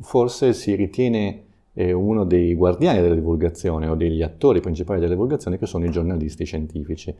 forse 0.00 0.52
si 0.52 0.74
ritiene 0.74 1.44
eh, 1.72 1.92
uno 1.92 2.24
dei 2.24 2.54
guardiani 2.54 3.00
della 3.00 3.14
divulgazione 3.14 3.88
o 3.88 3.94
degli 3.94 4.22
attori 4.22 4.60
principali 4.60 5.00
della 5.00 5.12
divulgazione 5.12 5.58
che 5.58 5.66
sono 5.66 5.84
i 5.86 5.90
giornalisti 5.90 6.44
scientifici. 6.44 7.14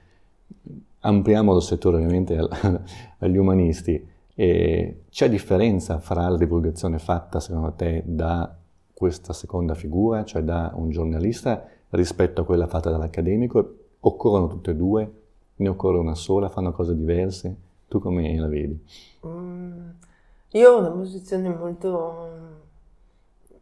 Ampliamo 1.01 1.53
lo 1.53 1.61
settore 1.61 1.97
ovviamente 1.97 2.37
agli 3.19 3.37
umanisti. 3.37 4.19
E 4.41 5.03
c'è 5.11 5.29
differenza 5.29 5.99
fra 5.99 6.27
la 6.27 6.39
divulgazione 6.39 6.99
fatta, 6.99 7.41
secondo 7.41 7.73
te, 7.73 8.03
da 8.07 8.51
questa 8.95 9.35
seconda 9.35 9.75
figura, 9.75 10.25
cioè 10.25 10.41
da 10.41 10.73
un 10.77 10.89
giornalista, 10.89 11.67
rispetto 11.91 12.41
a 12.41 12.45
quella 12.47 12.67
fatta 12.67 12.89
dall'accademico? 12.89 13.75
Occorrono 14.01 14.49
tutte 14.49 14.71
e 14.71 14.77
due? 14.77 15.13
Ne 15.57 15.69
occorre 15.69 15.99
una 15.99 16.15
sola? 16.15 16.49
Fanno 16.49 16.73
cose 16.73 16.97
diverse? 16.97 17.55
Tu 17.87 18.01
come 18.01 18.35
la 18.39 18.47
vedi? 18.47 18.83
Mm, 19.27 19.89
io 20.53 20.71
ho 20.71 20.79
una 20.79 20.91
posizione 20.91 21.55
molto, 21.55 22.29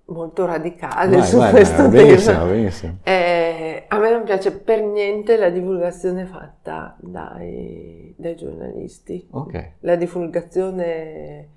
molto 0.05 0.47
radicale 0.47 1.17
vai, 1.17 1.27
su 1.27 1.39
vai, 1.39 1.51
questo 1.51 1.89
vai, 1.89 1.91
tema. 1.91 2.03
Benissimo, 2.05 2.45
benissimo. 2.47 2.99
Eh, 3.03 3.48
a 3.87 3.99
me 3.99 4.11
non 4.11 4.25
piace 4.25 4.53
per 4.53 4.83
niente 4.83 5.37
la 5.37 5.51
divulgazione 5.51 6.27
fatta 6.27 6.97
dai, 6.99 8.15
dai 8.17 8.37
giornalisti. 8.37 9.29
Okay. 9.31 9.75
La 9.81 9.97
divulgazione 9.97 11.49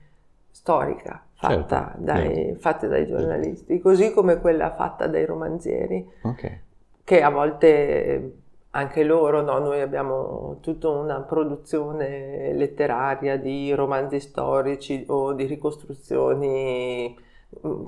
storica 0.51 1.25
fatta, 1.33 1.91
certo, 1.91 2.03
dai, 2.03 2.35
certo. 2.35 2.59
fatta 2.59 2.87
dai 2.87 3.07
giornalisti, 3.07 3.79
così 3.79 4.11
come 4.11 4.39
quella 4.39 4.73
fatta 4.73 5.07
dai 5.07 5.25
romanzieri, 5.25 6.07
okay. 6.21 6.59
che 7.03 7.21
a 7.21 7.29
volte 7.29 8.33
anche 8.71 9.03
loro, 9.03 9.41
no? 9.41 9.59
noi 9.59 9.81
abbiamo 9.81 10.57
tutta 10.61 10.89
una 10.89 11.19
produzione 11.21 12.53
letteraria 12.53 13.37
di 13.37 13.73
romanzi 13.73 14.19
storici 14.19 15.03
o 15.07 15.33
di 15.33 15.45
ricostruzioni 15.45 17.17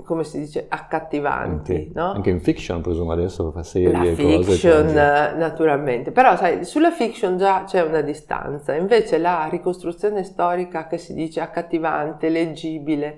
come 0.03 0.23
si 0.23 0.39
dice, 0.39 0.65
accattivanti. 0.67 1.73
Anche, 1.73 1.91
no? 1.93 2.11
anche 2.11 2.29
in 2.29 2.41
fiction, 2.41 2.81
presumo 2.81 3.13
adesso 3.13 3.51
fa 3.51 3.63
serie 3.63 3.91
La 3.91 4.03
e 4.03 4.15
cose. 4.15 4.51
fiction, 4.51 4.93
naturalmente. 4.93 6.11
Però, 6.11 6.35
sai, 6.35 6.65
sulla 6.65 6.91
fiction 6.91 7.37
già 7.37 7.63
c'è 7.63 7.81
una 7.81 8.01
distanza. 8.01 8.75
Invece 8.75 9.17
la 9.17 9.47
ricostruzione 9.49 10.23
storica 10.23 10.87
che 10.87 10.97
si 10.97 11.13
dice 11.13 11.39
accattivante, 11.39 12.29
leggibile, 12.29 13.17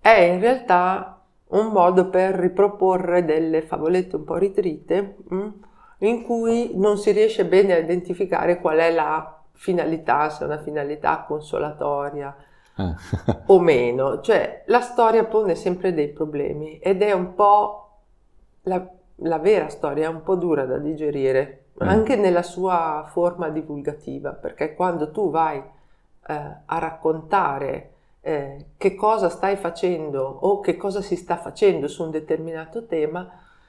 è 0.00 0.20
in 0.20 0.40
realtà 0.40 1.20
un 1.48 1.66
modo 1.66 2.08
per 2.08 2.34
riproporre 2.34 3.24
delle 3.24 3.60
favolette 3.62 4.16
un 4.16 4.24
po' 4.24 4.36
ritrite 4.36 5.16
mh, 5.28 5.36
mm, 5.36 5.48
in 5.98 6.22
cui 6.22 6.72
non 6.74 6.96
si 6.96 7.10
riesce 7.10 7.44
bene 7.44 7.74
a 7.74 7.78
identificare 7.78 8.58
qual 8.60 8.78
è 8.78 8.90
la 8.90 9.42
finalità, 9.52 10.30
se 10.30 10.44
è 10.44 10.46
una 10.46 10.58
finalità 10.58 11.24
consolatoria. 11.26 12.34
O 13.46 13.60
meno. 13.60 14.20
Cioè 14.20 14.64
la 14.66 14.80
storia 14.80 15.24
pone 15.24 15.54
sempre 15.54 15.92
dei 15.92 16.08
problemi 16.08 16.78
ed 16.78 17.02
è 17.02 17.12
un 17.12 17.34
po' 17.34 17.88
la, 18.62 18.86
la 19.16 19.38
vera 19.38 19.68
storia, 19.68 20.06
è 20.06 20.08
un 20.08 20.22
po' 20.22 20.36
dura 20.36 20.64
da 20.64 20.78
digerire, 20.78 21.64
mm. 21.82 21.88
anche 21.88 22.16
nella 22.16 22.42
sua 22.42 23.04
forma 23.10 23.48
divulgativa, 23.48 24.30
perché 24.32 24.74
quando 24.74 25.10
tu 25.10 25.30
vai 25.30 25.58
eh, 25.58 26.34
a 26.64 26.78
raccontare 26.78 27.90
eh, 28.20 28.66
che 28.76 28.94
cosa 28.94 29.28
stai 29.28 29.56
facendo 29.56 30.22
o 30.22 30.60
che 30.60 30.76
cosa 30.76 31.00
si 31.00 31.16
sta 31.16 31.36
facendo 31.36 31.88
su 31.88 32.04
un 32.04 32.10
determinato 32.10 32.86
tema, 32.86 33.28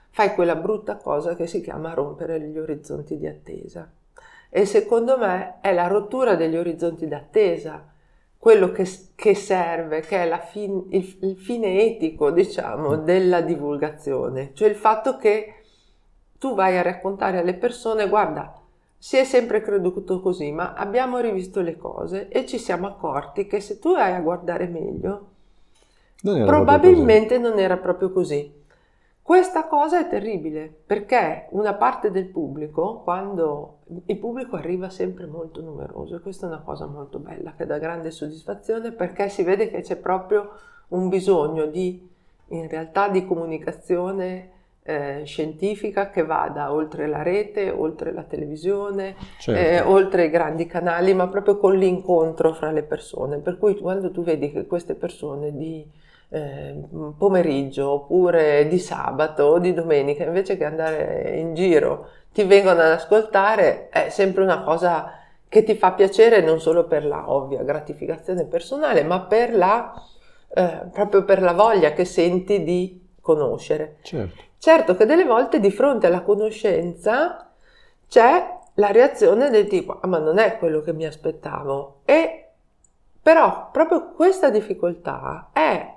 fai 0.10 0.34
quella 0.36 0.56
brutta 0.56 0.98
cosa 0.98 1.36
che 1.36 1.48
si 1.48 1.62
chiama 1.62 1.96
rompere 1.96 2.40
gli 2.40 2.58
orizzonti 2.58 3.18
di 3.18 3.28
attesa. 3.28 3.90
E 4.56 4.66
secondo 4.66 5.18
me 5.18 5.56
è 5.62 5.74
la 5.74 5.88
rottura 5.88 6.36
degli 6.36 6.56
orizzonti 6.56 7.08
d'attesa 7.08 7.93
quello 8.44 8.74
che, 8.74 8.86
che 9.16 9.36
serve, 9.36 10.02
che 10.02 10.22
è 10.22 10.46
fin, 10.52 10.88
il, 10.90 11.18
il, 11.22 11.38
fine 11.38 11.80
etico, 11.80 12.30
diciamo, 12.30 12.98
della 12.98 13.40
divulgazione, 13.40 14.52
cioè 14.54 14.68
il 14.68 14.76
fatto 14.76 15.16
che 15.16 15.64
tu 16.38 16.54
vai 16.54 16.78
a 16.78 16.82
raccontare 16.82 17.38
alle 17.38 17.54
persone, 17.54 18.10
guarda, 18.10 18.54
si 18.98 19.16
è 19.16 19.24
sempre 19.24 19.62
creduto 19.62 20.20
così, 20.20 20.52
ma 20.52 20.74
abbiamo 20.74 21.20
rivisto 21.20 21.62
le 21.62 21.78
cose 21.78 22.28
e 22.28 22.46
ci 22.46 22.58
siamo 22.58 22.86
accorti 22.86 23.48
che 23.48 23.62
se 23.62 23.80
tu 23.80 23.94
vai 23.94 24.12
a 24.14 24.20
guardare 24.20 24.68
meglio, 24.68 25.28
non 26.24 26.46
probabilmente 26.46 27.38
non 27.38 27.60
era 27.60 27.78
proprio 27.78 28.12
così. 28.12 28.63
Questa 29.24 29.68
cosa 29.68 30.00
è 30.00 30.10
terribile 30.10 30.70
perché 30.86 31.48
una 31.52 31.74
parte 31.76 32.12
del 32.12 32.26
pubblico, 32.26 33.00
quando 33.06 33.78
il 34.08 34.18
pubblico 34.18 34.58
arriva 34.58 34.90
sempre 34.90 35.28
molto 35.28 35.62
numeroso, 35.62 36.18
e 36.18 36.20
questa 36.20 36.46
è 36.46 36.50
una 36.50 36.60
cosa 36.60 36.88
molto 36.88 37.20
bella 37.20 37.54
che 37.56 37.66
dà 37.66 37.78
grande 37.78 38.12
soddisfazione 38.12 38.92
perché 38.92 39.30
si 39.30 39.44
vede 39.44 39.70
che 39.70 39.80
c'è 39.80 39.96
proprio 39.96 40.52
un 40.90 41.08
bisogno 41.08 41.68
di, 41.68 42.06
in 42.48 42.68
realtà, 42.68 43.08
di 43.08 43.26
comunicazione 43.26 44.50
eh, 44.84 45.22
scientifica 45.24 46.10
che 46.10 46.26
vada 46.26 46.74
oltre 46.74 47.08
la 47.08 47.24
rete, 47.24 47.70
oltre 47.70 48.12
la 48.12 48.24
televisione, 48.24 49.16
certo. 49.40 49.62
eh, 49.62 49.80
oltre 49.80 50.26
i 50.26 50.30
grandi 50.30 50.66
canali, 50.66 51.14
ma 51.14 51.30
proprio 51.30 51.58
con 51.58 51.78
l'incontro 51.78 52.52
fra 52.52 52.72
le 52.72 52.84
persone. 52.84 53.38
Per 53.38 53.58
cui 53.58 53.78
quando 53.78 54.12
tu 54.12 54.22
vedi 54.22 54.52
che 54.52 54.66
queste 54.66 54.96
persone 54.96 55.56
di 55.56 55.90
eh, 56.34 56.76
pomeriggio 57.18 57.90
oppure 57.92 58.68
di 58.68 58.80
sabato 58.80 59.44
o 59.44 59.60
di 59.60 59.74
domenica, 59.74 60.24
invece 60.24 60.58
che 60.58 60.66
andare 60.66 61.36
in 61.38 61.54
giro, 61.54 62.08
ti 62.34 62.44
vengono 62.44 62.82
ad 62.82 62.92
ascoltare, 62.92 63.90
è 63.90 64.10
sempre 64.10 64.42
una 64.42 64.64
cosa 64.64 65.20
che 65.48 65.64
ti 65.64 65.76
fa 65.76 65.92
piacere 65.92 66.42
non 66.42 66.60
solo 66.60 66.86
per 66.86 67.06
la 67.06 67.32
ovvia 67.32 67.62
gratificazione 67.62 68.46
personale, 68.46 69.04
ma 69.04 69.22
per 69.22 69.56
la, 69.56 69.94
eh, 70.52 70.88
proprio 70.92 71.24
per 71.24 71.44
la 71.44 71.54
voglia 71.54 71.94
che 71.94 72.06
senti 72.06 72.64
di 72.64 73.10
conoscere. 73.22 73.98
Certo. 74.02 74.42
Certo 74.58 74.96
che 74.96 75.06
delle 75.06 75.26
volte 75.26 75.60
di 75.60 75.70
fronte 75.70 76.08
alla 76.08 76.22
conoscenza 76.22 77.52
c'è 78.08 78.62
la 78.76 78.92
reazione 78.92 79.52
del 79.52 79.68
tipo, 79.68 80.00
ah, 80.00 80.08
ma 80.08 80.18
non 80.18 80.40
è 80.40 80.58
quello 80.58 80.82
che 80.82 80.94
mi 80.94 81.06
aspettavo. 81.06 82.00
E 82.06 82.48
però 83.22 83.70
proprio 83.72 84.12
questa 84.12 84.50
difficoltà 84.50 85.50
è, 85.54 85.94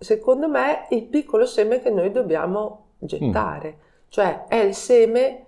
secondo 0.00 0.48
me, 0.48 0.86
il 0.90 1.04
piccolo 1.04 1.44
seme 1.44 1.82
che 1.82 1.90
noi 1.90 2.10
dobbiamo 2.10 2.86
gettare, 2.98 3.68
mm. 3.68 4.08
cioè 4.08 4.46
è 4.48 4.56
il 4.56 4.74
seme 4.74 5.44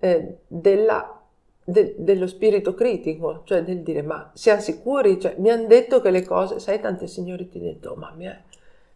eh, 0.00 0.38
della, 0.48 1.20
de, 1.62 1.94
dello 1.96 2.26
spirito 2.26 2.74
critico, 2.74 3.42
cioè 3.44 3.62
del 3.62 3.82
dire, 3.82 4.02
ma 4.02 4.32
siamo 4.34 4.60
sicuri? 4.60 5.20
Cioè, 5.20 5.36
mi 5.38 5.50
hanno 5.50 5.68
detto 5.68 6.00
che 6.00 6.10
le 6.10 6.24
cose, 6.24 6.58
sai, 6.58 6.80
tante 6.80 7.06
signore 7.06 7.48
ti 7.48 7.58
hanno 7.58 7.68
detto, 7.68 7.94
ma 7.96 8.12
mi 8.16 8.26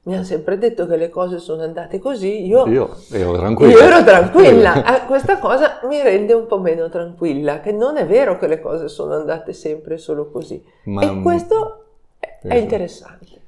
mi 0.06 0.14
hanno 0.14 0.22
sempre 0.22 0.56
detto 0.56 0.86
che 0.86 0.96
le 0.96 1.10
cose 1.10 1.38
sono 1.38 1.62
andate 1.62 1.98
così, 1.98 2.46
io, 2.46 2.64
io 2.68 2.96
ero 3.10 3.32
tranquilla. 3.32 3.72
Io 3.72 3.80
ero 3.80 4.04
tranquilla. 4.04 4.84
Ah, 4.84 5.02
questa 5.06 5.38
cosa 5.38 5.80
mi 5.88 6.00
rende 6.00 6.32
un 6.32 6.46
po' 6.46 6.60
meno 6.60 6.88
tranquilla, 6.88 7.58
che 7.58 7.72
non 7.72 7.96
è 7.96 8.06
vero 8.06 8.38
che 8.38 8.46
le 8.46 8.60
cose 8.60 8.86
sono 8.86 9.14
andate 9.14 9.52
sempre 9.52 9.98
solo 9.98 10.30
così. 10.30 10.64
Ma, 10.84 11.02
e 11.02 11.22
questo 11.22 11.86
è, 12.20 12.38
è 12.40 12.54
interessante. 12.54 13.45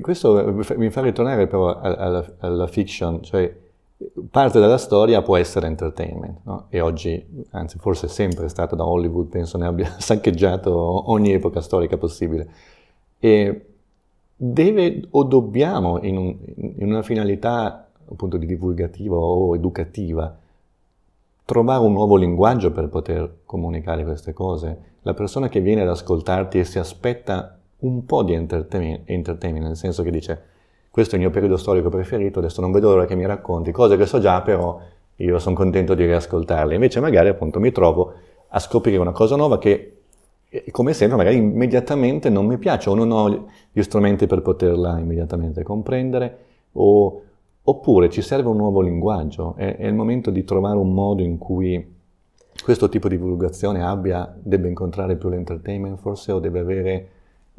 Questo 0.00 0.54
mi 0.76 0.90
fa 0.90 1.02
ritornare 1.02 1.46
però 1.46 1.78
alla, 1.78 2.24
alla, 2.38 2.66
fiction, 2.66 3.22
cioè 3.22 3.54
parte 4.30 4.60
della 4.60 4.78
storia 4.78 5.22
può 5.22 5.36
essere 5.36 5.66
entertainment, 5.66 6.38
no? 6.44 6.66
e 6.70 6.80
oggi, 6.80 7.44
anzi 7.50 7.78
forse 7.78 8.06
è 8.06 8.08
sempre 8.08 8.48
stato 8.48 8.76
da 8.76 8.86
Hollywood, 8.86 9.28
penso 9.28 9.58
ne 9.58 9.66
abbia 9.66 9.94
saccheggiato 9.98 11.10
ogni 11.10 11.32
epoca 11.32 11.60
storica 11.60 11.98
possibile. 11.98 12.48
E 13.18 13.66
deve 14.34 15.02
o 15.10 15.24
dobbiamo, 15.24 15.98
in, 16.02 16.16
un, 16.16 16.36
in 16.76 16.86
una 16.86 17.02
finalità 17.02 17.88
appunto 18.10 18.36
di 18.36 18.46
divulgativa 18.46 19.16
o 19.16 19.54
educativa, 19.54 20.34
trovare 21.44 21.84
un 21.84 21.92
nuovo 21.92 22.16
linguaggio 22.16 22.72
per 22.72 22.88
poter 22.88 23.40
comunicare 23.44 24.04
queste 24.04 24.32
cose. 24.32 24.96
La 25.02 25.14
persona 25.14 25.48
che 25.48 25.60
viene 25.60 25.82
ad 25.82 25.88
ascoltarti 25.88 26.58
e 26.58 26.64
si 26.64 26.78
aspetta 26.78 27.57
un 27.80 28.04
po' 28.04 28.22
di 28.22 28.34
entertainment, 28.34 29.02
entertainment, 29.04 29.66
nel 29.66 29.76
senso 29.76 30.02
che 30.02 30.10
dice 30.10 30.42
questo 30.90 31.14
è 31.14 31.18
il 31.18 31.24
mio 31.24 31.32
periodo 31.32 31.56
storico 31.56 31.90
preferito, 31.90 32.40
adesso 32.40 32.60
non 32.60 32.72
vedo 32.72 32.90
l'ora 32.90 33.04
che 33.04 33.14
mi 33.14 33.26
racconti, 33.26 33.70
cose 33.70 33.96
che 33.96 34.06
so 34.06 34.18
già, 34.18 34.42
però 34.42 34.80
io 35.16 35.38
sono 35.38 35.54
contento 35.54 35.94
di 35.94 36.04
riascoltarle. 36.04 36.74
Invece 36.74 37.00
magari 37.00 37.28
appunto 37.28 37.60
mi 37.60 37.70
trovo 37.70 38.12
a 38.48 38.58
scoprire 38.58 38.98
una 38.98 39.12
cosa 39.12 39.36
nuova 39.36 39.58
che 39.58 39.98
come 40.70 40.94
sempre 40.94 41.18
magari 41.18 41.36
immediatamente 41.36 42.30
non 42.30 42.46
mi 42.46 42.56
piace 42.56 42.88
o 42.88 42.94
non 42.94 43.10
ho 43.10 43.46
gli 43.70 43.82
strumenti 43.82 44.26
per 44.26 44.40
poterla 44.40 44.98
immediatamente 44.98 45.62
comprendere 45.62 46.38
o, 46.72 47.22
oppure 47.62 48.08
ci 48.08 48.22
serve 48.22 48.48
un 48.48 48.56
nuovo 48.56 48.80
linguaggio, 48.80 49.54
è, 49.56 49.76
è, 49.76 49.86
il 49.86 49.94
momento 49.94 50.30
di 50.30 50.44
trovare 50.44 50.78
un 50.78 50.92
modo 50.94 51.22
in 51.22 51.36
cui 51.36 51.96
questo 52.62 52.88
tipo 52.88 53.08
di 53.08 53.16
divulgazione 53.16 53.82
abbia, 53.82 54.34
debba 54.40 54.68
incontrare 54.68 55.16
più 55.16 55.28
l'entertainment 55.28 55.98
forse 55.98 56.32
o 56.32 56.38
deve 56.38 56.58
avere... 56.58 57.08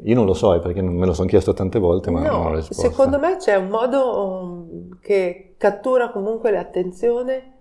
Io 0.04 0.16
non 0.16 0.26
lo 0.26 0.34
so, 0.34 0.54
eh, 0.54 0.60
perché 0.60 0.82
me 0.82 1.06
lo 1.06 1.14
sono 1.14 1.28
chiesto 1.28 1.54
tante 1.54 1.80
volte, 1.80 2.12
ma 2.12 2.22
no, 2.22 2.32
non 2.32 2.46
ho 2.48 2.56
risposto. 2.56 2.90
Secondo 2.90 3.20
me 3.20 3.38
c'è 3.38 3.56
un 3.56 3.68
modo 3.68 4.42
um, 4.42 5.00
che 5.00 5.56
cattura 5.58 6.10
comunque 6.12 6.52
l'attenzione 6.52 7.54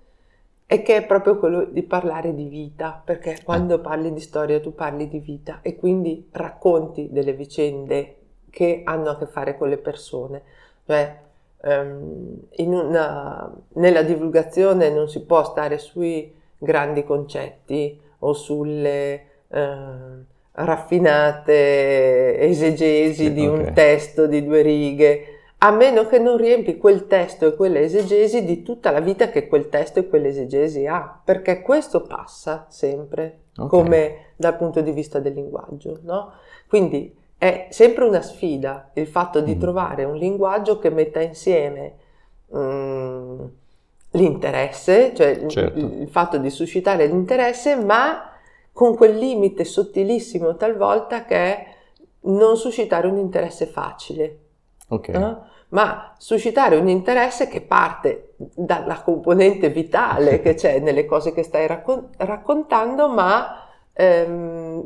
e 0.66 0.82
che 0.82 0.96
è 0.96 1.06
proprio 1.06 1.38
quello 1.38 1.64
di 1.64 1.82
parlare 1.82 2.34
di 2.34 2.44
vita, 2.44 3.00
perché 3.02 3.40
quando 3.42 3.76
ah. 3.76 3.78
parli 3.80 4.12
di 4.12 4.20
storia 4.20 4.60
tu 4.60 4.74
parli 4.74 5.08
di 5.08 5.18
vita 5.18 5.60
e 5.62 5.76
quindi 5.76 6.28
racconti 6.30 7.08
delle 7.10 7.32
vicende 7.32 8.16
che 8.50 8.82
hanno 8.84 9.10
a 9.10 9.18
che 9.18 9.26
fare 9.26 9.56
con 9.56 9.68
le 9.68 9.78
persone. 9.78 10.42
Cioè, 10.86 11.20
um, 11.62 12.36
una, 12.58 13.52
nella 13.74 14.02
divulgazione 14.02 14.90
non 14.90 15.08
si 15.08 15.24
può 15.24 15.42
stare 15.44 15.78
sui 15.78 16.34
grandi 16.58 17.04
concetti 17.04 18.00
o 18.20 18.32
sulle 18.32 19.22
uh, 19.48 20.24
raffinate 20.64 22.38
esegesi 22.38 23.24
sì, 23.24 23.32
di 23.32 23.46
okay. 23.46 23.66
un 23.66 23.72
testo 23.72 24.26
di 24.26 24.44
due 24.44 24.62
righe 24.62 25.38
a 25.60 25.72
meno 25.72 26.06
che 26.06 26.18
non 26.18 26.36
riempi 26.36 26.76
quel 26.76 27.06
testo 27.08 27.46
e 27.46 27.56
quella 27.56 27.80
esegesi 27.80 28.44
di 28.44 28.62
tutta 28.62 28.92
la 28.92 29.00
vita 29.00 29.28
che 29.28 29.48
quel 29.48 29.68
testo 29.68 29.98
e 29.98 30.08
quell'esegesi 30.08 30.86
ha, 30.86 31.20
perché 31.24 31.62
questo 31.62 32.02
passa 32.02 32.66
sempre, 32.68 33.40
okay. 33.56 33.68
come 33.68 34.16
dal 34.36 34.56
punto 34.56 34.80
di 34.80 34.92
vista 34.92 35.18
del 35.18 35.34
linguaggio, 35.34 35.98
no? 36.02 36.32
Quindi 36.68 37.12
è 37.36 37.66
sempre 37.70 38.04
una 38.04 38.22
sfida 38.22 38.90
il 38.94 39.08
fatto 39.08 39.40
di 39.40 39.56
mm. 39.56 39.58
trovare 39.58 40.04
un 40.04 40.16
linguaggio 40.16 40.78
che 40.78 40.90
metta 40.90 41.20
insieme 41.20 41.94
mm, 42.56 43.44
l'interesse, 44.12 45.12
cioè 45.12 45.44
certo. 45.46 45.78
il, 45.78 46.02
il 46.02 46.08
fatto 46.08 46.38
di 46.38 46.50
suscitare 46.50 47.06
l'interesse, 47.06 47.74
ma 47.74 48.30
con 48.78 48.94
quel 48.94 49.16
limite 49.16 49.64
sottilissimo 49.64 50.54
talvolta 50.54 51.24
che 51.24 51.34
è 51.34 51.66
non 52.26 52.56
suscitare 52.56 53.08
un 53.08 53.18
interesse 53.18 53.66
facile. 53.66 54.38
Okay. 54.86 55.18
No? 55.18 55.46
Ma 55.70 56.14
suscitare 56.16 56.76
un 56.76 56.88
interesse 56.88 57.48
che 57.48 57.60
parte 57.60 58.34
dalla 58.36 59.02
componente 59.02 59.70
vitale 59.70 60.40
che 60.40 60.54
c'è 60.54 60.78
nelle 60.78 61.06
cose 61.06 61.32
che 61.32 61.42
stai 61.42 61.66
raccon- 61.66 62.10
raccontando, 62.18 63.08
ma 63.08 63.64
ehm, 63.92 64.84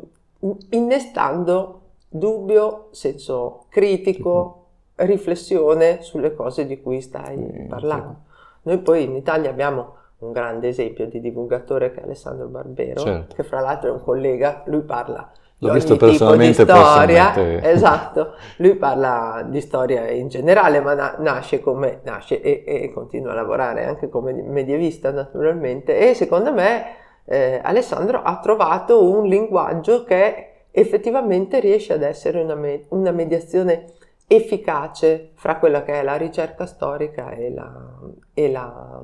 innestando 0.71 1.81
dubbio, 2.09 2.87
senso 2.93 3.65
critico, 3.69 4.69
riflessione 4.95 6.01
sulle 6.01 6.33
cose 6.33 6.65
di 6.65 6.81
cui 6.81 6.99
stai 6.99 7.67
parlando. 7.69 8.21
Noi 8.63 8.79
poi 8.79 9.03
in 9.03 9.15
Italia 9.15 9.51
abbiamo 9.51 9.97
un 10.23 10.31
grande 10.31 10.69
esempio 10.69 11.07
di 11.07 11.19
divulgatore 11.19 11.91
che 11.91 12.01
è 12.01 12.03
Alessandro 12.03 12.47
Barbero, 12.47 13.01
certo. 13.01 13.35
che 13.35 13.43
fra 13.43 13.59
l'altro 13.59 13.89
è 13.89 13.91
un 13.93 14.01
collega, 14.01 14.63
lui 14.65 14.81
parla 14.81 15.31
L'ho 15.67 15.73
visto 15.73 15.95
personalmente 15.95 16.65
tipo 16.65 16.77
di 16.77 16.83
storia, 16.83 17.33
esatto, 17.63 18.33
lui 18.57 18.75
parla 18.75 19.45
di 19.47 19.61
storia 19.61 20.09
in 20.09 20.27
generale, 20.27 20.81
ma 20.81 20.93
na- 20.93 21.15
nasce, 21.19 21.61
come, 21.61 22.01
nasce 22.03 22.41
e, 22.41 22.63
e, 22.65 22.91
continua 22.91 23.31
a 23.31 23.35
lavorare 23.35 23.85
anche 23.85 24.09
come 24.09 24.33
medievista 24.33 25.11
naturalmente. 25.11 25.97
E 25.97 26.13
secondo 26.13 26.51
me 26.51 26.85
eh, 27.25 27.61
Alessandro 27.63 28.21
ha 28.21 28.39
trovato 28.39 29.09
un 29.09 29.25
linguaggio 29.25 30.03
che 30.03 30.65
effettivamente 30.71 31.59
riesce 31.59 31.93
ad 31.93 32.01
essere 32.01 32.41
una, 32.41 32.55
me- 32.55 32.85
una 32.89 33.11
mediazione 33.11 33.85
efficace 34.27 35.31
fra 35.35 35.57
quella 35.57 35.83
che 35.83 35.93
è 35.93 36.03
la 36.03 36.15
ricerca 36.15 36.65
storica 36.65 37.31
e, 37.31 37.51
la, 37.51 37.99
e 38.33 38.51
la, 38.51 39.01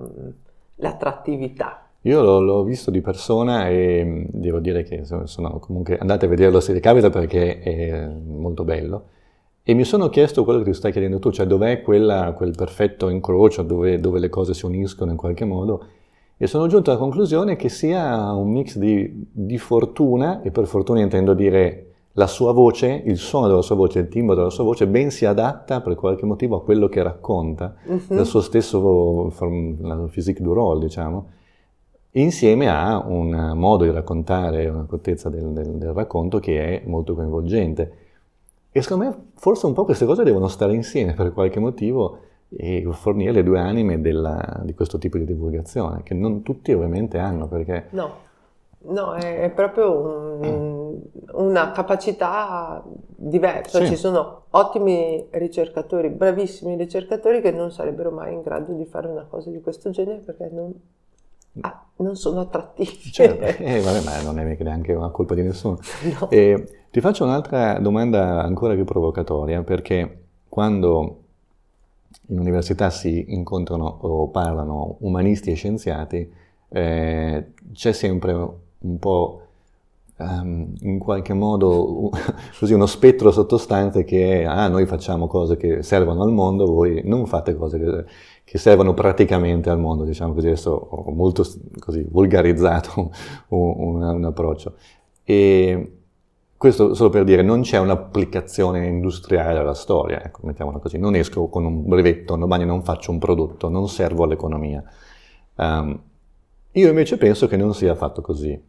l'attrattività. 0.80 1.84
Io 2.04 2.22
l'ho, 2.22 2.40
l'ho, 2.40 2.64
visto 2.64 2.92
di 2.92 3.02
persona 3.02 3.68
e 3.68 4.04
mm, 4.04 4.24
devo 4.32 4.60
dire 4.60 4.84
che 4.84 5.04
sono, 5.04 5.60
comunque 5.60 5.98
andate 5.98 6.26
a 6.26 6.30
vederlo 6.30 6.60
se 6.60 6.74
vi 6.74 6.80
capita 6.80 7.10
perché 7.10 7.60
è 7.60 8.08
molto 8.08 8.64
bello. 8.64 9.04
E 9.64 9.74
mi 9.74 9.84
sono 9.84 10.10
chiesto 10.10 10.44
quello 10.44 10.60
che 10.60 10.72
ti 10.72 10.74
stai 10.74 10.92
chiedendo 10.92 11.20
tu, 11.20 11.32
cioè 11.32 11.46
dov'è 11.46 11.82
quella, 11.82 12.34
quel 12.36 12.56
perfetto 12.56 13.10
incrocio 13.10 13.62
dove, 13.62 14.00
dove, 14.00 14.20
le 14.20 14.30
cose 14.30 14.54
si 14.54 14.66
uniscono 14.66 15.12
in 15.12 15.18
qualche 15.18 15.46
modo. 15.46 15.86
E 16.38 16.48
sono 16.48 16.68
giunto 16.68 16.90
alla 16.90 17.00
conclusione 17.00 17.56
che 17.56 17.70
sia 17.70 18.34
un 18.34 18.50
mix 18.50 18.78
di, 18.78 19.28
di 19.32 19.58
fortuna, 19.58 20.42
e 20.42 20.52
per 20.52 20.66
fortuna 20.66 21.02
intendo 21.02 21.34
dire 21.34 21.89
la 22.20 22.28
sua 22.28 22.52
voce, 22.52 23.02
il 23.06 23.16
suono 23.16 23.48
della 23.48 23.62
sua 23.62 23.76
voce, 23.76 24.00
il 24.00 24.10
timbro 24.10 24.36
della 24.36 24.50
sua 24.50 24.66
voce 24.66 24.86
ben 24.88 25.10
si 25.10 25.26
adatta 25.26 25.80
per 25.80 25.96
qualche 25.96 26.26
motivo 26.26 26.58
a 26.58 26.62
quello 26.62 26.90
che 26.90 27.02
racconta, 27.02 27.76
uh-huh. 27.82 28.02
dal 28.10 28.26
suo 28.26 28.42
stesso 28.42 29.32
la 29.80 29.96
physique 30.12 30.44
du 30.44 30.52
rôle, 30.52 30.82
diciamo 30.82 31.38
insieme 32.14 32.68
a 32.68 32.98
un 33.06 33.54
modo 33.56 33.84
di 33.86 33.92
raccontare, 33.92 34.68
una 34.68 34.86
cortezza 34.86 35.30
del, 35.30 35.54
del, 35.54 35.78
del, 35.78 35.94
racconto 35.94 36.40
che 36.40 36.82
è 36.82 36.88
molto 36.88 37.14
coinvolgente. 37.14 37.94
E 38.72 38.82
secondo 38.82 39.06
me 39.06 39.16
forse 39.36 39.68
un 39.68 39.74
po' 39.74 39.86
queste 39.86 40.06
cose 40.06 40.24
devono 40.24 40.48
stare 40.48 40.74
insieme 40.74 41.14
per 41.14 41.32
qualche 41.32 41.60
motivo 41.60 42.18
e 42.50 42.86
fornire 42.92 43.32
le 43.32 43.44
due 43.44 43.60
anime 43.60 44.02
della, 44.02 44.62
di 44.64 44.74
questo 44.74 44.98
tipo 44.98 45.20
di 45.20 45.26
divulgazione, 45.26 46.02
che 46.02 46.16
non 46.16 46.42
tutti 46.42 46.74
ovviamente 46.74 47.20
hanno, 47.20 47.48
perché... 47.48 47.86
No, 47.92 48.28
no 48.82 49.14
è, 49.14 49.50
proprio 49.52 50.38
un, 50.42 51.00
una 51.34 51.72
capacità 51.72 52.84
diversa. 53.16 53.80
Sì. 53.80 53.88
Ci 53.88 53.96
sono 53.96 54.44
ottimi 54.52 55.28
ricercatori, 55.32 56.10
bravissimi 56.10 56.76
ricercatori 56.76 57.42
che 57.42 57.52
non 57.52 57.72
sarebbero 57.72 58.12
mai 58.12 58.34
in 58.34 58.42
grado 58.42 58.74
di 58.74 58.86
fare 58.86 59.08
una 59.08 59.26
cosa 59.30 59.50
di 59.50 59.62
questo 59.62 59.90
genere 59.90 60.20
perché 60.20 60.50
non 60.52 60.74
ah, 61.62 61.84
non 61.98 62.16
sono 62.16 62.42
attrattivi. 62.42 62.98
Certo, 63.12 63.44
eh, 63.62 63.82
vabbè, 63.82 64.04
ma 64.04 64.22
non 64.22 64.40
è 64.40 64.58
neanche 64.60 64.94
una 64.94 65.10
colpa 65.10 65.36
di 65.36 65.42
nessuno. 65.44 65.80
No. 66.20 66.30
Eh, 66.30 66.86
ti 66.92 67.02
faccio 67.02 67.24
un'altra 67.24 67.80
domanda 67.80 68.42
ancora 68.42 68.74
più 68.74 68.86
provocatoria, 68.86 69.62
perché 69.64 70.24
quando 70.48 71.24
in 72.28 72.40
università 72.40 72.90
si 72.90 73.34
incontrano 73.34 74.00
o 74.02 74.30
parlano 74.30 74.98
umanisti 75.00 75.52
e 75.52 75.56
scienziati, 75.56 76.32
eh, 76.70 77.52
c'è 77.74 77.92
sempre 77.92 78.68
un 78.80 79.00
po' 79.00 79.42
um, 80.18 80.74
in 80.82 81.00
qualche 81.00 81.34
modo 81.34 82.10
così 82.58 82.74
uno 82.74 82.86
spettro 82.86 83.32
sottostante 83.32 84.04
che 84.04 84.42
è 84.42 84.44
ah 84.46 84.68
noi 84.68 84.86
facciamo 84.86 85.28
cose 85.28 85.58
che 85.58 85.84
servono 85.84 86.24
al 86.24 86.32
mondo, 86.32 86.66
voi 86.66 87.02
non 87.04 87.26
fate 87.26 87.56
cose 87.56 87.80
che 87.80 88.06
che 88.50 88.58
servono 88.58 88.96
praticamente 88.96 89.70
al 89.70 89.78
mondo, 89.78 90.04
diciamo 90.04 90.34
così, 90.34 90.48
adesso 90.48 90.72
ho 90.72 91.12
molto 91.12 91.46
così, 91.78 92.04
volgarizzato 92.10 93.12
un, 93.50 94.02
un, 94.02 94.24
approccio. 94.26 94.74
E 95.24 95.98
questo 96.58 96.96
solo 96.96 97.10
per 97.10 97.26
dire, 97.26 97.44
non 97.44 97.62
c'è 97.62 97.78
un'applicazione 97.78 98.88
industriale 98.88 99.60
alla 99.60 99.76
storia, 99.76 100.24
ecco, 100.24 100.48
mettiamola 100.48 100.80
così, 100.80 100.98
non 100.98 101.14
esco 101.14 101.48
con 101.48 101.64
un 101.64 101.88
brevetto, 101.88 102.36
domani 102.38 102.66
non 102.66 102.82
faccio 102.82 103.12
un 103.12 103.20
prodotto, 103.20 103.70
non 103.70 103.88
servo 103.88 104.24
all'economia. 104.24 104.84
Um, 105.54 106.02
io 106.72 106.88
invece 106.88 107.18
penso 107.18 107.48
che 107.48 107.58
non 107.58 107.74
sia 107.74 107.92
affatto 107.92 108.22
così. 108.22 108.60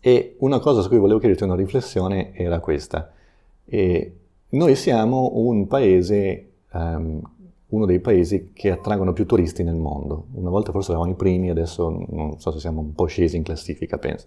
E 0.00 0.36
una 0.38 0.60
cosa 0.60 0.80
su 0.80 0.88
cui 0.88 0.98
volevo 0.98 1.18
chiederti 1.18 1.44
una 1.44 1.56
riflessione 1.56 2.34
era 2.34 2.60
questa. 2.60 3.12
E 3.64 4.16
noi 4.50 4.76
siamo 4.76 5.32
un 5.34 5.66
paese 5.66 6.50
um, 6.72 7.20
uno 7.68 7.86
dei 7.86 7.98
paesi 7.98 8.50
che 8.52 8.70
attraggono 8.70 9.12
più 9.12 9.26
turisti 9.26 9.62
nel 9.62 9.74
mondo. 9.74 10.26
Una 10.34 10.50
volta 10.50 10.70
forse 10.70 10.90
eravamo 10.90 11.12
i 11.12 11.16
primi, 11.16 11.50
adesso 11.50 12.06
non 12.08 12.38
so 12.38 12.52
se 12.52 12.60
siamo 12.60 12.80
un 12.80 12.94
po' 12.94 13.06
scesi 13.06 13.36
in 13.36 13.42
classifica, 13.42 13.98
penso. 13.98 14.26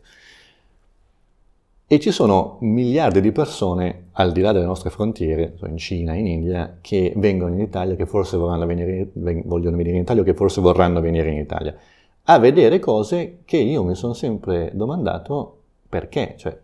E 1.90 2.00
ci 2.00 2.12
sono 2.12 2.58
miliardi 2.60 3.22
di 3.22 3.32
persone 3.32 4.08
al 4.14 4.34
di 4.34 4.42
là 4.42 4.52
delle 4.52 4.66
nostre 4.66 4.90
frontiere, 4.90 5.56
in 5.66 5.78
Cina, 5.78 6.16
in 6.16 6.28
India, 6.28 6.80
che 6.82 7.14
vengono 7.16 7.54
in 7.54 7.62
Italia, 7.62 7.96
che 7.96 8.06
forse 8.06 8.38
venire, 8.38 9.10
vogliono 9.14 9.78
venire 9.78 9.96
in 9.96 10.02
Italia 10.02 10.22
o 10.22 10.26
che 10.26 10.34
forse 10.34 10.60
vorranno 10.60 11.00
venire 11.00 11.32
in 11.32 11.38
Italia, 11.38 11.74
a 12.30 12.40
vedere 12.40 12.80
cose 12.80 13.40
che 13.46 13.58
io 13.58 13.84
mi 13.84 13.96
sono 13.96 14.14
sempre 14.14 14.72
domandato 14.74 15.60
perché, 15.88 16.34
cioè 16.38 16.60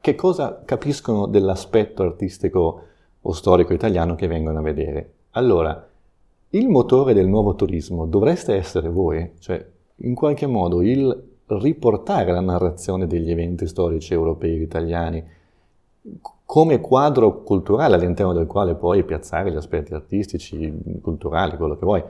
che 0.00 0.14
cosa 0.14 0.62
capiscono 0.64 1.26
dell'aspetto 1.26 2.02
artistico 2.02 2.82
o 3.20 3.32
storico 3.32 3.72
italiano 3.72 4.14
che 4.14 4.26
vengono 4.26 4.58
a 4.58 4.62
vedere. 4.62 5.12
Allora, 5.32 5.88
il 6.50 6.68
motore 6.68 7.12
del 7.14 7.26
nuovo 7.26 7.54
turismo 7.54 8.06
dovreste 8.06 8.54
essere 8.54 8.88
voi, 8.88 9.32
cioè 9.40 9.66
in 9.96 10.14
qualche 10.14 10.46
modo 10.46 10.82
il 10.82 11.32
riportare 11.46 12.32
la 12.32 12.40
narrazione 12.40 13.06
degli 13.06 13.30
eventi 13.30 13.66
storici 13.66 14.14
europei 14.14 14.58
e 14.58 14.62
italiani 14.62 15.24
come 16.44 16.80
quadro 16.80 17.42
culturale 17.42 17.94
all'interno 17.94 18.32
del 18.32 18.46
quale 18.46 18.74
poi 18.74 19.04
piazzare 19.04 19.50
gli 19.50 19.56
aspetti 19.56 19.92
artistici, 19.92 21.00
culturali, 21.02 21.56
quello 21.56 21.76
che 21.76 21.84
vuoi. 21.84 22.02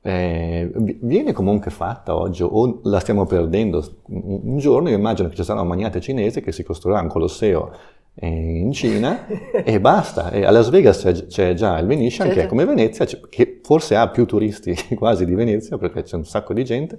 Eh, 0.00 0.70
viene 1.00 1.32
comunque 1.32 1.70
fatta 1.70 2.16
oggi 2.16 2.44
o 2.44 2.80
la 2.84 3.00
stiamo 3.00 3.26
perdendo 3.26 3.84
un 4.06 4.56
giorno 4.58 4.88
io 4.90 4.96
immagino 4.96 5.28
che 5.28 5.34
ci 5.34 5.42
sarà 5.42 5.60
una 5.60 5.68
magnate 5.68 6.00
cinese 6.00 6.40
che 6.40 6.52
si 6.52 6.62
costruirà 6.62 7.00
un 7.00 7.08
colosseo 7.08 7.72
in 8.20 8.72
Cina 8.72 9.26
e 9.52 9.80
basta. 9.80 10.30
E 10.30 10.44
a 10.44 10.50
Las 10.50 10.70
Vegas 10.70 10.98
c'è, 11.00 11.26
c'è 11.26 11.54
già 11.54 11.78
il 11.78 11.86
Venetian 11.86 12.28
che 12.30 12.44
è 12.44 12.46
come 12.46 12.64
Venezia, 12.64 13.06
che 13.28 13.60
forse 13.62 13.96
ha 13.96 14.08
più 14.08 14.26
turisti 14.26 14.74
quasi 14.96 15.24
di 15.24 15.34
Venezia 15.34 15.78
perché 15.78 16.02
c'è 16.02 16.16
un 16.16 16.24
sacco 16.24 16.52
di 16.52 16.64
gente. 16.64 16.98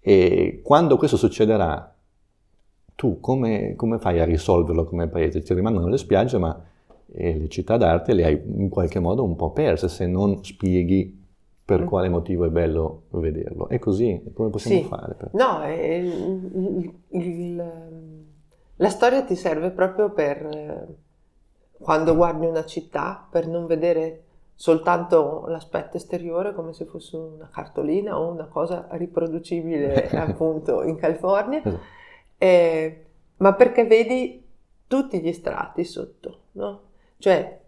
E 0.00 0.60
quando 0.64 0.96
questo 0.96 1.16
succederà, 1.16 1.94
tu 2.96 3.20
come, 3.20 3.74
come 3.76 3.98
fai 3.98 4.20
a 4.20 4.24
risolverlo 4.24 4.84
come 4.84 5.06
paese? 5.08 5.42
Ti 5.42 5.54
rimangono 5.54 5.86
le 5.86 5.98
spiagge, 5.98 6.38
ma 6.38 6.60
le 7.14 7.48
città 7.48 7.76
d'arte 7.76 8.14
le 8.14 8.24
hai 8.24 8.42
in 8.56 8.68
qualche 8.68 8.98
modo 8.98 9.22
un 9.22 9.36
po' 9.36 9.50
perse 9.52 9.88
se 9.88 10.06
non 10.06 10.42
spieghi 10.42 11.20
per 11.76 11.84
mm. 11.84 11.88
quale 11.88 12.08
motivo 12.08 12.44
è 12.44 12.48
bello 12.48 13.04
vederlo. 13.10 13.68
È 13.68 13.78
così, 13.78 14.22
come 14.34 14.50
possiamo 14.50 14.82
sì. 14.82 14.88
fare? 14.88 15.14
Per... 15.14 15.30
No, 15.32 15.62
il, 15.66 16.92
il, 17.10 17.20
il 17.20 17.64
la 18.82 18.88
storia 18.88 19.22
ti 19.22 19.36
serve 19.36 19.70
proprio 19.70 20.10
per, 20.10 20.44
eh, 20.44 20.86
quando 21.78 22.16
guardi 22.16 22.46
una 22.46 22.64
città, 22.64 23.26
per 23.30 23.46
non 23.46 23.66
vedere 23.66 24.24
soltanto 24.56 25.44
l'aspetto 25.46 25.96
esteriore 25.96 26.52
come 26.52 26.72
se 26.72 26.84
fosse 26.84 27.16
una 27.16 27.48
cartolina 27.50 28.18
o 28.18 28.30
una 28.30 28.46
cosa 28.46 28.88
riproducibile 28.90 30.08
appunto 30.18 30.82
in 30.82 30.96
California, 30.96 31.60
esatto. 31.60 31.80
eh, 32.38 33.04
ma 33.36 33.54
perché 33.54 33.84
vedi 33.84 34.44
tutti 34.88 35.20
gli 35.20 35.32
strati 35.32 35.84
sotto, 35.84 36.38
no? 36.52 36.80
Cioè 37.18 37.60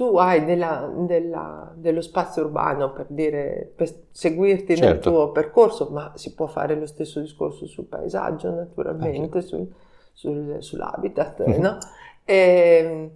tu 0.00 0.16
hai 0.16 0.46
della, 0.46 0.90
della, 0.96 1.70
dello 1.74 2.00
spazio 2.00 2.44
urbano 2.44 2.90
per 2.90 3.04
dire, 3.10 3.70
per 3.76 3.92
seguirti 4.10 4.74
certo. 4.74 4.84
nel 4.86 4.98
tuo 4.98 5.30
percorso, 5.30 5.90
ma 5.90 6.12
si 6.14 6.32
può 6.32 6.46
fare 6.46 6.74
lo 6.74 6.86
stesso 6.86 7.20
discorso 7.20 7.66
sul 7.66 7.84
paesaggio 7.84 8.50
naturalmente, 8.50 9.36
ah, 9.36 9.42
certo. 9.42 9.46
sul, 9.46 9.72
sul, 10.14 10.56
sull'habitat, 10.60 11.46
mm-hmm. 11.46 11.60
no? 11.60 11.76
E, 12.24 12.34
ehm, 12.34 13.10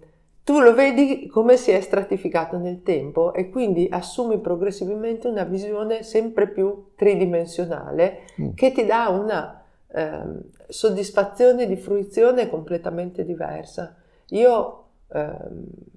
tu 0.45 0.61
lo 0.61 0.75
vedi 0.75 1.27
come 1.27 1.57
si 1.57 1.71
è 1.71 1.81
stratificato 1.81 2.59
nel 2.59 2.83
tempo 2.83 3.33
e 3.33 3.49
quindi 3.49 3.89
assumi 3.91 4.39
progressivamente 4.39 5.27
una 5.27 5.45
visione 5.45 6.03
sempre 6.03 6.49
più 6.49 6.89
tridimensionale 6.97 8.27
mm. 8.43 8.51
che 8.53 8.73
ti 8.73 8.85
dà 8.85 9.09
una 9.09 9.65
eh, 9.91 10.23
soddisfazione 10.69 11.67
di 11.67 11.77
fruizione 11.77 12.51
completamente 12.51 13.25
diversa. 13.25 13.97
Io 14.29 14.85
eh, 15.09 15.93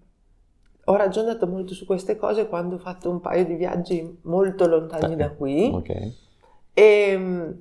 ho 0.89 0.95
ragionato 0.95 1.47
molto 1.47 1.73
su 1.73 1.85
queste 1.85 2.15
cose 2.15 2.47
quando 2.47 2.75
ho 2.75 2.79
fatto 2.79 3.09
un 3.09 3.19
paio 3.19 3.45
di 3.45 3.55
viaggi 3.55 4.19
molto 4.23 4.67
lontani 4.67 5.15
da 5.17 5.31
qui. 5.31 5.69
Okay. 5.73 6.13
E, 6.73 6.83
ehm, 6.83 7.57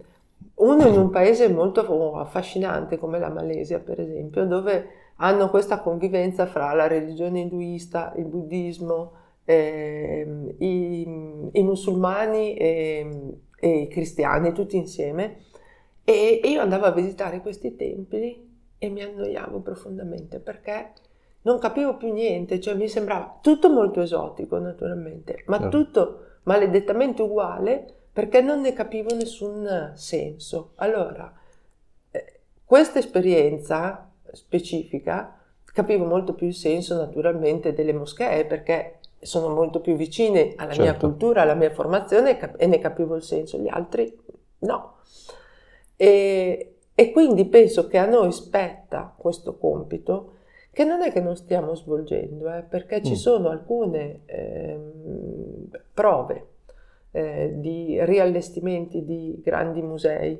uno 0.54 0.86
in 0.86 0.96
un 0.96 1.10
paese 1.10 1.48
molto 1.48 2.14
affascinante 2.18 2.98
come 2.98 3.18
la 3.18 3.28
Malesia, 3.28 3.80
per 3.80 4.00
esempio, 4.00 4.46
dove 4.46 4.88
hanno 5.16 5.50
questa 5.50 5.80
convivenza 5.80 6.46
fra 6.46 6.72
la 6.72 6.86
religione 6.86 7.40
induista, 7.40 8.12
il 8.16 8.26
buddismo, 8.26 9.12
eh, 9.44 10.54
i, 10.58 11.50
i, 11.52 11.62
musulmani 11.62 12.54
e, 12.54 13.38
e, 13.58 13.68
i 13.68 13.88
cristiani, 13.88 14.52
tutti 14.52 14.76
insieme. 14.76 15.38
E, 16.04 16.40
e 16.42 16.48
io 16.48 16.60
andavo 16.60 16.84
a 16.84 16.92
visitare 16.92 17.40
questi 17.40 17.74
templi 17.74 18.44
e 18.78 18.88
mi 18.88 19.02
annoiavo 19.02 19.60
profondamente 19.60 20.38
perché 20.38 20.92
non 21.46 21.58
capivo 21.60 21.96
più 21.96 22.12
niente, 22.12 22.60
cioè 22.60 22.74
mi 22.74 22.88
sembrava 22.88 23.38
tutto 23.40 23.70
molto 23.70 24.00
esotico 24.00 24.58
naturalmente, 24.58 25.44
ma 25.46 25.60
certo. 25.60 25.78
tutto 25.78 26.20
maledettamente 26.42 27.22
uguale 27.22 27.86
perché 28.12 28.40
non 28.40 28.60
ne 28.62 28.72
capivo 28.72 29.14
nessun 29.14 29.92
senso. 29.94 30.72
Allora, 30.76 31.32
eh, 32.10 32.40
questa 32.64 32.98
esperienza 32.98 34.10
specifica 34.32 35.38
capivo 35.72 36.04
molto 36.04 36.34
più 36.34 36.48
il 36.48 36.54
senso 36.54 36.96
naturalmente 36.96 37.72
delle 37.74 37.92
moschee 37.92 38.44
perché 38.46 38.98
sono 39.20 39.48
molto 39.48 39.80
più 39.80 39.94
vicine 39.94 40.54
alla 40.56 40.72
certo. 40.72 40.82
mia 40.82 40.96
cultura, 40.96 41.42
alla 41.42 41.54
mia 41.54 41.70
formazione 41.70 42.56
e 42.56 42.66
ne 42.66 42.78
capivo 42.80 43.14
il 43.14 43.22
senso, 43.22 43.58
gli 43.58 43.68
altri 43.68 44.18
no. 44.60 44.94
E, 45.94 46.74
e 46.92 47.12
quindi 47.12 47.44
penso 47.44 47.86
che 47.86 47.98
a 47.98 48.06
noi 48.06 48.32
spetta 48.32 49.14
questo 49.16 49.56
compito 49.58 50.35
che 50.76 50.84
non 50.84 51.00
è 51.00 51.10
che 51.10 51.22
non 51.22 51.36
stiamo 51.36 51.74
svolgendo, 51.74 52.52
eh, 52.52 52.60
perché 52.60 53.02
ci 53.02 53.12
mm. 53.12 53.14
sono 53.14 53.48
alcune 53.48 54.20
eh, 54.26 54.78
prove 55.94 56.48
eh, 57.12 57.54
di 57.54 57.96
riallestimenti 58.04 59.02
di 59.02 59.40
grandi 59.42 59.80
musei 59.80 60.38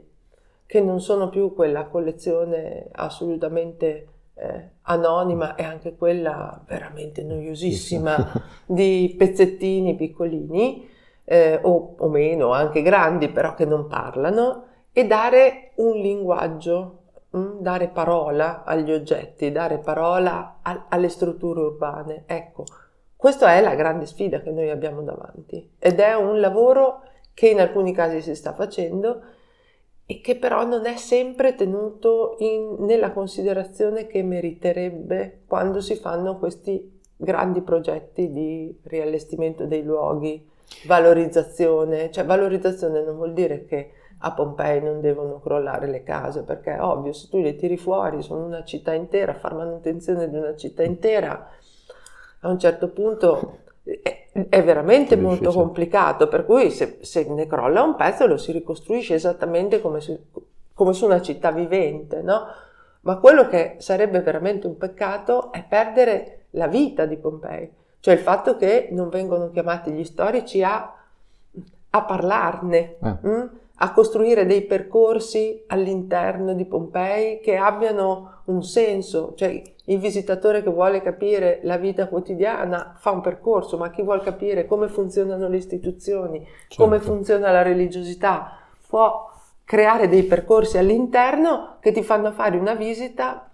che 0.67 0.83
non 0.83 1.01
sono 1.01 1.31
più 1.31 1.55
quella 1.55 1.87
collezione 1.87 2.89
assolutamente 2.93 4.09
eh, 4.35 4.71
anonima 4.83 5.55
e 5.55 5.63
anche 5.63 5.97
quella 5.97 6.63
veramente 6.69 7.23
noiosissima 7.23 8.33
di 8.67 9.15
pezzettini 9.17 9.97
piccolini 9.97 10.87
eh, 11.25 11.59
o, 11.63 11.95
o 11.97 12.09
meno, 12.11 12.53
anche 12.53 12.83
grandi 12.83 13.31
però 13.31 13.55
che 13.55 13.65
non 13.65 13.87
parlano 13.87 14.67
e 14.93 15.07
dare 15.07 15.71
un 15.77 15.97
linguaggio 15.97 17.05
dare 17.61 17.89
parola 17.89 18.65
agli 18.65 18.93
oggetti, 18.93 19.53
dare 19.53 19.79
parola 19.79 20.59
a, 20.63 20.87
alle 20.89 21.09
strutture 21.09 21.61
urbane. 21.61 22.25
Ecco, 22.27 22.65
questa 23.17 23.55
è 23.55 23.61
la 23.63 23.75
grande 23.75 24.07
sfida 24.07 24.41
che 24.41 24.51
noi 24.51 24.71
abbiamo 24.71 25.03
davanti 25.03 25.73
ed 25.79 26.01
è 26.01 26.15
un 26.15 26.39
lavoro 26.39 27.03
che 27.33 27.49
in 27.49 27.61
alcuni 27.61 27.93
casi 27.93 28.21
si 28.21 28.35
sta 28.35 28.53
facendo 28.53 29.23
e 30.07 30.21
che 30.21 30.37
però 30.37 30.65
non 30.65 30.87
è 30.87 30.97
sempre 30.97 31.55
tenuto 31.55 32.37
in, 32.39 32.77
nella 32.85 33.13
considerazione 33.13 34.07
che 34.07 34.23
meriterebbe 34.23 35.43
quando 35.47 35.81
si 35.81 35.97
fanno 35.97 36.39
questi 36.39 37.01
grandi 37.17 37.63
progetti 37.63 38.31
di 38.31 38.79
riallestimento 38.85 39.65
dei 39.65 39.83
luoghi, 39.83 40.49
valorizzazione, 40.87 42.11
cioè 42.11 42.25
valorizzazione 42.25 43.03
non 43.03 43.17
vuol 43.17 43.33
dire 43.33 43.65
che 43.65 43.91
a 44.19 44.33
Pompei 44.33 44.83
non 44.83 45.01
devono 45.01 45.41
crollare 45.41 45.87
le 45.87 46.03
case, 46.03 46.43
perché 46.43 46.77
è 46.77 46.81
ovvio, 46.81 47.13
se 47.13 47.29
tu 47.29 47.41
le 47.41 47.57
tiri 47.57 47.77
fuori, 47.77 48.23
sono 48.23 48.45
una 48.45 48.65
città 48.65 48.93
intera, 48.93 49.35
far 49.35 49.55
manutenzione 49.55 50.29
di 50.29 50.37
una 50.37 50.57
città 50.57 50.83
intera, 50.83 51.49
a 52.41 52.49
un 52.49 52.59
certo 52.59 52.89
punto 52.89 53.59
è, 53.83 54.49
è 54.49 54.65
veramente 54.65 55.15
è 55.15 55.19
molto 55.19 55.51
complicato, 55.53 56.29
per 56.29 56.45
cui 56.45 56.71
se, 56.71 56.99
se, 57.03 57.25
ne 57.29 57.47
crolla 57.47 57.83
un 57.83 57.95
pezzo 57.95 58.27
lo 58.27 58.37
si 58.37 58.53
ricostruisce 58.53 59.15
esattamente 59.15 59.81
come 59.81 60.01
su, 60.01 60.19
come 60.73 60.93
su 60.93 61.05
una 61.05 61.21
città 61.21 61.51
vivente, 61.53 62.23
no? 62.23 62.47
Ma 63.03 63.19
quello 63.19 63.47
che 63.47 63.77
sarebbe 63.79 64.21
veramente 64.21 64.67
un 64.67 64.77
peccato 64.77 65.53
è 65.53 65.65
perdere 65.65 66.47
la 66.51 66.67
vita 66.67 67.07
di 67.07 67.17
Pompei, 67.17 67.71
cioè 68.01 68.15
il 68.15 68.21
fatto 68.21 68.57
che 68.57 68.89
non 68.91 69.09
vengono 69.09 69.51
chiamati 69.51 69.93
gli 69.93 70.05
storici 70.05 70.63
a, 70.65 70.93
a 71.91 72.03
parlarne. 72.03 72.97
Eh. 73.01 73.17
Hm? 73.23 73.51
A 73.79 73.93
costruire 73.93 74.47
dei 74.47 74.63
percorsi 74.63 75.65
all'interno 75.67 76.55
di 76.55 76.65
Pompei 76.65 77.41
che 77.41 77.57
abbiano 77.57 78.43
un 78.47 78.63
senso, 78.63 79.35
cioè 79.37 79.63
il 79.89 79.99
visitatore 79.99 80.63
che 80.63 80.71
vuole 80.71 81.03
capire 81.03 81.61
la 81.63 81.77
vita 81.77 82.09
quotidiana 82.09 82.95
fa 82.99 83.11
un 83.11 83.21
percorso, 83.21 83.77
ma 83.77 83.91
chi 83.91 84.03
vuole 84.03 84.23
capire 84.23 84.67
come 84.67 84.89
funzionano 84.89 85.49
le 85.49 85.57
istituzioni, 85.57 86.39
certo. 86.39 86.83
come 86.83 87.01
funziona 87.01 87.51
la 87.51 87.63
religiosità, 87.63 88.59
può 88.89 89.31
creare 89.65 90.09
dei 90.09 90.23
percorsi 90.23 90.79
all'interno 90.79 91.77
che 91.81 91.93
ti 91.93 92.03
fanno 92.03 92.33
fare 92.33 92.57
una 92.57 92.75
visita 92.75 93.51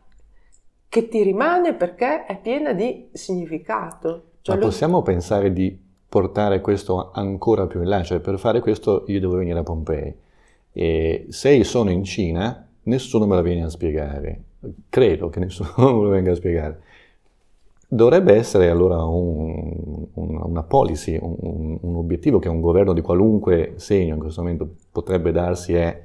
che 0.88 1.08
ti 1.08 1.22
rimane 1.22 1.74
perché 1.74 2.26
è 2.26 2.38
piena 2.38 2.72
di 2.72 3.08
significato. 3.12 4.24
Cioè 4.42 4.56
ma 4.56 4.62
possiamo 4.62 4.96
lo... 4.98 5.02
pensare 5.02 5.52
di 5.52 5.90
portare 6.12 6.60
questo 6.60 7.10
ancora 7.10 7.66
più 7.66 7.80
in 7.80 7.88
là, 7.88 8.02
cioè 8.02 8.20
per 8.20 8.38
fare 8.38 8.60
questo 8.60 9.04
io 9.06 9.18
devo 9.18 9.36
venire 9.36 9.60
a 9.60 9.62
Pompei. 9.62 10.14
E 10.70 11.24
se 11.30 11.64
sono 11.64 11.90
in 11.90 12.04
Cina, 12.04 12.68
nessuno 12.82 13.24
me 13.24 13.34
la 13.34 13.40
viene 13.40 13.62
a 13.62 13.70
spiegare, 13.70 14.42
credo 14.90 15.30
che 15.30 15.40
nessuno 15.40 15.70
me 15.96 16.04
la 16.04 16.10
venga 16.10 16.32
a 16.32 16.34
spiegare. 16.34 16.80
Dovrebbe 17.88 18.34
essere 18.34 18.68
allora 18.68 19.02
un, 19.02 20.06
un, 20.12 20.40
una 20.42 20.62
policy, 20.62 21.18
un, 21.18 21.78
un, 21.80 21.96
obiettivo 21.96 22.38
che 22.38 22.50
un 22.50 22.60
governo 22.60 22.92
di 22.92 23.00
qualunque 23.00 23.72
segno 23.76 24.12
in 24.12 24.20
questo 24.20 24.42
momento 24.42 24.68
potrebbe 24.92 25.32
darsi 25.32 25.72
è 25.72 25.98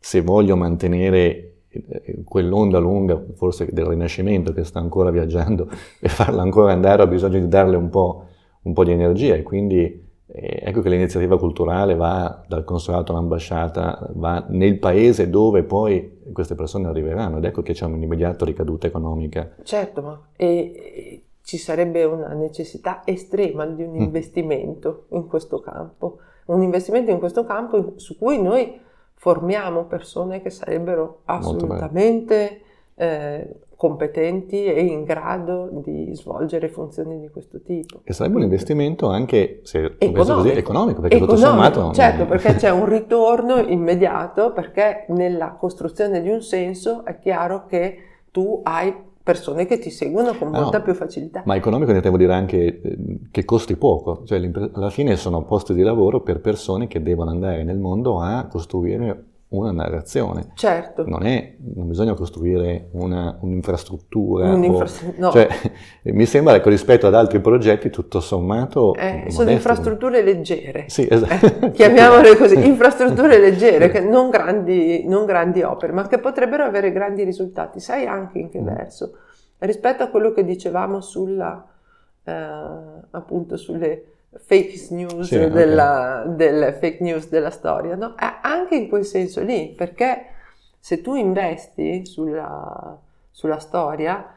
se 0.00 0.20
voglio 0.20 0.56
mantenere 0.56 1.52
eh, 1.68 2.22
quell'onda 2.24 2.80
lunga, 2.80 3.22
forse 3.36 3.68
del 3.70 3.86
Rinascimento 3.86 4.52
che 4.52 4.64
sta 4.64 4.80
ancora 4.80 5.12
viaggiando 5.12 5.68
e 6.00 6.08
farla 6.08 6.42
ancora 6.42 6.72
andare, 6.72 7.02
ho 7.02 7.06
bisogno 7.06 7.38
di 7.38 7.46
darle 7.46 7.76
un 7.76 7.88
po' 7.88 8.27
un 8.62 8.72
po' 8.72 8.84
di 8.84 8.92
energia 8.92 9.34
e 9.34 9.42
quindi 9.42 10.06
eh, 10.30 10.60
ecco 10.62 10.82
che 10.82 10.90
l'iniziativa 10.90 11.38
culturale 11.38 11.94
va 11.94 12.44
dal 12.46 12.64
consolato 12.64 13.12
all'ambasciata, 13.12 14.10
va 14.12 14.44
nel 14.48 14.78
paese 14.78 15.30
dove 15.30 15.62
poi 15.62 16.20
queste 16.32 16.54
persone 16.54 16.86
arriveranno 16.86 17.38
ed 17.38 17.44
ecco 17.44 17.62
che 17.62 17.72
c'è 17.72 17.86
un'immediata 17.86 18.44
ricaduta 18.44 18.86
economica. 18.86 19.54
Certo, 19.62 20.02
ma 20.02 20.20
e, 20.36 21.22
ci 21.42 21.56
sarebbe 21.56 22.04
una 22.04 22.34
necessità 22.34 23.02
estrema 23.06 23.64
di 23.64 23.82
un 23.82 23.92
mm. 23.92 24.00
investimento 24.00 25.06
mm. 25.12 25.16
in 25.16 25.26
questo 25.28 25.60
campo, 25.60 26.18
un 26.46 26.62
investimento 26.62 27.10
in 27.10 27.18
questo 27.18 27.44
campo 27.44 27.94
su 27.96 28.18
cui 28.18 28.40
noi 28.40 28.78
formiamo 29.14 29.84
persone 29.84 30.42
che 30.42 30.50
sarebbero 30.50 31.22
assolutamente 31.24 32.60
eh, 32.98 33.48
competenti 33.76 34.64
e 34.64 34.82
in 34.82 35.04
grado 35.04 35.70
di 35.84 36.10
svolgere 36.12 36.68
funzioni 36.68 37.20
di 37.20 37.28
questo 37.28 37.62
tipo. 37.62 38.00
E 38.02 38.12
sarebbe 38.12 38.36
un 38.36 38.42
investimento 38.42 39.06
anche, 39.06 39.60
se 39.62 39.94
economico, 39.98 40.34
così, 40.34 40.48
economico 40.50 41.00
perché 41.00 41.16
economico, 41.16 41.46
tutto 41.46 41.56
sommato... 41.56 41.92
Certo, 41.92 42.26
perché 42.26 42.54
c'è 42.56 42.70
un 42.70 42.86
ritorno 42.86 43.58
immediato, 43.58 44.52
perché 44.52 45.06
nella 45.10 45.52
costruzione 45.52 46.20
di 46.20 46.28
un 46.28 46.42
senso 46.42 47.04
è 47.04 47.20
chiaro 47.20 47.66
che 47.66 47.98
tu 48.32 48.60
hai 48.64 48.92
persone 49.22 49.66
che 49.66 49.78
ti 49.78 49.90
seguono 49.90 50.34
con 50.36 50.52
ah, 50.54 50.60
molta 50.60 50.78
no, 50.78 50.84
più 50.84 50.94
facilità. 50.94 51.42
Ma 51.44 51.54
economico 51.54 51.90
intendevo 51.90 52.16
dire 52.16 52.32
anche 52.32 52.80
eh, 52.80 52.98
che 53.30 53.44
costi 53.44 53.76
poco, 53.76 54.22
cioè 54.24 54.40
alla 54.72 54.90
fine 54.90 55.14
sono 55.16 55.44
posti 55.44 55.72
di 55.74 55.82
lavoro 55.82 56.22
per 56.22 56.40
persone 56.40 56.88
che 56.88 57.00
devono 57.00 57.30
andare 57.30 57.62
nel 57.62 57.78
mondo 57.78 58.20
a 58.20 58.46
costruire 58.50 59.24
una 59.50 59.72
narrazione. 59.72 60.50
Certo. 60.54 61.08
Non, 61.08 61.24
è, 61.24 61.54
non 61.74 61.88
bisogna 61.88 62.12
costruire 62.14 62.88
una, 62.92 63.38
un'infrastruttura. 63.40 64.52
Un'infrastruttura 64.52 65.28
o, 65.28 65.30
no. 65.30 65.32
cioè, 65.32 65.48
mi 66.12 66.26
sembra 66.26 66.60
che 66.60 66.68
rispetto 66.68 67.06
ad 67.06 67.14
altri 67.14 67.40
progetti, 67.40 67.88
tutto 67.88 68.20
sommato... 68.20 68.94
Eh, 68.94 69.26
sono 69.28 69.50
infrastrutture 69.50 70.22
leggere. 70.22 70.84
Sì, 70.88 71.06
esatto. 71.08 71.66
Eh, 71.66 71.70
chiamiamole 71.72 72.36
così, 72.36 72.66
infrastrutture 72.66 73.38
leggere, 73.38 73.88
che 73.88 74.00
non, 74.00 74.28
grandi, 74.28 75.06
non, 75.06 75.24
grandi, 75.24 75.62
opere, 75.62 75.92
ma 75.92 76.06
che 76.06 76.18
potrebbero 76.18 76.64
avere 76.64 76.92
grandi 76.92 77.24
risultati. 77.24 77.80
Sai 77.80 78.06
anche 78.06 78.38
in 78.38 78.50
che 78.50 78.60
mm. 78.60 78.66
verso? 78.66 79.12
Rispetto 79.58 80.02
a 80.02 80.08
quello 80.08 80.32
che 80.32 80.44
dicevamo 80.44 81.00
sulla, 81.00 81.66
eh, 82.22 82.32
appunto, 83.10 83.56
sulle 83.56 84.17
fake 84.44 84.86
news, 84.90 85.26
sì, 85.26 85.48
della, 85.50 86.22
okay. 86.22 86.36
del 86.36 86.74
fake 86.74 86.98
news 87.00 87.28
della 87.28 87.50
storia, 87.50 87.94
no? 87.94 88.14
anche 88.16 88.76
in 88.76 88.88
quel 88.88 89.04
senso 89.04 89.42
lì, 89.42 89.74
perché 89.76 90.26
se 90.78 91.00
tu 91.00 91.14
investi 91.14 92.06
sulla, 92.06 92.98
sulla 93.30 93.58
storia, 93.58 94.34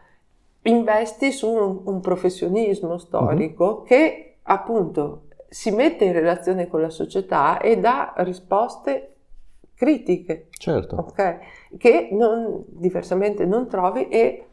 investi 0.64 1.32
su 1.32 1.50
un, 1.50 1.82
un 1.86 2.00
professionismo 2.02 2.98
storico 2.98 3.66
uh-huh. 3.66 3.84
che 3.84 4.38
appunto 4.44 5.28
si 5.50 5.72
mette 5.72 6.06
in 6.06 6.14
relazione 6.14 6.68
con 6.68 6.82
la 6.82 6.90
società 6.90 7.60
e 7.60 7.78
dà 7.78 8.14
risposte 8.18 9.16
critiche, 9.76 10.48
certo. 10.52 10.96
okay? 10.98 11.40
che 11.78 12.10
non, 12.12 12.64
diversamente 12.68 13.46
non 13.46 13.68
trovi 13.68 14.08
e 14.08 14.46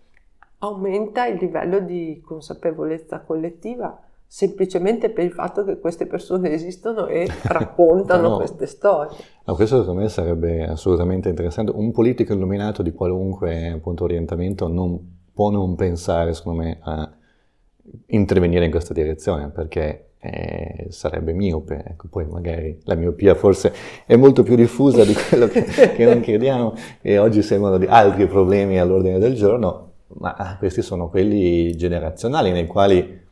aumenta 0.59 1.27
il 1.27 1.37
livello 1.39 1.81
di 1.81 2.23
consapevolezza 2.25 3.21
collettiva 3.21 4.03
semplicemente 4.31 5.09
per 5.09 5.25
il 5.25 5.33
fatto 5.33 5.65
che 5.65 5.79
queste 5.79 6.07
persone 6.07 6.53
esistono 6.53 7.07
e 7.07 7.27
raccontano 7.45 8.29
no, 8.29 8.37
queste 8.37 8.67
storie. 8.67 9.17
No, 9.45 9.55
questo 9.55 9.81
secondo 9.81 10.03
me 10.03 10.09
sarebbe 10.11 10.67
assolutamente 10.67 11.31
interessante. 11.31 11.73
Un 11.75 11.91
politico 11.93 12.35
illuminato 12.35 12.83
di 12.83 12.93
qualunque 12.93 13.69
appunto, 13.69 14.05
orientamento 14.05 14.69
non 14.69 15.17
può 15.33 15.51
non 15.51 15.75
pensare, 15.77 16.35
secondo 16.35 16.63
me, 16.63 16.79
a 16.83 17.11
intervenire 18.09 18.67
in 18.67 18.71
questa 18.71 18.93
direzione 18.93 19.49
perché 19.49 20.11
eh, 20.21 20.89
sarebbe 20.91 21.33
miope. 21.33 21.83
Ecco, 21.87 22.09
poi 22.11 22.27
magari 22.27 22.79
la 22.85 22.97
miopia 22.97 23.35
forse 23.35 23.73
è 24.05 24.15
molto 24.17 24.43
più 24.43 24.57
diffusa 24.57 25.05
di 25.05 25.15
quello 25.15 25.47
che, 25.47 25.65
che 25.97 26.05
non 26.05 26.21
crediamo 26.21 26.75
e 27.01 27.17
oggi 27.17 27.41
sembrano 27.41 27.83
altri 27.89 28.27
problemi 28.27 28.79
all'ordine 28.79 29.19
del 29.19 29.35
giorno, 29.35 29.93
ma 30.19 30.57
questi 30.59 30.83
sono 30.83 31.09
quelli 31.09 31.75
generazionali 31.77 32.51
nei 32.51 32.67
quali 32.67 33.27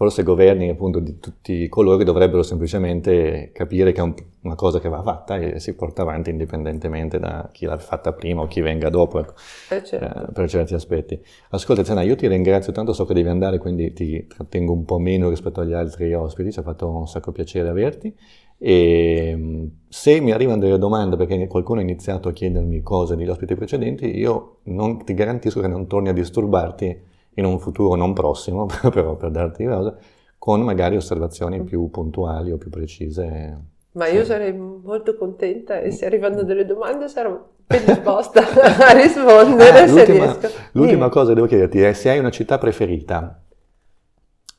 forse 0.00 0.22
governi 0.22 0.70
appunto 0.70 0.98
di 0.98 1.18
tutti 1.18 1.68
coloro 1.68 2.02
dovrebbero 2.02 2.42
semplicemente 2.42 3.50
capire 3.52 3.92
che 3.92 4.00
è 4.00 4.02
un, 4.02 4.14
una 4.44 4.54
cosa 4.54 4.80
che 4.80 4.88
va 4.88 5.02
fatta 5.02 5.36
e 5.36 5.60
si 5.60 5.74
porta 5.74 6.00
avanti 6.00 6.30
indipendentemente 6.30 7.18
da 7.18 7.50
chi 7.52 7.66
l'ha 7.66 7.76
fatta 7.76 8.14
prima 8.14 8.40
o 8.40 8.46
chi 8.46 8.62
venga 8.62 8.88
dopo, 8.88 9.18
ecco, 9.18 9.34
eh 9.68 9.84
certo. 9.84 10.30
eh, 10.30 10.32
per 10.32 10.48
certi 10.48 10.72
aspetti. 10.72 11.20
Ascolta 11.50 11.84
Zena, 11.84 12.00
io 12.00 12.16
ti 12.16 12.26
ringrazio 12.26 12.72
tanto, 12.72 12.94
so 12.94 13.04
che 13.04 13.12
devi 13.12 13.28
andare, 13.28 13.58
quindi 13.58 13.92
ti 13.92 14.26
trattengo 14.26 14.72
un 14.72 14.86
po' 14.86 14.98
meno 14.98 15.28
rispetto 15.28 15.60
agli 15.60 15.74
altri 15.74 16.14
ospiti, 16.14 16.50
ci 16.50 16.60
ha 16.60 16.62
fatto 16.62 16.88
un 16.88 17.06
sacco 17.06 17.30
piacere 17.30 17.68
averti. 17.68 18.16
E 18.56 19.68
se 19.86 20.20
mi 20.20 20.32
arrivano 20.32 20.60
delle 20.60 20.78
domande, 20.78 21.16
perché 21.16 21.46
qualcuno 21.46 21.80
ha 21.80 21.82
iniziato 21.82 22.30
a 22.30 22.32
chiedermi 22.32 22.80
cose 22.80 23.16
degli 23.16 23.28
ospiti 23.28 23.54
precedenti, 23.54 24.16
io 24.16 24.60
non, 24.62 25.04
ti 25.04 25.12
garantisco 25.12 25.60
che 25.60 25.68
non 25.68 25.86
torni 25.86 26.08
a 26.08 26.14
disturbarti 26.14 27.09
in 27.34 27.44
un 27.44 27.58
futuro 27.58 27.94
non 27.94 28.12
prossimo, 28.12 28.66
però 28.90 29.16
per 29.16 29.30
darti 29.30 29.64
cosa, 29.64 29.96
con 30.38 30.62
magari 30.62 30.96
osservazioni 30.96 31.62
più 31.62 31.90
puntuali 31.90 32.50
o 32.50 32.56
più 32.56 32.70
precise. 32.70 33.58
Ma 33.92 34.06
sì. 34.06 34.14
io 34.14 34.24
sarei 34.24 34.52
molto 34.52 35.16
contenta 35.16 35.80
e 35.80 35.90
se 35.90 36.06
arrivano 36.06 36.42
delle 36.42 36.64
domande 36.64 37.08
sarò 37.08 37.38
ben 37.66 37.84
disposta 37.84 38.40
a 38.88 38.92
rispondere 38.92 39.82
ah, 39.82 39.86
se 39.86 39.94
l'ultima, 39.94 40.24
riesco. 40.24 40.48
L'ultima 40.72 40.98
Dimmi. 40.98 41.10
cosa 41.10 41.28
che 41.28 41.34
devo 41.34 41.46
chiederti 41.46 41.80
è 41.80 41.92
se 41.92 42.10
hai 42.10 42.18
una 42.18 42.30
città 42.30 42.58
preferita, 42.58 43.42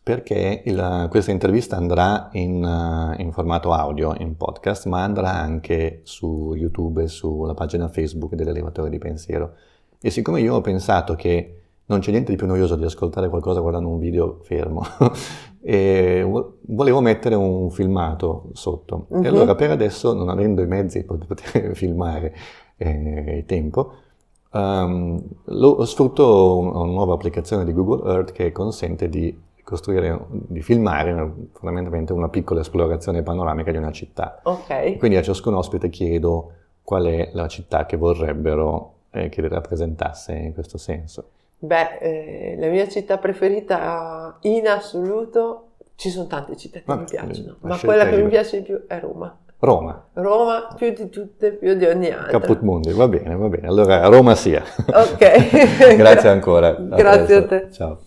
perché 0.03 0.63
il, 0.65 1.07
questa 1.09 1.31
intervista 1.31 1.75
andrà 1.75 2.29
in, 2.33 2.63
uh, 2.63 3.19
in, 3.21 3.31
formato 3.31 3.71
audio, 3.71 4.15
in 4.17 4.35
podcast, 4.35 4.85
ma 4.87 5.03
andrà 5.03 5.31
anche 5.31 6.01
su 6.03 6.53
YouTube 6.55 7.03
e 7.03 7.07
sulla 7.07 7.53
pagina 7.53 7.87
Facebook 7.87 8.33
dell'elevatore 8.33 8.89
di 8.89 8.97
pensiero. 8.97 9.53
E 10.01 10.09
siccome 10.09 10.41
io 10.41 10.55
ho 10.55 10.61
pensato 10.61 11.15
che 11.15 11.60
non 11.91 11.99
c'è 11.99 12.11
niente 12.11 12.31
di 12.31 12.37
più 12.37 12.47
noioso 12.47 12.75
di 12.75 12.85
ascoltare 12.85 13.29
qualcosa 13.29 13.59
guardando 13.59 13.89
un 13.89 13.99
video 13.99 14.39
fermo. 14.41 14.81
e 15.61 16.25
volevo 16.61 17.01
mettere 17.01 17.35
un 17.35 17.69
filmato 17.69 18.49
sotto. 18.53 19.05
Uh-huh. 19.07 19.17
E 19.17 19.19
mhm. 19.19 19.25
allora 19.25 19.55
per 19.55 19.71
adesso, 19.71 20.13
non 20.13 20.29
avendo 20.29 20.61
i 20.61 20.67
mezzi 20.67 21.03
per 21.03 21.25
poter 21.25 21.75
filmare 21.75 22.33
eh, 22.77 23.37
il 23.37 23.45
tempo, 23.45 23.93
um, 24.51 25.21
lo, 25.45 25.85
sfrutto 25.85 26.57
una 26.57 26.85
nuova 26.85 27.13
applicazione 27.13 27.65
di 27.65 27.73
Google 27.73 28.11
Earth 28.11 28.31
che 28.31 28.51
consente 28.51 29.09
di 29.09 29.37
costruire, 29.63 30.25
di 30.29 30.61
filmare 30.61 31.33
fondamentalmente 31.53 32.11
una 32.13 32.29
piccola 32.29 32.61
esplorazione 32.61 33.21
panoramica 33.21 33.71
di 33.71 33.77
una 33.77 33.91
città. 33.91 34.39
Okay. 34.43 34.97
Quindi 34.97 35.17
a 35.17 35.21
ciascun 35.21 35.53
ospite 35.53 35.89
chiedo 35.89 36.51
qual 36.81 37.05
è 37.05 37.29
la 37.33 37.47
città 37.47 37.85
che 37.85 37.97
vorrebbero 37.97 38.93
eh, 39.11 39.29
che 39.29 39.47
rappresentasse 39.47 40.33
in 40.33 40.53
questo 40.53 40.77
senso. 40.77 41.29
Beh, 41.63 41.97
eh, 41.99 42.55
la 42.57 42.67
mia 42.67 42.87
città 42.87 43.19
preferita 43.19 44.37
in 44.41 44.67
assoluto, 44.67 45.67
ci 45.95 46.09
sono 46.09 46.25
tante 46.25 46.57
città 46.57 46.79
che 46.79 46.85
ma, 46.87 46.95
mi 46.95 47.05
piacciono, 47.05 47.57
ma 47.61 47.77
quella 47.77 48.07
che 48.07 48.19
mi 48.19 48.29
piace 48.29 48.57
di 48.57 48.63
più 48.63 48.87
è 48.87 48.99
Roma. 48.99 49.37
Roma. 49.59 50.07
Roma 50.13 50.73
più 50.75 50.91
di 50.91 51.09
tutte, 51.09 51.51
più 51.51 51.75
di 51.75 51.85
ogni 51.85 52.09
altra. 52.09 52.39
Caput 52.39 52.61
Mundi, 52.61 52.91
va 52.93 53.07
bene, 53.07 53.35
va 53.35 53.47
bene. 53.47 53.67
Allora 53.67 54.07
Roma 54.07 54.33
sia. 54.33 54.63
Ok. 54.87 55.93
Grazie 55.97 56.29
ancora. 56.29 56.69
A 56.69 56.95
Grazie 56.95 57.43
presto. 57.43 57.55
a 57.55 57.59
te. 57.59 57.71
Ciao. 57.71 57.99